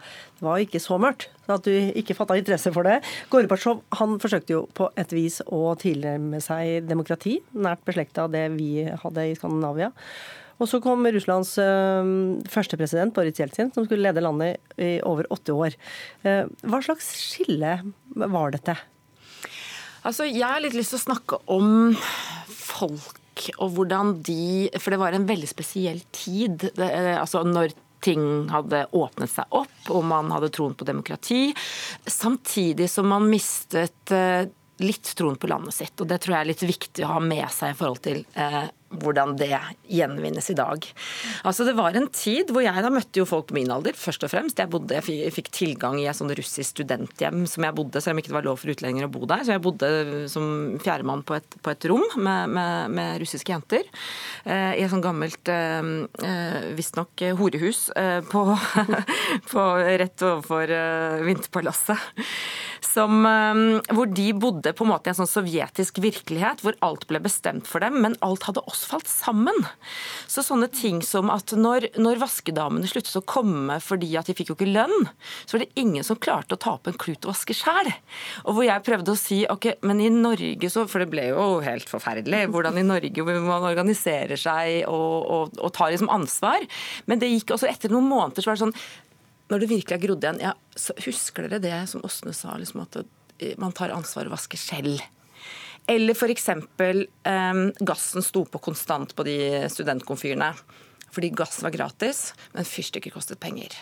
Det 0.04 0.44
var 0.44 0.60
ikke 0.60 0.82
så 0.84 0.98
mørkt 1.00 1.30
at 1.48 1.64
du 1.64 1.72
ikke 1.96 2.16
fatta 2.18 2.36
interesse 2.36 2.74
for 2.76 2.84
det. 2.88 2.98
Gorbatsjov 3.32 3.84
han 4.02 4.18
forsøkte 4.20 4.58
jo 4.58 4.64
på 4.76 4.90
et 5.00 5.14
vis 5.16 5.40
å 5.48 5.62
tilnærme 5.80 6.42
seg 6.44 6.90
demokrati, 6.90 7.38
nært 7.56 7.86
beslekta 7.88 8.28
det 8.32 8.50
vi 8.58 8.84
hadde 8.84 9.30
i 9.30 9.36
Skandinavia. 9.40 9.94
Og 10.62 10.70
så 10.70 10.80
kom 10.84 11.08
Russlands 11.08 11.56
første 12.52 12.78
president, 12.80 13.16
Boris 13.16 13.40
Jeltsin, 13.40 13.72
som 13.74 13.88
skulle 13.88 14.06
lede 14.06 14.24
landet 14.24 14.60
i 14.78 14.98
over 15.08 15.28
åtte 15.34 15.56
år. 15.56 15.76
Hva 16.24 16.84
slags 16.84 17.10
skille 17.20 17.80
var 18.14 18.54
dette? 18.54 18.76
Altså, 20.04 20.28
Jeg 20.28 20.44
har 20.46 20.62
litt 20.64 20.76
lyst 20.76 20.94
til 20.94 21.00
å 21.00 21.06
snakke 21.08 21.42
om 21.52 21.96
folk 22.52 23.23
og 23.58 23.74
hvordan 23.76 24.18
de 24.26 24.70
For 24.80 24.94
det 24.94 25.02
var 25.02 25.16
en 25.16 25.28
veldig 25.30 25.50
spesiell 25.50 26.02
tid. 26.14 26.70
Det, 26.76 26.90
altså 27.18 27.44
når 27.48 27.74
ting 28.04 28.50
hadde 28.52 28.84
åpnet 28.92 29.32
seg 29.32 29.56
opp, 29.56 29.78
og 29.96 30.04
man 30.04 30.32
hadde 30.34 30.52
troen 30.52 30.76
på 30.76 30.88
demokrati. 30.88 31.46
Samtidig 32.04 32.90
som 32.92 33.08
man 33.08 33.30
mistet 33.32 34.12
litt 34.84 35.14
troen 35.16 35.36
på 35.40 35.48
landet 35.48 35.74
sitt. 35.74 35.96
Og 36.02 36.10
det 36.10 36.20
tror 36.24 36.36
jeg 36.36 36.46
er 36.46 36.52
litt 36.52 36.66
viktig 36.66 37.06
å 37.06 37.14
ha 37.16 37.20
med 37.24 37.46
seg 37.54 37.74
i 37.74 37.78
forhold 37.78 38.02
til 38.06 38.24
eh, 38.34 38.66
hvordan 39.02 39.36
det 39.40 39.52
gjenvinnes 39.90 40.50
i 40.52 40.58
dag. 40.58 40.86
Altså 41.44 41.66
Det 41.68 41.76
var 41.78 41.96
en 41.98 42.10
tid 42.14 42.52
hvor 42.54 42.64
jeg 42.66 42.84
da 42.86 42.92
møtte 42.94 43.22
jo 43.22 43.28
folk 43.30 43.50
på 43.50 43.58
min 43.58 43.72
alder, 43.74 43.96
først 43.98 44.26
og 44.26 44.32
fremst. 44.34 44.60
Jeg, 44.60 44.72
bodde, 44.72 45.00
jeg 45.00 45.34
fikk 45.34 45.52
tilgang 45.56 46.00
i 46.02 46.08
et 46.10 46.18
sånn 46.18 46.34
russisk 46.34 46.74
studenthjem 46.74 47.46
som 47.50 47.68
jeg 47.68 47.78
bodde, 47.78 48.02
selv 48.04 48.16
om 48.16 48.22
ikke 48.22 48.34
det 48.34 48.38
var 48.38 48.48
lov 48.48 48.62
for 48.62 48.74
utlendinger 48.74 49.08
å 49.08 49.14
bo 49.14 49.28
der. 49.30 49.46
Så 49.46 49.56
jeg 49.56 49.64
bodde 49.64 49.92
som 50.32 50.78
fjerdemann 50.84 51.26
på, 51.28 51.40
på 51.64 51.74
et 51.74 51.88
rom 51.92 52.06
med, 52.18 52.54
med, 52.54 52.94
med, 52.98 53.18
russiske 53.24 53.54
jenter. 53.54 53.88
Eh, 54.44 54.80
I 54.80 54.86
et 54.86 54.92
sånt 54.94 55.06
gammelt, 55.06 55.52
eh, 55.52 55.82
eh 56.24 56.72
visstnok 56.78 57.26
horehus 57.38 57.88
eh, 58.00 58.20
på, 58.30 58.46
på, 59.52 59.66
rett 60.04 60.26
overfor 60.26 60.74
eh, 60.74 61.24
Vinterpalasset. 61.28 62.14
Som, 62.84 63.26
eh, 63.26 63.94
hvor 63.96 64.10
de 64.12 64.28
bodde 64.38 64.74
på 64.76 64.86
en 64.86 64.92
måte 64.92 65.10
i 65.10 65.14
en 65.14 65.20
sånn 65.22 65.30
sovjetisk 65.30 66.02
virkelighet, 66.04 66.64
hvor 66.64 66.78
alt 66.86 67.08
ble 67.10 67.22
bestemt 67.24 67.70
for 67.70 67.84
dem, 67.84 68.02
men 68.04 68.18
alt 68.26 68.48
hadde 68.50 68.64
også 68.68 68.92
falt 68.92 69.10
sammen. 69.10 69.66
Så 70.28 70.44
sånne 70.46 70.70
ting 70.74 71.02
som 71.06 71.32
at 71.34 71.56
når, 71.56 71.90
når 71.98 72.22
vaskedamene 72.22 72.90
sluttet 72.90 73.16
å 73.20 73.26
komme 73.26 73.80
fordi 73.84 74.12
at 74.20 74.30
de 74.30 74.36
fikk 74.38 74.52
jo 74.52 74.58
ikke 74.58 74.72
lønn, 74.72 75.08
så 75.46 75.56
var 75.56 75.66
det 75.66 75.80
ingen 75.80 76.06
som 76.06 76.20
klarte 76.20 76.58
å 76.58 76.62
ta 76.62 76.76
opp 76.76 76.90
en 76.90 77.00
klut 77.00 77.24
og 77.24 77.34
vaske 77.34 77.56
sjæl. 77.58 77.92
Og 78.44 78.58
hvor 78.58 78.68
jeg 78.68 78.86
prøvde 78.86 79.16
å 79.16 79.20
si 79.20 79.44
ok, 79.50 79.70
men 79.88 80.02
i 80.04 80.12
Norge 80.14 80.70
så 80.74 80.84
For 80.90 81.02
det 81.02 81.10
ble 81.12 81.30
jo 81.30 81.62
helt 81.64 81.90
forferdelig 81.90 82.48
hvordan 82.52 82.78
i 82.80 82.86
Norge 82.86 83.24
man 83.26 83.66
organiserer 83.66 84.40
seg 84.40 84.84
og, 84.90 85.16
og, 85.24 85.58
og 85.58 85.74
tar 85.76 85.94
liksom 85.94 86.12
ansvar. 86.14 86.66
Men 87.10 87.22
det 87.22 87.32
gikk 87.32 87.56
også 87.56 87.70
etter 87.70 87.94
noen 87.94 88.10
måneder 88.10 88.44
så 88.44 88.52
var 88.52 88.60
det 88.60 88.66
sånn 88.66 88.78
når 89.54 89.64
det 89.64 89.70
virkelig 89.70 89.98
har 89.98 90.02
grodd 90.02 90.26
igjen, 90.26 90.42
ja, 90.42 90.54
husker 91.06 91.46
dere 91.46 91.62
det 91.62 91.76
som 91.92 92.02
Åsne 92.06 92.34
sa, 92.34 92.58
liksom 92.58 92.82
at 92.88 93.04
man 93.62 93.76
tar 93.76 93.94
ansvar 93.94 94.26
og 94.26 94.34
vasker 94.34 94.58
selv. 94.58 95.02
Eller 95.90 96.16
f.eks. 96.16 96.50
Um, 96.50 97.66
gassen 97.84 98.26
sto 98.26 98.46
på 98.50 98.62
konstant 98.64 99.14
på 99.16 99.26
de 99.28 99.38
studentkomfyrene. 99.70 100.54
Fordi 101.14 101.30
gass 101.38 101.60
var 101.62 101.74
gratis, 101.76 102.32
men 102.56 102.66
fyrstikker 102.66 103.14
kostet 103.14 103.42
penger. 103.44 103.76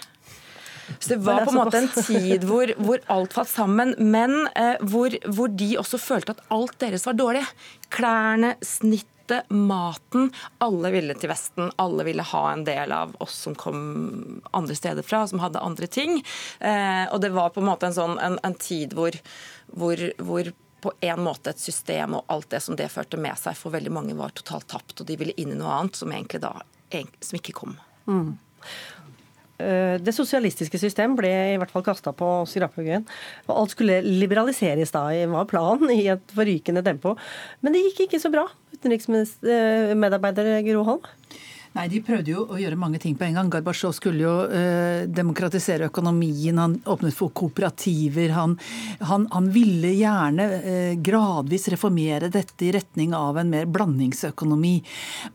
Så 1.00 1.14
det 1.14 1.22
var 1.24 1.46
på 1.46 1.54
en 1.54 1.60
måte 1.62 1.80
en 1.80 1.88
tid 1.94 2.44
hvor, 2.48 2.74
hvor 2.82 3.00
alt 3.14 3.36
falt 3.38 3.52
sammen, 3.52 3.94
men 4.00 4.34
eh, 4.60 4.82
hvor, 4.92 5.14
hvor, 5.30 5.52
de 5.56 5.70
også 5.80 6.00
følte 6.02 6.36
at 6.36 6.42
alt 6.52 6.76
deres 6.84 7.06
var 7.08 7.16
dårlig. 7.16 7.46
Klærne, 7.94 8.56
snittet, 8.66 9.08
maten. 9.50 10.32
Alle 10.64 10.92
ville 10.92 11.16
til 11.20 11.32
Vesten. 11.32 11.72
Alle 11.82 12.06
ville 12.08 12.26
ha 12.26 12.44
en 12.52 12.66
del 12.68 12.92
av 12.96 13.16
oss 13.24 13.38
som 13.46 13.56
kom 13.56 14.42
andre 14.52 14.76
steder 14.76 15.06
fra, 15.06 15.24
som 15.28 15.44
hadde 15.44 15.62
andre 15.62 15.88
ting. 15.88 16.20
Eh, 16.60 17.06
og 17.12 17.22
det 17.22 17.34
var 17.36 17.54
på 17.54 17.62
en 17.62 17.70
måte 17.70 17.90
en, 17.90 17.98
sånn, 17.98 18.18
en, 18.20 18.40
en 18.44 18.58
tid 18.60 18.96
hvor, 18.98 19.16
hvor, 19.72 20.02
hvor 20.18 20.52
på 20.82 20.94
en 21.06 21.22
måte 21.22 21.54
et 21.54 21.62
system 21.62 22.18
og 22.18 22.26
alt 22.34 22.50
det 22.50 22.62
som 22.66 22.76
det 22.78 22.90
førte 22.90 23.20
med 23.22 23.38
seg 23.38 23.58
for 23.58 23.74
veldig 23.74 23.94
mange 23.94 24.18
var 24.18 24.34
totalt 24.36 24.70
tapt. 24.74 25.00
Og 25.00 25.08
de 25.08 25.20
ville 25.20 25.38
inn 25.38 25.54
i 25.54 25.60
noe 25.60 25.76
annet 25.78 26.00
som 26.00 26.12
egentlig 26.12 26.42
da 26.44 26.56
som 27.22 27.38
ikke 27.38 27.56
kom. 27.56 27.78
Mm. 28.10 28.34
Eh, 29.62 29.96
det 30.02 30.14
sosialistiske 30.16 30.80
system 30.82 31.16
ble 31.20 31.32
i 31.54 31.58
hvert 31.62 31.72
fall 31.74 31.86
kasta 31.86 32.14
på 32.18 32.30
skraphaugen. 32.50 33.06
Alt 33.52 33.76
skulle 33.76 34.02
liberaliseres 34.06 34.94
da, 34.96 35.06
var 35.32 35.50
planen, 35.50 35.94
i 35.94 36.08
et 36.14 36.36
forrykende 36.36 36.84
tempo. 36.86 37.16
Men 37.62 37.76
det 37.76 37.86
gikk 37.86 38.08
ikke 38.08 38.22
så 38.24 38.32
bra, 38.34 38.48
utenriksmedarbeider 38.76 40.56
eh, 40.58 40.64
Gro 40.68 40.86
Holm? 40.88 41.10
Nei, 41.72 41.86
De 41.88 42.02
prøvde 42.04 42.34
jo 42.34 42.42
å 42.52 42.58
gjøre 42.60 42.80
mange 42.80 43.00
ting 43.00 43.14
på 43.16 43.24
en 43.24 43.38
gang. 43.38 43.50
Gorbatsjov 43.52 43.94
skulle 43.96 44.26
jo 44.26 44.34
eh, 44.52 45.06
demokratisere 45.08 45.88
økonomien, 45.88 46.60
han 46.60 46.74
åpnet 46.84 47.16
for 47.16 47.32
kooperativer. 47.32 48.34
Han, 48.36 48.58
han, 49.08 49.28
han 49.32 49.48
ville 49.56 49.94
gjerne 49.96 50.48
eh, 50.60 50.96
gradvis 51.00 51.70
reformere 51.72 52.32
dette 52.34 52.68
i 52.68 52.74
retning 52.76 53.16
av 53.16 53.40
en 53.40 53.54
mer 53.54 53.70
blandingsøkonomi. 53.72 54.74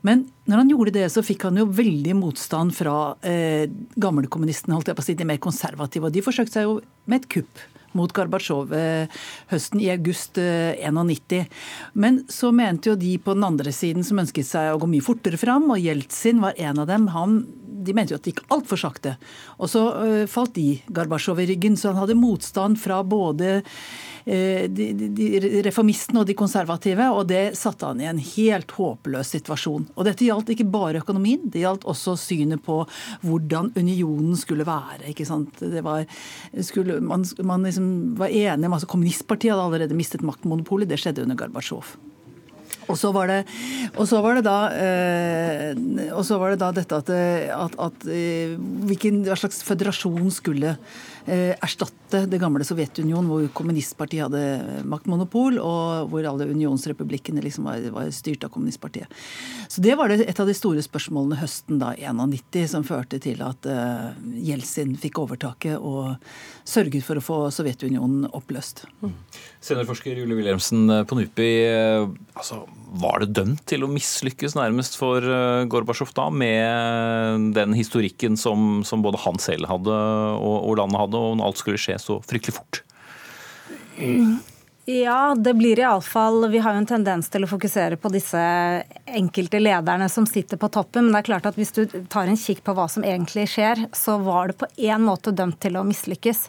Men 0.05 0.27
når 0.45 0.61
han 0.61 0.75
gjorde 0.75 0.93
det, 0.99 1.07
så 1.13 1.25
fikk 1.25 1.47
han 1.49 1.57
jo 1.57 1.65
veldig 1.73 2.13
motstand 2.19 2.75
fra 2.77 2.99
eh, 3.25 3.65
gamlekommunistene, 3.97 4.77
holdt 4.77 4.93
jeg 4.93 4.99
på 4.99 5.05
å 5.05 5.09
si, 5.09 5.17
de 5.17 5.27
mer 5.33 5.41
konservative. 5.41 6.05
Og 6.05 6.13
de 6.13 6.25
forsøkte 6.25 6.59
seg 6.59 6.69
jo 6.69 6.77
med 7.09 7.23
et 7.23 7.29
kupp 7.33 7.65
mot 7.97 8.13
Gorbatsjov 8.15 8.73
eh, 8.77 9.21
høsten 9.51 9.81
i 9.83 9.89
august 9.93 10.37
91. 10.39 11.37
Eh, 11.37 11.45
Men 11.93 12.21
så 12.31 12.51
mente 12.55 12.91
jo 12.91 12.97
de 12.99 13.17
på 13.21 13.35
den 13.37 13.47
andre 13.47 13.73
siden 13.75 14.05
som 14.07 14.21
ønsket 14.21 14.47
seg 14.47 14.73
å 14.73 14.81
gå 14.81 14.89
mye 14.91 15.05
fortere 15.05 15.39
fram, 15.41 15.69
og 15.73 15.81
Jeltsin 15.81 16.43
var 16.43 16.57
en 16.57 16.83
av 16.83 16.89
dem. 16.89 17.09
Han, 17.15 17.39
de 17.87 17.95
mente 17.95 18.13
jo 18.13 18.19
at 18.19 18.25
det 18.25 18.35
gikk 18.35 18.45
altfor 18.53 18.81
sakte. 18.81 19.17
Og 19.57 19.71
så 19.71 19.83
uh, 19.97 20.25
falt 20.29 20.55
de 20.57 20.77
Gorbatsjov 20.93 21.41
i 21.43 21.49
ryggen, 21.51 21.77
så 21.79 21.91
han 21.91 22.01
hadde 22.01 22.19
motstand 22.19 22.79
fra 22.81 23.01
både 23.03 23.61
de, 24.27 24.85
de, 25.15 25.27
reformistene 25.63 26.19
og 26.19 26.27
de 26.27 26.35
konservative, 26.37 27.05
og 27.15 27.29
det 27.29 27.55
satte 27.55 27.87
han 27.87 28.01
i 28.03 28.09
en 28.09 28.19
helt 28.19 28.73
håpløs 28.75 29.31
situasjon. 29.37 29.85
Og 29.95 30.07
dette 30.07 30.27
gjaldt 30.27 30.51
ikke 30.51 30.67
bare 30.67 30.99
økonomien, 30.99 31.45
det 31.47 31.63
gjaldt 31.63 31.87
også 31.87 32.17
synet 32.19 32.63
på 32.65 32.81
hvordan 33.23 33.71
unionen 33.77 34.35
skulle 34.39 34.67
være. 34.67 35.07
ikke 35.13 35.27
sant? 35.27 35.61
Det 35.61 35.83
var, 35.85 36.03
skulle, 36.59 36.99
man, 36.99 37.23
man 37.47 37.63
liksom 37.69 37.87
var 38.19 38.33
enig 38.33 38.67
om 38.67 38.75
altså 38.75 38.91
Kommunistpartiet 38.91 39.53
hadde 39.53 39.65
allerede 39.69 39.97
mistet 39.97 40.25
maktmonopolet, 40.27 40.89
det 40.89 40.99
skjedde 41.01 41.23
under 41.23 41.39
Gorbatsjov. 41.39 41.95
Og 42.87 42.95
så 42.95 43.11
var 43.11 43.27
det, 43.27 43.41
så 44.07 44.21
var 44.23 44.37
det 44.37 44.45
da 44.47 44.57
eh, 44.71 46.21
så 46.23 46.37
var 46.39 46.53
det 46.53 46.61
da 46.61 46.71
dette 46.75 46.99
at, 47.01 47.11
at, 47.11 47.75
at 47.83 48.07
eh, 48.07 48.55
hvilken, 48.87 49.25
hva 49.27 49.35
slags 49.39 49.59
føderasjon 49.67 50.31
skulle 50.31 50.77
Eh, 50.77 51.16
erstatte 51.27 52.23
det 52.29 52.39
gamle 52.39 52.63
Sovjetunionen, 52.63 53.27
hvor 53.27 53.47
kommunistpartiet 53.57 54.27
hadde 54.27 54.83
maktmonopol, 54.87 55.57
og 55.59 56.11
hvor 56.11 56.27
alle 56.29 56.47
unionsrepublikkene 56.47 57.43
liksom 57.43 57.67
var, 57.67 57.83
var, 57.91 58.11
styrt 58.15 58.45
av 58.47 58.53
kommunistpartiet. 58.53 59.11
Så 59.67 59.83
Det 59.83 59.95
var 59.99 60.13
et 60.15 60.39
av 60.39 60.47
de 60.47 60.55
store 60.55 60.83
spørsmålene 60.85 61.39
høsten 61.41 61.81
da, 61.81 61.91
91 61.97 62.71
som 62.71 62.87
førte 62.87 63.19
til 63.23 63.43
at 63.43 63.67
uh, 63.67 64.95
fikk 65.01 65.19
overtaket 65.19 65.77
og 65.77 66.15
sørget 66.67 67.03
for 67.03 67.19
å 67.19 67.25
få 67.25 67.39
Sovjetunionen 67.51 68.29
oppløst. 68.31 68.85
Mm. 69.01 69.13
Seniorforsker 69.67 70.17
Julie 70.17 70.37
Wilhelmsen 70.39 70.87
på 71.09 71.17
NUPI, 71.19 71.51
altså, 72.37 72.61
var 73.03 73.21
det 73.21 73.33
dømt 73.35 73.65
til 73.67 73.83
å 73.83 73.91
mislykkes 73.91 74.55
nærmest 74.57 74.95
for 74.99 75.23
Gorbatsjov 75.69 76.13
da, 76.17 76.29
med 76.31 77.51
den 77.57 77.75
historikken 77.77 78.39
som, 78.39 78.81
som 78.87 79.03
både 79.03 79.19
han 79.25 79.39
selv 79.43 79.67
hadde 79.69 79.95
og, 80.39 80.77
landet 80.79 81.03
hadde? 81.03 81.19
og 81.19 81.43
alt 81.43 81.59
skulle 81.59 81.81
skje 81.81 81.99
så 81.99 82.21
fryktelig 82.25 82.55
fort? 82.61 82.81
Ja, 84.89 85.35
det 85.35 85.51
blir 85.53 85.79
iallfall 85.79 86.45
Vi 86.47 86.61
har 86.63 86.71
jo 86.71 86.79
en 86.79 86.85
tendens 86.87 87.27
til 87.27 87.43
å 87.43 87.49
fokusere 87.51 87.97
på 87.99 88.07
disse 88.13 88.39
enkelte 89.19 89.59
lederne 89.59 90.07
som 90.07 90.23
sitter 90.23 90.55
på 90.61 90.69
toppen. 90.71 91.09
Men 91.09 91.17
det 91.17 91.19
er 91.19 91.27
klart 91.27 91.49
at 91.49 91.59
hvis 91.59 91.75
du 91.75 91.81
tar 92.07 92.31
en 92.31 92.39
kikk 92.39 92.61
på 92.63 92.71
hva 92.77 92.85
som 92.87 93.03
egentlig 93.03 93.49
skjer, 93.51 93.81
så 93.91 94.15
var 94.23 94.47
det 94.47 94.55
på 94.61 94.69
én 94.79 95.03
måte 95.03 95.35
dømt 95.35 95.59
til 95.59 95.75
å 95.75 95.83
mislykkes. 95.83 96.45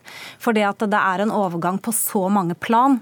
det 0.55 0.69
at 0.69 0.87
det 0.87 1.03
er 1.03 1.25
en 1.25 1.35
overgang 1.35 1.83
på 1.83 1.91
så 1.91 2.29
mange 2.31 2.55
plan 2.55 3.01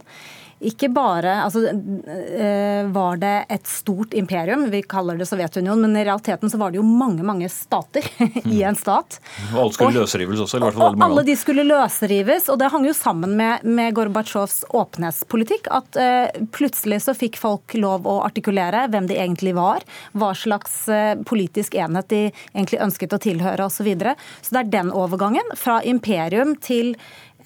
ikke 0.65 0.89
bare 0.89 1.35
altså, 1.45 1.67
eh, 1.69 2.87
var 2.89 3.19
det 3.21 3.35
et 3.53 3.67
stort 3.69 4.15
imperium, 4.17 4.71
vi 4.73 4.81
kaller 4.89 5.19
det 5.21 5.27
Sovjetunionen, 5.29 5.83
men 5.85 6.01
i 6.01 6.05
realiteten 6.07 6.49
så 6.49 6.57
var 6.57 6.73
det 6.73 6.81
jo 6.81 6.87
mange 6.87 7.25
mange 7.27 7.49
stater 7.53 8.07
i 8.45 8.63
en 8.65 8.79
stat. 8.79 9.19
Og 9.53 9.59
alle 9.61 9.77
skulle 9.77 9.91
og, 9.91 9.99
løsrives 10.01 10.41
også? 10.47 10.57
eller 10.57 10.71
hvert 10.71 10.79
fall 10.79 10.87
veldig 10.87 11.03
mange. 11.03 11.13
Alle 11.13 11.27
de 11.29 11.37
skulle 11.37 11.67
løsrives, 11.69 12.49
og 12.53 12.61
det 12.63 12.71
hang 12.73 12.87
jo 12.89 12.95
sammen 12.97 13.37
med, 13.37 13.67
med 13.69 13.97
Gorbatsjovs 13.99 14.63
åpenhetspolitikk. 14.77 15.69
At 15.77 16.01
uh, 16.01 16.47
plutselig 16.57 17.03
så 17.05 17.13
fikk 17.17 17.37
folk 17.41 17.77
lov 17.77 18.09
å 18.09 18.17
artikulere 18.25 18.87
hvem 18.93 19.11
de 19.11 19.21
egentlig 19.21 19.53
var, 19.59 19.85
hva 20.17 20.33
slags 20.39 20.87
uh, 20.89 21.19
politisk 21.29 21.77
enhet 21.77 22.09
de 22.13 22.23
egentlig 22.55 22.81
ønsket 22.87 23.13
å 23.13 23.21
tilhøre 23.23 23.69
osv. 23.69 23.75
Så, 23.77 23.85
videre. 23.85 24.17
så 24.43 24.57
det 24.57 24.61
er 24.65 24.71
den 24.73 24.89
overgangen 24.97 25.53
fra 25.55 25.77
imperium 25.85 26.57
til 26.65 26.95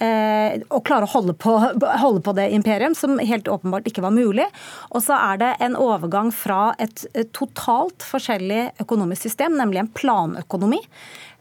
Eh, 0.01 0.55
å 0.73 0.79
klare 0.81 1.05
å 1.05 1.13
holde 1.13 1.35
på, 1.37 1.53
holde 2.05 2.23
på, 2.25 2.33
det 2.37 2.49
imperium, 2.57 2.95
som 2.97 3.19
helt 3.21 3.49
åpenbart 3.53 3.89
ikke 3.91 4.05
var 4.05 4.15
mulig. 4.17 4.47
Og 4.91 5.05
så 5.05 5.19
er 5.19 5.41
det 5.43 5.51
en 5.67 5.77
overgang 5.77 6.33
fra 6.33 6.71
et, 6.81 7.05
et 7.13 7.29
totalt 7.37 8.07
forskjellig 8.09 8.71
økonomisk 8.81 9.29
system, 9.29 9.59
nemlig 9.61 9.83
en 9.83 9.93
planøkonomi, 10.01 10.81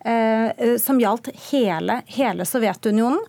eh, 0.03 0.75
som 0.81 0.99
gjaldt 0.99 1.31
hele, 1.51 2.01
hele 2.11 2.47
Sovjetunionen. 2.47 3.23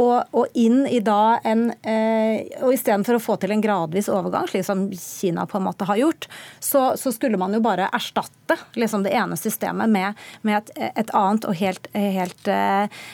Og, 0.00 0.34
og 0.34 0.56
inn 0.58 0.84
i 0.90 0.98
da 1.04 1.38
en 1.46 1.68
eh, 1.86 2.46
Og 2.64 2.74
istedenfor 2.74 3.18
å 3.18 3.22
få 3.22 3.36
til 3.40 3.54
en 3.54 3.62
gradvis 3.62 4.10
overgang, 4.10 4.48
slik 4.50 4.66
som 4.66 4.86
Kina 4.90 5.46
på 5.46 5.60
en 5.60 5.66
måte 5.68 5.86
har 5.88 6.00
gjort, 6.00 6.28
så, 6.58 6.94
så 6.98 7.12
skulle 7.14 7.38
man 7.40 7.54
jo 7.54 7.62
bare 7.64 7.90
erstatte 7.94 8.56
liksom, 8.78 9.04
det 9.06 9.14
ene 9.14 9.38
systemet 9.38 9.90
med, 9.90 10.24
med 10.42 10.58
et, 10.58 10.72
et, 11.04 11.12
annet 11.14 11.46
og 11.48 11.58
helt, 11.58 11.86
helt 11.94 12.50
eh, 12.50 13.04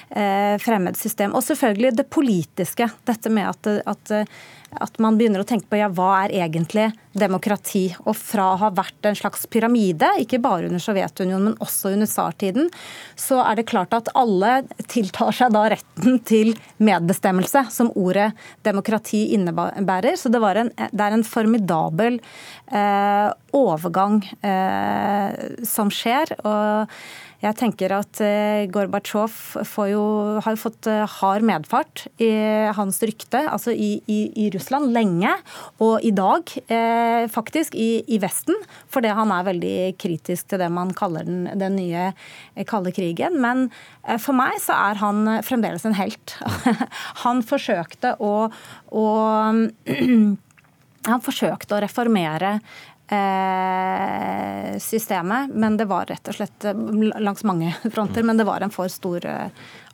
fremmed 0.63 0.97
system. 0.99 1.37
Og 1.37 1.45
selvfølgelig 1.47 1.93
det 2.01 2.09
politiske. 2.13 2.89
Dette 3.09 3.33
med 3.33 3.51
at, 3.53 3.71
at 3.91 4.33
at 4.79 4.99
man 5.03 5.17
begynner 5.19 5.43
å 5.43 5.49
tenke 5.49 5.67
på 5.71 5.81
ja, 5.81 5.89
hva 5.91 6.25
er 6.25 6.35
egentlig 6.45 6.91
demokrati. 7.19 7.89
Og 8.07 8.15
fra 8.17 8.53
å 8.53 8.59
ha 8.61 8.71
vært 8.75 9.09
en 9.09 9.19
slags 9.19 9.47
pyramide, 9.51 10.13
ikke 10.23 10.41
bare 10.43 10.69
under 10.69 10.83
Sovjetunionen, 10.83 11.51
men 11.51 11.65
også 11.65 11.95
under 11.95 12.11
tsartiden, 12.11 12.71
så 13.19 13.41
er 13.43 13.59
det 13.59 13.69
klart 13.71 13.95
at 13.97 14.13
alle 14.19 14.61
tiltar 14.91 15.35
seg 15.35 15.55
da 15.57 15.67
retten 15.75 16.21
til 16.27 16.55
medbestemmelse, 16.79 17.65
som 17.71 17.91
ordet 17.99 18.31
demokrati 18.67 19.27
innebærer. 19.35 20.17
Så 20.17 20.31
det, 20.33 20.43
en, 20.43 20.71
det 20.77 21.07
er 21.07 21.17
en 21.17 21.27
formidabel 21.27 22.21
eh, 22.73 23.31
overgang 23.57 24.23
eh, 24.47 25.65
som 25.67 25.91
skjer. 25.95 26.37
og 26.45 27.01
jeg 27.41 27.57
tenker 27.57 27.93
at 27.97 28.21
eh, 28.21 28.67
Gorbatsjov 28.69 29.37
har 30.45 30.59
fått 30.61 30.89
eh, 30.91 31.07
hard 31.09 31.45
medfart 31.49 32.03
i 32.21 32.29
hans 32.77 33.01
rykte, 33.01 33.41
altså 33.49 33.73
i, 33.73 33.95
i, 34.13 34.19
i 34.45 34.49
Russland, 34.53 34.91
lenge. 34.93 35.33
Og 35.81 36.05
i 36.05 36.13
dag, 36.13 36.53
eh, 36.69 37.25
faktisk, 37.33 37.79
i, 37.81 38.03
i, 38.05 38.19
Vesten, 38.21 38.61
fordi 38.93 39.15
han 39.17 39.33
er 39.33 39.49
veldig 39.49 39.79
kritisk 40.01 40.51
til 40.53 40.61
det 40.61 40.69
man 40.75 40.93
kaller 40.97 41.25
den, 41.25 41.49
den 41.61 41.79
nye 41.81 42.11
kalde 42.69 42.93
krigen. 42.93 43.41
Men 43.41 43.71
for 44.21 44.37
meg 44.37 44.61
så 44.61 44.77
er 44.91 45.01
han 45.01 45.25
fremdeles 45.47 45.89
en 45.89 45.97
helt. 45.97 46.37
han 47.25 47.41
forsøkte 47.41 48.19
å, 48.21 48.35
å 48.93 49.09
han 51.09 51.23
forsøkte 51.25 51.73
å 51.73 51.81
reformere 51.81 52.59
Eh, 52.61 52.90
systemet. 54.81 55.51
Men 55.55 55.77
det 55.77 55.85
var 55.85 56.07
rett 56.07 56.29
og 56.29 56.35
slett 56.35 56.65
eh, 56.65 56.75
langs 57.21 57.45
mange 57.45 57.75
fronter, 57.93 58.23
men 58.23 58.37
det 58.37 58.45
var 58.49 58.61
en 58.61 58.71
for 58.75 58.89
stor 58.89 59.27
eh, 59.27 59.49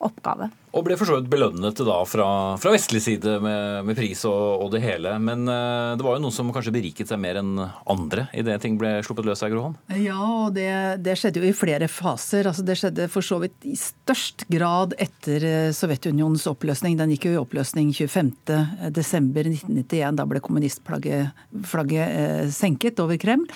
oppgave. 0.05 0.51
Og 0.77 0.85
ble 0.85 0.93
for 1.01 1.09
så 1.09 1.17
vidt 1.17 1.31
belønnet 1.33 1.79
da 1.87 1.95
fra, 2.05 2.27
fra 2.61 2.73
vestlig 2.75 3.01
side 3.01 3.39
med, 3.41 3.87
med 3.89 3.97
pris 3.97 4.21
og, 4.29 4.61
og, 4.67 4.69
det 4.75 4.83
hele. 4.85 5.15
Men 5.23 5.49
uh, 5.49 5.97
det 5.97 6.05
var 6.05 6.17
jo 6.17 6.23
noen 6.27 6.35
som 6.37 6.53
kanskje 6.53 6.75
beriket 6.75 7.09
seg 7.09 7.19
mer 7.23 7.37
enn 7.41 7.55
andre 7.89 8.27
idet 8.37 8.61
ting 8.63 8.79
ble 8.81 9.03
sluppet 9.07 9.27
løs 9.29 9.43
av 9.47 9.51
Gro 9.55 9.65
Ja, 9.97 10.21
og 10.21 10.55
det, 10.57 10.71
det, 11.07 11.15
skjedde 11.17 11.41
jo 11.41 11.47
i 11.49 11.57
flere 11.57 11.89
faser. 11.89 12.47
Altså, 12.51 12.63
det 12.67 12.77
skjedde 12.81 13.13
for 13.13 13.23
så 13.25 13.37
vidt 13.43 13.59
i 13.65 13.77
størst 13.81 14.45
grad 14.53 14.95
etter 15.01 15.41
uh, 15.49 15.73
Sovjetunionens 15.77 16.47
oppløsning. 16.53 16.99
Den 17.01 17.13
gikk 17.15 17.25
jo 17.31 17.35
i 17.39 17.41
oppløsning 17.41 17.89
25.12.1991. 17.97 20.19
Da 20.21 20.25
ble 20.29 20.45
kommunistflagget 20.45 21.33
uh, 21.33 22.45
senket 22.53 23.01
over 23.01 23.17
Kreml. 23.21 23.49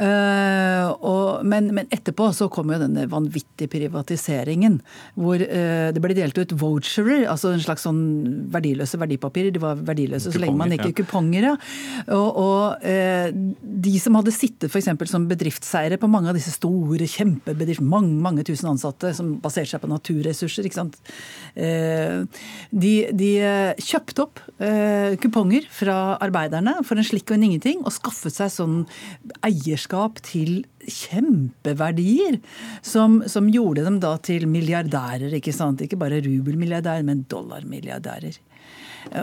Uh, 0.00 0.94
og, 1.04 1.42
men, 1.44 1.66
men, 1.76 1.88
etterpå 1.92 2.30
så 2.32 2.46
kom 2.52 2.70
jo 2.72 2.78
denne 2.80 3.04
vanvittige 3.10 3.68
privatiseringen. 3.68 4.78
Hvor 5.20 5.42
uh, 5.42 5.90
det 5.92 6.00
ble 6.00 6.16
delt 6.16 6.38
ut 6.40 6.54
voucherer, 6.56 7.26
altså 7.28 7.52
en 7.52 7.60
slags 7.60 7.84
sånn 7.84 8.00
verdiløse 8.52 9.00
verdipapirer. 9.00 9.52
De 9.52 9.60
var 9.60 9.82
verdiløse 9.84 10.32
så 10.32 10.40
lenge 10.40 10.56
man 10.56 10.72
ikke 10.72 10.92
ja. 10.94 10.96
kuponger. 11.02 11.48
Ja. 11.50 11.54
Og, 12.16 12.40
og 12.40 12.86
uh, 12.86 13.28
de 13.60 13.94
som 14.00 14.16
hadde 14.16 14.34
sittet 14.34 14.70
f.eks. 14.70 14.88
som 15.10 15.28
bedriftseiere 15.28 16.00
på 16.00 16.08
mange 16.10 16.32
av 16.32 16.38
disse 16.38 16.54
store 16.56 17.08
kjempebedrifter, 17.10 17.84
mange, 17.84 18.16
mange 18.24 18.46
tusen 18.48 18.72
ansatte 18.72 19.12
som 19.16 19.34
baserte 19.44 19.74
seg 19.74 19.84
på 19.84 19.90
naturressurser, 19.90 20.64
ikke 20.66 20.78
sant. 20.78 20.96
de, 21.54 22.92
de 23.16 23.30
kjøpte 23.82 24.24
opp 24.24 24.40
kuponger 25.22 25.66
fra 25.74 25.96
arbeiderne 26.22 26.76
for 26.86 27.00
en 27.00 27.06
slikk 27.06 27.30
og 27.30 27.36
en 27.36 27.46
ingenting, 27.50 27.82
og 27.84 27.94
skaffet 27.94 28.34
seg 28.34 28.52
sånn 28.54 28.76
eierskap 29.46 29.89
eierskap 29.90 30.20
til 30.22 30.64
kjempeverdier 30.86 32.40
som, 32.82 33.22
som, 33.26 33.50
gjorde 33.50 33.84
dem 33.84 34.00
da 34.00 34.16
til 34.18 34.46
milliardærer. 34.48 35.34
Ikke 35.36 35.52
sant? 35.52 35.80
Ikke 35.82 35.98
bare 35.98 36.20
rubelmilliardærer, 36.22 37.02
men 37.04 37.26
dollarmilliardærer. 37.28 38.38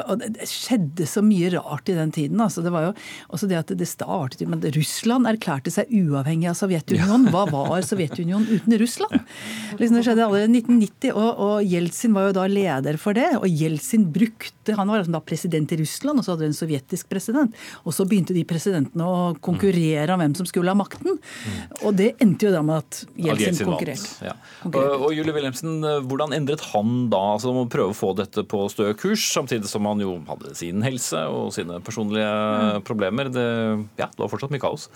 Og 0.07 0.21
det 0.21 0.47
skjedde 0.49 1.07
så 1.09 1.23
mye 1.25 1.51
rart 1.53 1.89
i 1.91 1.95
den 1.97 2.11
tiden. 2.13 2.41
Altså, 2.43 2.63
det 2.65 2.73
var 2.73 2.89
jo 2.89 2.93
også 3.34 3.49
det 3.49 3.59
at 3.59 3.73
det 3.78 3.88
startet 3.89 4.47
men 4.47 4.61
Russland 4.75 5.28
erklærte 5.30 5.71
seg 5.73 5.91
uavhengig 5.93 6.49
av 6.51 6.57
Sovjetunionen. 6.59 7.30
Hva 7.34 7.45
var 7.51 7.86
Sovjetunionen 7.86 8.47
uten 8.49 8.78
Russland? 8.82 9.23
Liksom 9.78 9.97
det 9.97 10.03
skjedde 10.07 10.25
allerede 10.25 10.49
i 10.49 10.61
1990, 10.61 11.13
og, 11.13 11.41
og 11.47 11.67
Jeltsin 11.67 12.15
var 12.15 12.30
jo 12.30 12.36
da 12.39 12.47
leder 12.51 12.99
for 13.01 13.17
det. 13.17 13.30
Og 13.39 13.47
Jeltsin 13.47 14.07
brukte 14.13 14.75
Han 14.78 14.91
var 14.91 15.05
da 15.07 15.21
president 15.23 15.71
i 15.71 15.78
Russland, 15.80 16.19
og 16.19 16.25
så 16.25 16.34
hadde 16.34 16.43
du 16.43 16.51
en 16.51 16.57
sovjetisk 16.57 17.07
president. 17.11 17.55
Og 17.88 17.95
så 17.95 18.03
begynte 18.07 18.36
de 18.36 18.43
presidentene 18.47 19.05
å 19.07 19.32
konkurrere 19.43 20.11
om 20.13 20.21
hvem 20.21 20.36
som 20.36 20.49
skulle 20.49 20.73
ha 20.73 20.78
makten. 20.78 21.19
Og 21.84 21.95
det 21.95 22.13
endte 22.23 22.49
jo 22.49 22.53
da 22.55 22.63
med 22.65 22.84
at 22.84 23.03
Jeltsin 23.28 23.61
konkurrerte. 23.63 24.28
Ja. 24.28 24.36
Og, 24.67 24.75
og 24.75 25.09
Julie 25.15 25.36
Wilhelmsen, 25.36 25.80
hvordan 26.09 26.36
endret 26.36 26.65
han 26.73 27.07
da? 27.13 27.23
altså 27.38 27.53
å 27.53 27.65
prøve 27.71 27.93
å 27.93 27.97
få 27.97 28.11
dette 28.17 28.43
på 28.47 28.63
stø 28.71 28.89
kurs, 28.97 29.23
samtidig 29.34 29.66
som 29.70 29.88
han 29.89 30.01
jo 30.03 30.18
hadde 30.28 30.53
sin 30.57 30.86
helse 30.86 31.24
og 31.32 31.51
sine 31.55 31.82
personlige 31.86 32.28
mm. 32.28 32.86
problemer. 32.88 33.32
Det, 33.34 33.47
ja, 33.99 34.09
det 34.09 34.24
var 34.24 34.32
fortsatt 34.32 34.53
mye 34.53 34.63
kaos. 34.63 34.88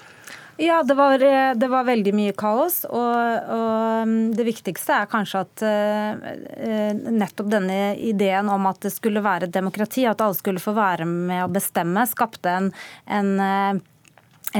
Ja, 0.61 0.83
det 0.83 0.93
var, 0.93 1.21
eh, 1.23 1.53
det 1.55 1.67
var, 1.71 1.85
veldig 1.87 2.13
mye 2.13 2.33
kaos. 2.37 2.83
Og, 2.85 3.15
og, 3.55 4.07
mm, 4.07 4.33
det 4.37 4.45
viktigste 4.45 4.97
er 4.99 5.09
kanskje 5.09 5.41
at 5.45 5.63
uh, 5.65 6.91
nettopp 7.21 7.49
denne 7.49 7.79
ideen 7.97 8.51
om 8.51 8.67
at 8.69 8.83
det 8.85 8.93
skulle 8.93 9.23
være 9.25 9.49
demokrati, 9.51 10.05
at 10.09 10.21
alle 10.21 10.37
skulle 10.37 10.61
få 10.61 10.75
være 10.77 11.07
med 11.07 11.45
å 11.45 11.51
bestemme, 11.51 12.05
skapte 12.09 12.51
en, 12.51 12.69
en, 13.07 13.31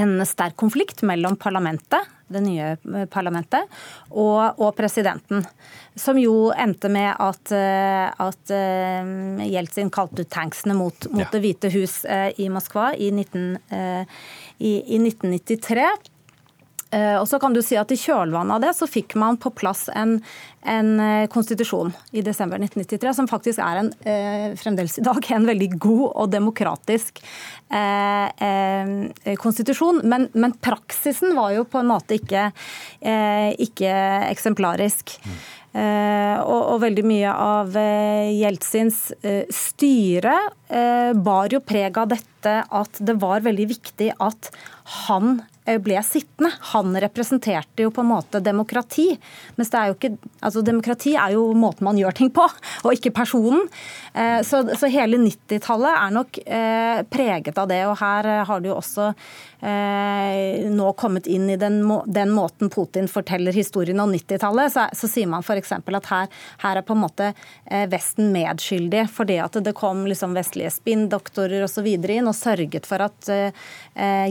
en 0.00 0.16
sterk 0.26 0.58
konflikt 0.58 1.04
mellom 1.06 1.38
parlamentet 1.38 2.10
det 2.32 2.42
nye 2.44 2.72
eh, 2.74 3.06
parlamentet, 3.12 3.70
og, 4.10 4.58
og, 4.58 4.70
presidenten. 4.78 5.44
Som 5.98 6.18
jo 6.20 6.50
endte 6.56 6.88
med 6.92 7.10
at, 7.20 7.52
eh, 7.52 8.08
at 8.08 8.52
uh, 8.54 9.42
Jeltsin 9.44 9.92
kalte 9.92 10.24
ut 10.24 10.32
tanksene 10.32 10.76
mot, 10.76 11.08
mot 11.12 11.26
ja. 11.26 11.28
Det 11.32 11.42
hvite 11.44 11.72
hus 11.74 11.98
i 12.40 12.48
Moskva 12.52 12.92
i, 12.96 13.10
19, 13.12 13.44
uh, 13.72 14.22
i, 14.58 14.72
i 14.96 15.02
1993. 15.02 16.11
Og 16.92 17.24
så 17.24 17.38
kan 17.40 17.54
du 17.56 17.62
si 17.64 17.76
at 17.80 17.88
I 17.94 17.96
kjølvannet 17.96 18.58
av 18.58 18.64
det 18.66 18.72
så 18.76 18.84
fikk 18.90 19.14
man 19.16 19.38
på 19.40 19.48
plass 19.56 19.86
en, 19.96 20.18
en 20.68 20.90
konstitusjon 21.32 21.88
i 22.12 22.20
desember 22.20 22.60
1993, 22.60 23.14
som 23.16 23.30
faktisk 23.30 23.62
er 23.64 23.80
en, 23.80 23.88
fremdeles 24.60 24.98
i 25.00 25.04
dag 25.06 25.30
en 25.32 25.48
veldig 25.48 25.70
god 25.80 26.04
og 26.10 26.34
demokratisk 26.34 27.22
Eh, 27.72 28.48
eh, 29.24 29.36
konstitusjon. 29.36 30.00
Men, 30.04 30.28
men, 30.32 30.52
praksisen 30.52 31.36
var 31.36 31.54
jo 31.56 31.64
på 31.64 31.80
en 31.80 31.88
måte 31.88 32.18
ikke, 32.18 32.50
eh, 33.00 33.50
ikke 33.64 33.92
eksemplarisk. 34.28 35.18
Og, 35.72 36.58
og, 36.68 36.74
veldig 36.82 37.02
mye 37.08 37.30
av 37.32 37.72
Jeltsins 37.72 38.98
styre 39.56 40.34
bar 41.16 41.54
jo 41.54 41.62
preg 41.64 41.96
av 41.96 42.10
dette 42.10 42.52
at 42.68 43.00
det 43.00 43.14
var 43.22 43.40
veldig 43.46 43.66
viktig 43.70 44.10
at 44.20 44.50
han 45.06 45.38
ble 45.64 46.02
sittende. 46.02 46.50
Han 46.72 46.96
representerte 47.00 47.84
jo 47.84 47.92
på 47.94 48.02
en 48.02 48.10
måte 48.10 48.40
demokrati. 48.42 49.12
Mens 49.56 49.70
det 49.70 49.78
er 49.78 49.90
jo 49.90 49.98
ikke 49.98 50.12
Altså 50.42 50.62
demokrati 50.66 51.12
er 51.14 51.36
jo 51.36 51.44
måten 51.54 51.86
man 51.86 51.98
gjør 51.98 52.16
ting 52.18 52.30
på, 52.34 52.42
og 52.84 52.96
ikke 52.96 53.12
personen. 53.14 53.68
Så, 54.42 54.62
så 54.78 54.90
hele 54.90 55.20
90-tallet 55.22 55.94
er 55.94 56.14
nok 56.16 56.40
preget 57.12 57.58
av 57.58 57.68
det. 57.70 57.78
Og 57.86 57.94
her 58.00 58.28
har 58.48 58.62
det 58.62 58.72
jo 58.72 58.78
også 58.80 59.12
nå 59.62 60.88
kommet 60.98 61.28
inn 61.30 61.46
i 61.52 61.56
den, 61.60 61.78
den 62.10 62.32
måten 62.34 62.70
Putin 62.72 63.06
forteller 63.08 63.54
historien 63.54 64.02
om 64.02 64.10
90-tallet. 64.12 64.74
Så, 64.74 64.88
så, 64.98 65.10
sier 65.14 65.30
man 65.30 65.46
f.eks. 65.46 65.72
at 65.78 66.10
her, 66.10 66.26
her, 66.64 66.80
er 66.80 66.86
på 66.86 66.96
en 66.96 67.04
måte 67.04 67.30
Vesten 67.92 68.32
medskyldig 68.34 69.06
for 69.14 69.30
det 69.30 69.38
at 69.44 69.60
det 69.62 69.76
kom 69.78 70.02
liksom 70.10 70.34
vestlige 70.34 70.72
spinndoktorer 70.74 71.62
osv. 71.68 71.86
inn 71.86 72.26
og 72.26 72.36
sørget 72.36 72.88
for 72.90 73.06
at 73.06 73.30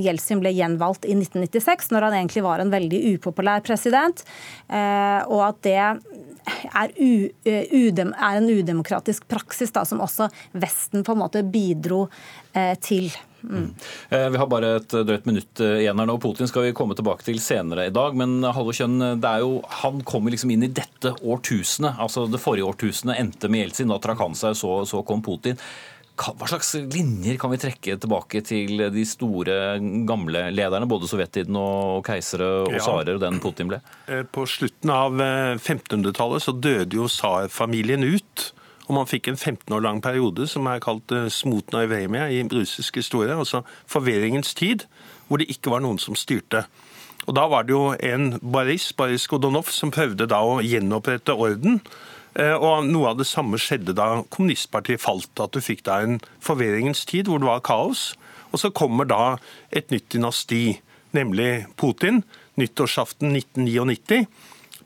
Jeltsin 0.03 0.43
ble 0.43 0.51
gjenvalgt 0.57 1.07
i 1.07 1.15
1996, 1.21 1.91
når 1.93 2.07
han 2.07 2.17
egentlig 2.19 2.43
var 2.45 2.61
en 2.61 2.73
veldig 2.73 3.01
upopulær 3.15 3.63
president, 3.65 4.23
eh, 4.69 5.21
og 5.27 5.43
at 5.47 5.59
det 5.65 5.75
er, 5.79 5.99
eh, 6.91 7.29
er 7.45 8.37
en 8.37 8.49
udemokratisk 8.49 9.27
praksis 9.27 9.71
da, 9.71 9.85
som 9.85 10.01
også 10.01 10.29
Vesten 10.53 11.03
på 11.03 11.13
en 11.13 11.21
måte 11.21 11.43
bidro 11.43 12.07
eh, 12.53 12.75
til. 12.81 13.11
Mm. 13.41 13.71
Vi 14.11 14.37
har 14.37 14.45
bare 14.45 14.75
et 14.77 14.93
drøyt 14.93 15.25
minutt 15.25 15.61
igjen 15.65 15.97
her 15.97 16.05
nå. 16.05 16.17
Putin 16.21 16.45
skal 16.45 16.67
vi 16.67 16.75
komme 16.77 16.93
tilbake 16.93 17.25
til 17.25 17.39
senere 17.41 17.87
i 17.89 17.93
dag. 17.93 18.13
Men 18.13 18.43
Halvor 18.45 18.75
Kjønn, 18.77 19.17
han 19.81 20.03
kommer 20.05 20.29
liksom 20.29 20.51
inn 20.53 20.67
i 20.67 20.69
dette 20.69 21.15
årtusenet. 21.25 21.97
altså 21.97 22.27
Det 22.29 22.41
forrige 22.43 22.69
årtusenet 22.69 23.17
endte 23.17 23.49
med 23.49 23.63
Jeltsin, 23.63 23.89
da 23.89 23.97
trakk 23.97 24.21
han 24.21 24.37
seg, 24.37 24.53
så, 24.59 24.75
så 24.85 25.01
kom 25.01 25.25
Putin. 25.25 25.57
Hva 26.21 26.47
slags 26.49 26.75
linjer 26.93 27.39
kan 27.41 27.49
vi 27.53 27.59
trekke 27.61 27.97
tilbake 28.01 28.43
til 28.45 28.83
de 28.93 29.03
store, 29.09 29.55
gamle 30.07 30.43
lederne, 30.53 30.89
både 30.89 31.09
sovjettiden 31.09 31.57
og 31.57 32.05
keisere 32.05 32.49
og 32.67 32.77
tsarer, 32.77 33.15
og 33.15 33.23
den 33.23 33.39
Putin 33.41 33.71
ble? 33.71 33.81
Eh, 34.05 34.21
på 34.29 34.45
slutten 34.49 34.93
av 34.93 35.17
1500-tallet 35.17 36.37
eh, 36.37 36.45
så 36.45 36.53
døde 36.53 36.99
jo 36.99 37.09
tsarfamilien 37.09 38.05
ut. 38.05 38.51
Og 38.87 38.97
man 38.97 39.07
fikk 39.07 39.31
en 39.31 39.39
15 39.39 39.71
år 39.71 39.83
lang 39.85 40.01
periode 40.03 40.45
som 40.51 40.67
er 40.67 40.81
kalt 40.83 41.13
uh, 41.15 41.29
i 41.31 41.83
evremia 41.85 42.27
i 42.29 42.41
russisk 42.51 42.99
historie, 42.99 43.33
altså 43.33 43.63
forvirringens 43.87 44.53
tid, 44.53 44.83
hvor 45.27 45.39
det 45.39 45.49
ikke 45.49 45.71
var 45.71 45.81
noen 45.85 45.99
som 46.01 46.17
styrte. 46.17 46.65
Og 47.29 47.35
Da 47.37 47.45
var 47.47 47.63
det 47.63 47.71
jo 47.75 47.93
en 47.93 48.33
baris, 48.41 48.91
Boris 48.93 49.27
Godonov 49.27 49.69
som 49.71 49.93
prøvde 49.93 50.27
da 50.27 50.41
å 50.41 50.59
gjenopprette 50.65 51.33
orden. 51.33 51.79
Eh, 52.39 52.55
og 52.55 52.87
Noe 52.87 53.11
av 53.11 53.19
det 53.19 53.27
samme 53.27 53.59
skjedde 53.59 53.95
da 53.97 54.23
kommunistpartiet 54.31 55.03
falt. 55.03 55.33
At 55.41 55.55
du 55.55 55.61
fikk 55.63 55.83
da 55.87 56.01
en 56.03 56.21
forvirringens 56.43 57.03
tid 57.09 57.31
hvor 57.31 57.41
det 57.41 57.49
var 57.49 57.65
kaos. 57.65 58.11
Og 58.51 58.63
så 58.63 58.71
kommer 58.75 59.07
da 59.07 59.37
et 59.71 59.91
nytt 59.91 60.09
dynasti, 60.13 60.79
nemlig 61.15 61.67
Putin. 61.79 62.23
Nyttårsaften 62.59 63.35
1999. 63.35 64.25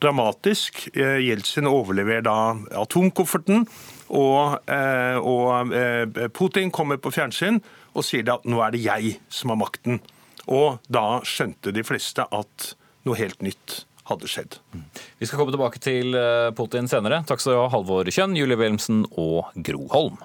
Dramatisk. 0.01 0.85
Eh, 0.93 1.21
Jeltsin 1.25 1.69
overleverer 1.69 2.25
da 2.25 2.37
atomkofferten. 2.81 3.65
Og, 4.09 4.59
eh, 4.69 5.17
og 5.17 5.73
Putin 6.33 6.69
kommer 6.71 6.97
på 7.01 7.13
fjernsyn 7.13 7.61
og 7.95 8.05
sier 8.05 8.27
at 8.29 8.45
nå 8.45 8.59
er 8.61 8.75
det 8.75 8.83
jeg 8.85 9.17
som 9.29 9.53
har 9.53 9.61
makten. 9.61 9.99
Og 10.45 10.77
da 10.91 11.21
skjønte 11.25 11.73
de 11.73 11.81
fleste 11.85 12.21
at 12.21 12.73
noe 13.05 13.17
helt 13.17 13.41
nytt 13.41 13.85
hadde 14.09 14.29
skjedd. 14.29 14.59
Vi 15.19 15.27
skal 15.27 15.41
komme 15.41 15.53
tilbake 15.55 15.81
til 15.81 16.15
eh, 16.17 16.51
Putin 16.57 16.89
senere. 16.91 17.23
Takk 17.27 17.41
skal 17.41 17.55
du 17.55 17.61
ha, 17.63 17.67
Halvor 17.73 18.09
Kjønn, 18.11 18.37
Julie 18.37 18.57
Wilhelmsen 18.59 19.03
og 19.11 19.51
Gro 19.65 19.85
Holm. 19.93 20.21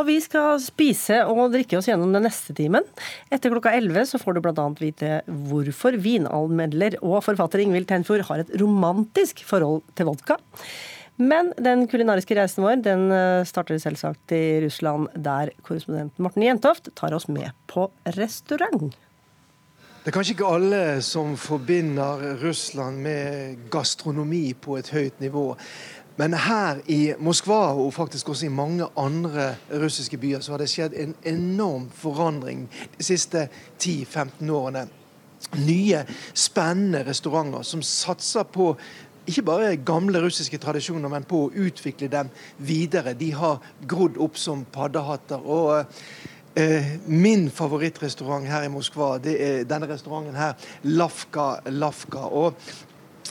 Og 0.00 0.06
vi 0.08 0.16
skal 0.24 0.56
spise 0.62 1.18
og 1.28 1.52
drikke 1.52 1.76
oss 1.76 1.88
gjennom 1.90 2.14
den 2.14 2.24
neste 2.24 2.54
timen. 2.56 2.86
Etter 3.32 3.52
klokka 3.52 3.74
11 3.76 4.08
så 4.14 4.20
får 4.20 4.38
du 4.38 4.40
bl.a. 4.44 4.64
vite 4.80 5.20
hvorfor 5.50 5.98
vinanmelder 6.00 6.96
og 7.04 7.20
forfatter 7.26 7.60
Ingvild 7.60 7.90
Tenfjord 7.90 8.24
har 8.30 8.42
et 8.42 8.54
romantisk 8.62 9.44
forhold 9.48 9.84
til 9.98 10.08
vodka. 10.08 10.38
Men 11.20 11.52
den 11.60 11.84
kulinariske 11.92 12.34
reisen 12.38 12.64
vår 12.64 12.80
den 12.86 13.10
eh, 13.12 13.44
starter 13.48 13.76
selvsagt 13.82 14.32
i 14.32 14.62
Russland, 14.64 15.12
der 15.12 15.52
korrespondenten 15.66 16.24
Morten 16.24 16.46
Jentoft 16.46 16.88
tar 16.98 17.12
oss 17.12 17.28
med 17.28 17.52
på 17.70 17.90
restaurant. 18.16 18.96
Det 20.02 20.10
er 20.10 20.14
kanskje 20.16 20.32
ikke 20.34 20.46
alle 20.50 20.78
som 21.06 21.36
forbinder 21.38 22.22
Russland 22.40 22.96
med 23.04 23.60
gastronomi 23.70 24.48
på 24.58 24.74
et 24.80 24.88
høyt 24.90 25.20
nivå. 25.22 25.44
Men 26.18 26.34
her 26.34 26.80
i 26.90 27.12
Moskva, 27.22 27.70
og 27.78 27.94
faktisk 27.94 28.32
også 28.32 28.48
i 28.48 28.50
mange 28.50 28.88
andre 28.98 29.52
russiske 29.70 30.18
byer, 30.18 30.42
så 30.42 30.56
har 30.56 30.58
det 30.58 30.68
skjedd 30.72 30.98
en 30.98 31.14
enorm 31.22 31.86
forandring 31.94 32.66
de 32.98 33.06
siste 33.06 33.44
10-15 33.78 34.50
årene. 34.50 34.88
Nye, 35.62 36.02
spennende 36.34 37.04
restauranter 37.06 37.62
som 37.62 37.86
satser 37.86 38.42
på 38.42 38.72
ikke 39.30 39.46
bare 39.46 39.76
gamle 39.86 40.18
russiske 40.26 40.58
tradisjoner, 40.58 41.14
men 41.14 41.30
på 41.30 41.44
å 41.44 41.54
utvikle 41.54 42.10
dem 42.10 42.34
videre. 42.58 43.14
De 43.14 43.30
har 43.38 43.62
grodd 43.86 44.18
opp 44.18 44.34
som 44.34 44.66
paddehatter. 44.66 45.46
og 45.46 45.76
eh, 45.78 46.30
Min 47.05 47.51
favorittrestaurant 47.53 48.47
her 48.49 48.63
i 48.65 48.69
Moskva 48.73 49.19
det 49.21 49.35
er 49.45 49.65
denne 49.69 49.85
restauranten 49.91 50.33
her, 50.33 50.55
Lavka 50.89 51.59
Lavka. 51.69 52.23
og 52.33 52.55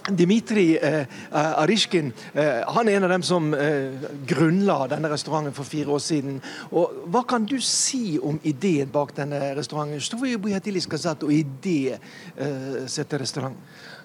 Dmitrij 0.09 0.77
eh, 0.83 1.07
Arishkin 1.31 2.13
eh, 2.35 2.63
han 2.75 2.89
er 2.89 2.97
en 2.97 3.05
av 3.05 3.11
dem 3.11 3.23
som 3.27 3.49
eh, 3.55 4.07
grunnla 4.29 4.87
denne 4.91 5.11
restauranten 5.11 5.55
for 5.57 5.67
fire 5.67 5.91
år 5.97 6.03
siden. 6.03 6.39
Og 6.71 7.07
Hva 7.11 7.25
kan 7.27 7.47
du 7.49 7.57
si 7.61 8.19
om 8.23 8.39
ideen 8.45 8.91
bak 8.93 9.17
denne 9.17 9.55
restauranten? 9.57 10.01
Что 10.01 10.17
вы 10.17 10.39
бы 10.39 10.53
хотели 10.53 10.79
сказать 10.79 11.23
о 11.23 11.33
идее 11.33 12.01
э, 12.37 12.87
с 12.87 12.99
этой 12.99 13.19
ресторан? 13.19 13.55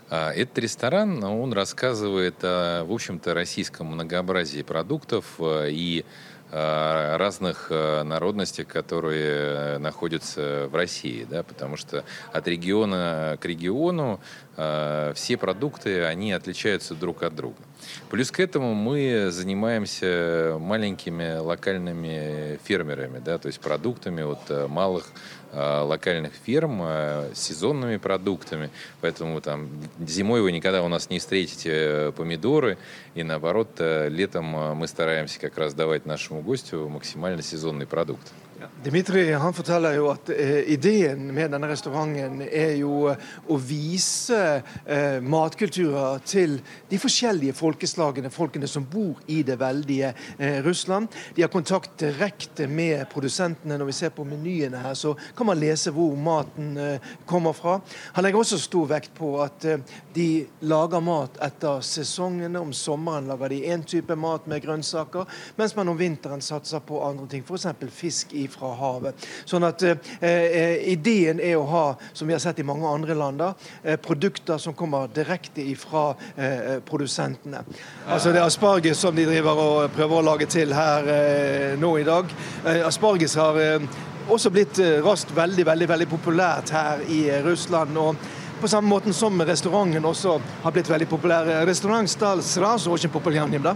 Этот 0.09 0.57
ресторан, 0.57 1.23
он 1.23 1.53
рассказывает 1.53 2.35
о, 2.43 2.83
в 2.83 2.91
общем-то, 2.91 3.33
российском 3.33 3.87
многообразии 3.87 4.61
продуктов 4.61 5.39
и 5.39 6.03
разных 6.50 7.70
народностях, 7.70 8.68
которые 8.68 9.78
находятся 9.78 10.68
в 10.70 10.74
России, 10.74 11.26
да, 11.28 11.42
потому 11.42 11.76
что 11.76 12.04
от 12.32 12.46
региона 12.48 13.36
к 13.40 13.44
региону 13.44 14.20
все 15.14 15.36
продукты, 15.36 16.04
они 16.04 16.32
отличаются 16.32 16.94
друг 16.94 17.22
от 17.22 17.34
друга. 17.34 17.56
Плюс 18.10 18.30
к 18.30 18.40
этому 18.40 18.74
мы 18.74 19.28
занимаемся 19.30 20.56
маленькими 20.58 21.36
локальными 21.38 22.58
фермерами, 22.64 23.18
да, 23.18 23.38
то 23.38 23.48
есть 23.48 23.60
продуктами 23.60 24.22
от 24.22 24.70
малых 24.70 25.06
локальных 25.56 26.32
ферм 26.44 26.82
с 26.82 27.38
сезонными 27.38 27.96
продуктами. 27.96 28.70
Поэтому 29.00 29.40
там 29.40 29.70
зимой 29.98 30.42
вы 30.42 30.52
никогда 30.52 30.82
у 30.82 30.88
нас 30.88 31.08
не 31.08 31.18
встретите 31.18 32.12
помидоры. 32.16 32.76
И 33.14 33.22
наоборот, 33.22 33.70
летом 33.78 34.44
мы 34.44 34.86
стараемся 34.86 35.40
как 35.40 35.56
раз 35.56 35.72
давать 35.72 36.04
нашему 36.04 36.42
гостю 36.42 36.88
максимально 36.88 37.42
сезонный 37.42 37.86
продукт. 37.86 38.32
Dimitri 38.84 39.32
han 39.32 39.52
forteller 39.52 39.96
jo 39.98 40.06
at 40.08 40.30
eh, 40.32 40.70
ideen 40.72 41.26
med 41.34 41.50
denne 41.52 41.68
restauranten 41.68 42.38
er 42.46 42.76
jo 42.78 43.08
eh, 43.10 43.24
å 43.52 43.56
vise 43.60 44.38
eh, 44.86 45.18
matkulturer 45.20 46.22
til 46.24 46.54
de 46.88 47.00
forskjellige 47.00 47.56
folkeslagene, 47.56 48.30
folkene 48.32 48.68
som 48.70 48.86
bor 48.88 49.18
i 49.32 49.42
det 49.44 49.58
veldige 49.60 50.12
eh, 50.38 50.60
Russland. 50.64 51.12
De 51.36 51.44
har 51.44 51.52
kontakt 51.52 51.98
direkte 52.00 52.68
med 52.70 53.04
produsentene. 53.12 53.76
Når 53.76 53.90
vi 53.90 53.96
ser 53.98 54.14
på 54.16 54.24
menyene 54.24 54.80
her, 54.86 54.96
så 54.96 55.12
kan 55.36 55.50
man 55.50 55.60
lese 55.60 55.92
hvor 55.92 56.16
maten 56.16 56.72
eh, 56.80 57.12
kommer 57.28 57.56
fra. 57.56 57.76
Han 58.16 58.24
legger 58.24 58.40
også 58.40 58.60
stor 58.62 58.88
vekt 58.94 59.12
på 59.18 59.34
at 59.44 59.68
eh, 59.68 59.84
de 60.16 60.28
lager 60.64 61.04
mat 61.04 61.36
etter 61.44 61.84
sesongene. 61.84 62.62
Om 62.62 62.72
sommeren 62.76 63.28
lager 63.28 63.52
de 63.52 63.60
én 63.68 63.84
type 63.84 64.16
mat 64.16 64.48
med 64.48 64.64
grønnsaker, 64.64 65.28
mens 65.60 65.76
man 65.76 65.92
om 65.92 66.00
vinteren 66.00 66.44
satser 66.44 66.80
på 66.86 67.02
andre 67.04 67.28
ting, 67.34 67.44
f.eks. 67.44 67.68
fisk 67.92 68.32
i 68.32 68.45
fra 68.51 68.73
havet. 68.79 69.27
Sånn 69.45 69.65
at 69.67 69.83
eh, 69.83 70.11
eh, 70.21 70.91
Ideen 70.93 71.39
er 71.39 71.57
å 71.59 71.65
ha, 71.69 71.85
som 72.13 72.27
vi 72.27 72.35
har 72.35 72.41
sett 72.43 72.59
i 72.59 72.67
mange 72.67 72.87
andre 72.87 73.15
land, 73.17 73.41
eh, 73.83 73.97
produkter 74.01 74.57
som 74.61 74.75
kommer 74.77 75.07
direkte 75.13 75.65
fra 75.79 76.11
eh, 76.35 76.79
produsentene. 76.85 77.63
Altså 78.07 78.31
Det 78.31 78.41
er 78.41 78.47
asparges 78.47 79.01
som 79.01 79.15
de 79.15 79.25
driver 79.25 79.63
og 79.65 79.95
prøver 79.95 80.19
å 80.19 80.27
lage 80.33 80.49
til 80.51 80.73
her 80.75 81.07
eh, 81.07 81.79
nå 81.79 81.95
i 81.99 82.05
dag. 82.07 82.29
Eh, 82.65 82.83
asparges 82.87 83.35
har 83.39 83.57
også 84.31 84.51
blitt 84.53 84.77
raskt 85.03 85.33
veldig, 85.35 85.65
veldig, 85.65 85.87
veldig 85.89 86.07
populært 86.11 86.69
her 86.71 87.01
i 87.09 87.25
Russland. 87.43 87.97
og 87.97 88.15
på 88.61 88.67
samme 88.69 88.87
måte 88.87 89.13
som 89.13 89.41
restauranten 89.41 90.05
også 90.05 90.35
har 90.61 90.73
blitt 90.73 90.89
veldig 90.89 91.07
populær. 91.09 91.47
Ресторан 91.65 92.07
стал 92.07 92.43
сразу 92.43 92.91
очень 92.91 93.09
популярным, 93.09 93.63
да? 93.63 93.75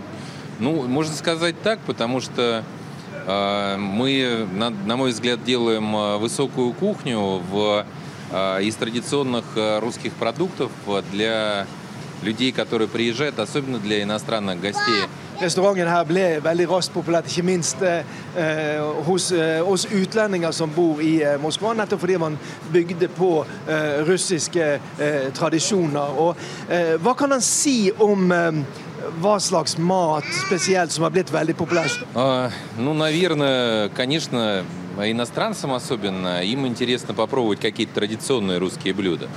Ну, 0.59 0.87
можно 0.87 1.13
сказать 1.13 1.55
так, 1.63 1.79
потому 1.85 2.21
что 2.21 2.63
Мы, 3.26 4.48
на 4.52 4.96
мой 4.96 5.10
взгляд, 5.10 5.44
делаем 5.44 6.18
высокую 6.18 6.72
кухню 6.72 7.42
в, 7.50 7.84
из 8.60 8.74
традиционных 8.76 9.44
русских 9.80 10.12
продуктов 10.14 10.70
для 11.10 11.66
людей, 12.22 12.52
которые 12.52 12.88
приезжают, 12.88 13.38
особенно 13.38 13.78
для 13.78 14.02
иностранных 14.02 14.60
гостей. 14.60 15.04
Restauranten 15.40 15.88
her 15.88 16.04
ble 16.04 16.24
veldig 16.44 16.66
raskt 16.68 16.92
populært, 16.92 17.30
ikke 17.32 17.42
minst 17.48 17.80
eh, 17.80 18.02
hos 19.06 19.30
eh, 19.32 19.64
oss 19.64 19.86
utlendinger 19.88 20.52
som 20.52 20.68
bor 20.74 21.00
i 21.00 21.14
eh, 21.24 21.38
Moskva, 21.40 21.72
nettopp 21.78 22.02
fordi 22.02 22.18
man 22.20 22.36
bygde 22.74 23.08
på 23.16 23.30
russiske 24.04 24.66
tradisjoner. 25.36 26.20
Og, 26.20 26.44
hva 27.00 27.14
kan 27.16 27.32
han 27.32 27.42
si 27.44 27.88
om 28.04 28.28
hva 29.20 29.40
slags 29.40 29.76
mat 29.78 30.24
spesielt 30.46 30.92
som 30.92 31.04
har 31.04 31.10
blitt 31.10 31.30
veldig 31.30 31.56
populært? 31.56 32.04
Ну, 32.78 32.94
наверное, 32.94 33.88
конечно, 33.90 34.64
иностранцам 34.98 35.72
особенно, 35.72 36.42
им 36.42 36.66
интересно 36.66 37.14
попробовать 37.14 37.60
какие-то 37.60 37.94
традиционные 37.94 38.58
русские 38.58 38.94
блюда. 38.94 39.28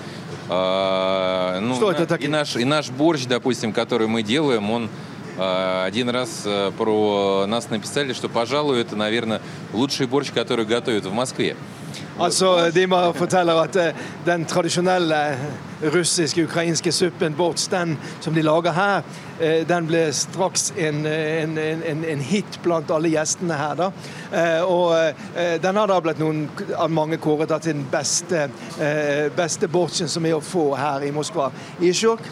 Ну, 0.50 1.76
Что 1.76 1.92
это 1.92 2.06
такое? 2.06 2.28
И 2.28 2.30
наш, 2.30 2.56
и 2.56 2.66
наш 2.66 2.90
борщ, 2.90 3.26
допустим, 3.26 3.74
который 3.74 4.08
мы 4.08 4.24
делаем, 4.24 4.70
он 4.70 4.90
один 5.38 6.10
раз 6.10 6.48
про 6.78 7.46
нас 7.48 7.70
написали, 7.70 8.14
что, 8.14 8.30
пожалуй, 8.30 8.82
это, 8.82 8.96
наверное, 8.96 9.42
лучший 9.72 10.06
борщ, 10.06 10.32
который 10.32 10.66
готовят 10.66 11.06
в 11.06 11.14
Москве. 11.14 11.56
Altså, 12.20 12.70
Dima 12.72 13.12
forteller 13.14 13.64
at 13.64 13.96
den 14.26 14.46
tradisjonelle 14.46 15.36
russiske, 15.92 16.44
ukrainske 16.48 16.92
suppen 16.92 17.36
borts, 17.38 17.68
den 17.68 17.98
som 18.22 18.36
de 18.36 18.44
lager 18.46 18.72
her, 18.72 19.02
den 19.68 19.88
ble 19.90 20.06
straks 20.16 20.72
en, 20.78 21.06
en, 21.10 21.58
en, 21.58 22.06
en 22.06 22.24
hit 22.24 22.60
blant 22.64 22.92
alle 22.94 23.12
gjestene 23.12 23.58
her. 23.58 23.76
da. 23.80 23.90
Og 24.70 24.94
den 25.64 25.80
har 25.82 25.90
da 25.90 25.98
blitt 26.06 26.22
noen 26.22 26.46
av 26.78 26.94
mange 26.94 27.18
kåret 27.22 27.52
til 27.58 27.74
den 27.74 27.86
beste, 27.92 28.46
beste 29.36 29.68
bortsen 29.68 30.12
som 30.12 30.26
er 30.30 30.38
å 30.38 30.44
få 30.46 30.70
her 30.80 31.04
i 31.08 31.12
Moskva. 31.16 31.50
Ishok, 31.84 32.24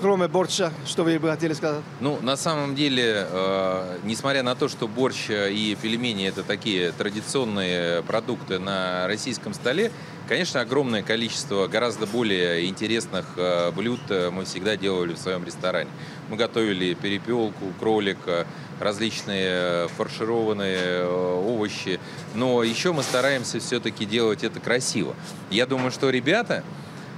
кроме 0.00 0.28
борща, 0.28 0.72
что 0.86 1.04
вы 1.04 1.18
бы 1.18 1.28
хотели 1.28 1.52
сказать? 1.52 1.82
Ну, 2.00 2.18
на 2.22 2.36
самом 2.36 2.74
деле, 2.74 3.26
э, 3.30 3.98
несмотря 4.04 4.42
на 4.42 4.54
то, 4.54 4.68
что 4.68 4.88
борщ 4.88 5.28
и 5.30 5.76
пельмени 5.80 6.26
это 6.26 6.42
такие 6.42 6.92
традиционные 6.92 8.02
продукты 8.02 8.58
на 8.58 9.06
российском 9.06 9.54
столе, 9.54 9.90
конечно, 10.28 10.60
огромное 10.60 11.02
количество 11.02 11.66
гораздо 11.66 12.06
более 12.06 12.66
интересных 12.66 13.26
э, 13.36 13.70
блюд 13.72 14.00
э, 14.08 14.30
мы 14.30 14.44
всегда 14.44 14.76
делали 14.76 15.14
в 15.14 15.18
своем 15.18 15.44
ресторане. 15.44 15.90
Мы 16.28 16.36
готовили 16.36 16.94
перепелку, 16.94 17.72
кролика, 17.78 18.46
различные 18.80 19.88
фаршированные 19.88 21.06
овощи, 21.06 21.98
но 22.34 22.62
еще 22.62 22.92
мы 22.92 23.02
стараемся 23.02 23.58
все-таки 23.58 24.04
делать 24.04 24.44
это 24.44 24.60
красиво. 24.60 25.14
Я 25.50 25.66
думаю, 25.66 25.90
что 25.90 26.10
ребята, 26.10 26.62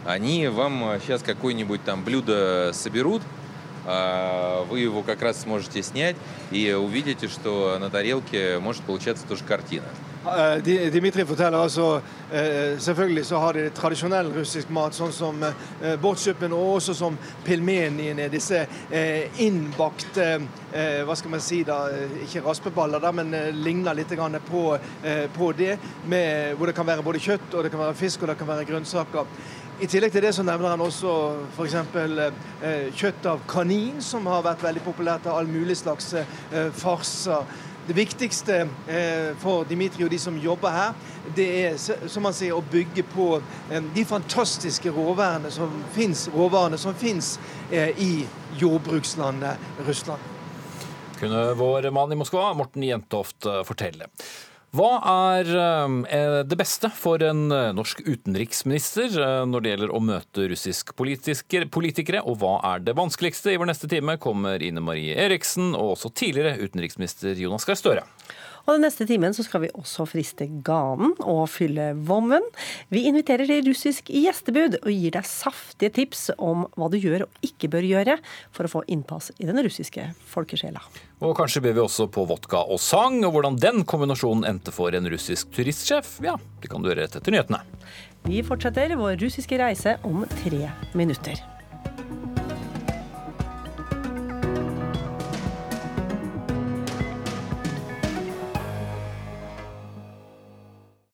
они 0.06 0.48
вам 0.48 0.98
сейчас 1.00 1.22
какое-нибудь 1.22 1.84
там 1.84 2.04
блюдо 2.04 2.72
соберут, 2.72 3.22
а, 3.86 4.64
вы 4.64 4.80
его 4.80 5.02
как 5.02 5.22
раз 5.22 5.40
сможете 5.40 5.82
снять 5.82 6.16
и 6.50 6.72
увидите, 6.72 7.28
что 7.28 7.78
на 7.80 7.90
тарелке 7.90 8.58
может 8.58 8.82
получаться 8.82 9.26
тоже 9.26 9.44
картина. 9.44 9.86
Dimitri 10.64 11.24
forteller 11.24 11.58
altså 11.58 12.00
Selvfølgelig 12.78 13.24
så 13.24 13.38
har 13.38 13.52
de 13.52 13.70
tradisjonell 13.70 14.28
russisk 14.36 14.68
mat, 14.70 14.94
sånn 14.94 15.12
som 15.12 15.40
bortsuppen 16.02 16.52
og 16.52 16.76
også 16.76 16.94
som 16.94 17.16
pelmeniene. 17.44 18.28
Disse 18.30 18.66
innbakte 19.42 20.26
hva 21.08 21.16
skal 21.18 21.32
man 21.32 21.42
si 21.42 21.64
da, 21.66 21.88
Ikke 22.22 22.44
raspeballer, 22.44 23.00
da, 23.00 23.10
men 23.10 23.34
ligner 23.64 23.94
litt 23.94 24.12
på, 24.50 24.78
på 25.34 25.52
det. 25.58 25.78
Med, 26.06 26.54
hvor 26.54 26.66
det 26.66 26.76
kan 26.76 26.86
være 26.86 27.02
både 27.02 27.18
kjøtt, 27.18 27.54
og 27.54 27.64
det 27.64 27.70
kan 27.70 27.80
være 27.80 27.94
fisk 27.94 28.22
og 28.22 28.28
det 28.28 28.38
kan 28.38 28.48
være 28.48 28.64
grønnsaker. 28.64 29.26
I 29.80 29.88
tillegg 29.88 30.12
til 30.12 30.20
det 30.20 30.34
så 30.36 30.44
nevner 30.44 30.74
han 30.74 30.82
også 30.84 31.10
f.eks. 31.54 31.74
Eh, 32.60 32.88
kjøtt 32.92 33.24
av 33.30 33.40
kanin, 33.48 34.02
som 34.04 34.26
har 34.28 34.42
vært 34.44 34.60
veldig 34.66 34.82
populært 34.84 35.24
av 35.24 35.38
all 35.40 35.48
mulig 35.48 35.78
slags 35.80 36.12
eh, 36.20 36.66
farser. 36.76 37.48
Det 37.88 37.96
viktigste 37.96 38.58
eh, 38.92 39.30
for 39.40 39.64
Dimitri 39.64 40.04
og 40.04 40.12
de 40.12 40.18
som 40.20 40.36
jobber 40.36 40.74
her, 40.74 40.98
det 41.36 41.46
er 41.62 41.78
som 41.80 42.28
han 42.28 42.36
sier, 42.36 42.52
å 42.52 42.60
bygge 42.60 43.06
på 43.08 43.30
eh, 43.40 43.80
de 43.96 44.04
fantastiske 44.04 44.92
råvarene 44.92 45.48
som 45.54 45.72
fins 45.96 46.26
råvarene 46.34 46.78
som 46.78 46.94
fins 46.94 47.38
eh, 47.72 47.96
i 47.96 48.12
jordbrukslandet 48.60 49.80
Russland. 49.88 50.28
Kunne 51.16 51.54
vår 51.56 51.88
mann 51.96 52.12
i 52.12 52.20
Moskva, 52.20 52.52
Morten 52.56 52.84
Jentoft, 52.84 53.48
eh, 53.48 53.64
fortelle. 53.64 54.12
Hva 54.70 54.90
er 55.34 55.48
eh, 55.50 56.34
det 56.46 56.56
beste 56.58 56.92
for 56.94 57.22
en 57.26 57.48
eh, 57.50 57.72
norsk 57.74 58.04
utenriksminister 58.06 59.16
eh, 59.18 59.38
når 59.50 59.64
det 59.64 59.72
gjelder 59.72 59.94
å 59.96 60.02
møte 60.06 60.46
russiske 60.52 60.94
politikere, 60.94 62.20
og 62.22 62.38
hva 62.38 62.52
er 62.76 62.84
det 62.86 62.94
vanskeligste? 62.98 63.50
I 63.50 63.58
vår 63.58 63.72
neste 63.72 63.90
time 63.90 64.14
kommer 64.22 64.62
Ine 64.62 64.82
Marie 64.84 65.16
Eriksen 65.18 65.72
og 65.74 65.96
også 65.96 66.12
tidligere 66.14 66.62
utenriksminister 66.62 67.34
Jonas 67.42 67.66
Gahr 67.66 67.80
Støre. 67.80 68.06
Og 68.66 68.76
den 68.76 68.84
neste 68.84 69.06
timen 69.08 69.34
så 69.36 69.44
skal 69.46 69.64
vi 69.64 69.72
også 69.74 70.06
friste 70.08 70.46
ganen 70.66 71.14
og 71.20 71.44
fylle 71.52 71.90
vommen. 72.06 72.44
Vi 72.92 73.06
inviterer 73.08 73.48
til 73.48 73.64
russisk 73.68 74.10
gjestebud 74.12 74.80
og 74.82 74.90
gir 74.92 75.14
deg 75.16 75.28
saftige 75.28 75.94
tips 76.00 76.28
om 76.36 76.66
hva 76.76 76.90
du 76.92 76.98
gjør 77.00 77.26
og 77.26 77.46
ikke 77.46 77.70
bør 77.72 77.88
gjøre 77.88 78.18
for 78.54 78.66
å 78.66 78.72
få 78.78 78.84
innpass 78.90 79.30
i 79.38 79.48
den 79.48 79.60
russiske 79.64 80.10
folkesjela. 80.30 80.82
Og 81.20 81.34
kanskje 81.36 81.62
ber 81.64 81.76
vi 81.76 81.84
også 81.84 82.08
på 82.12 82.24
vodka 82.28 82.62
og 82.64 82.80
sang, 82.80 83.18
og 83.26 83.34
hvordan 83.34 83.58
den 83.60 83.84
kombinasjonen 83.88 84.46
endte 84.48 84.72
for 84.74 84.94
en 84.96 85.08
russisk 85.12 85.52
turistsjef. 85.56 86.16
Ja, 86.24 86.38
det 86.62 86.72
kan 86.72 86.80
du 86.80 86.90
gjøre 86.90 87.04
rett 87.04 87.18
etter 87.20 87.36
nyhetene. 87.36 87.62
Vi 88.28 88.42
fortsetter 88.44 88.96
vår 89.00 89.16
russiske 89.20 89.60
reise 89.60 89.96
om 90.08 90.24
tre 90.42 90.68
minutter. 90.96 91.40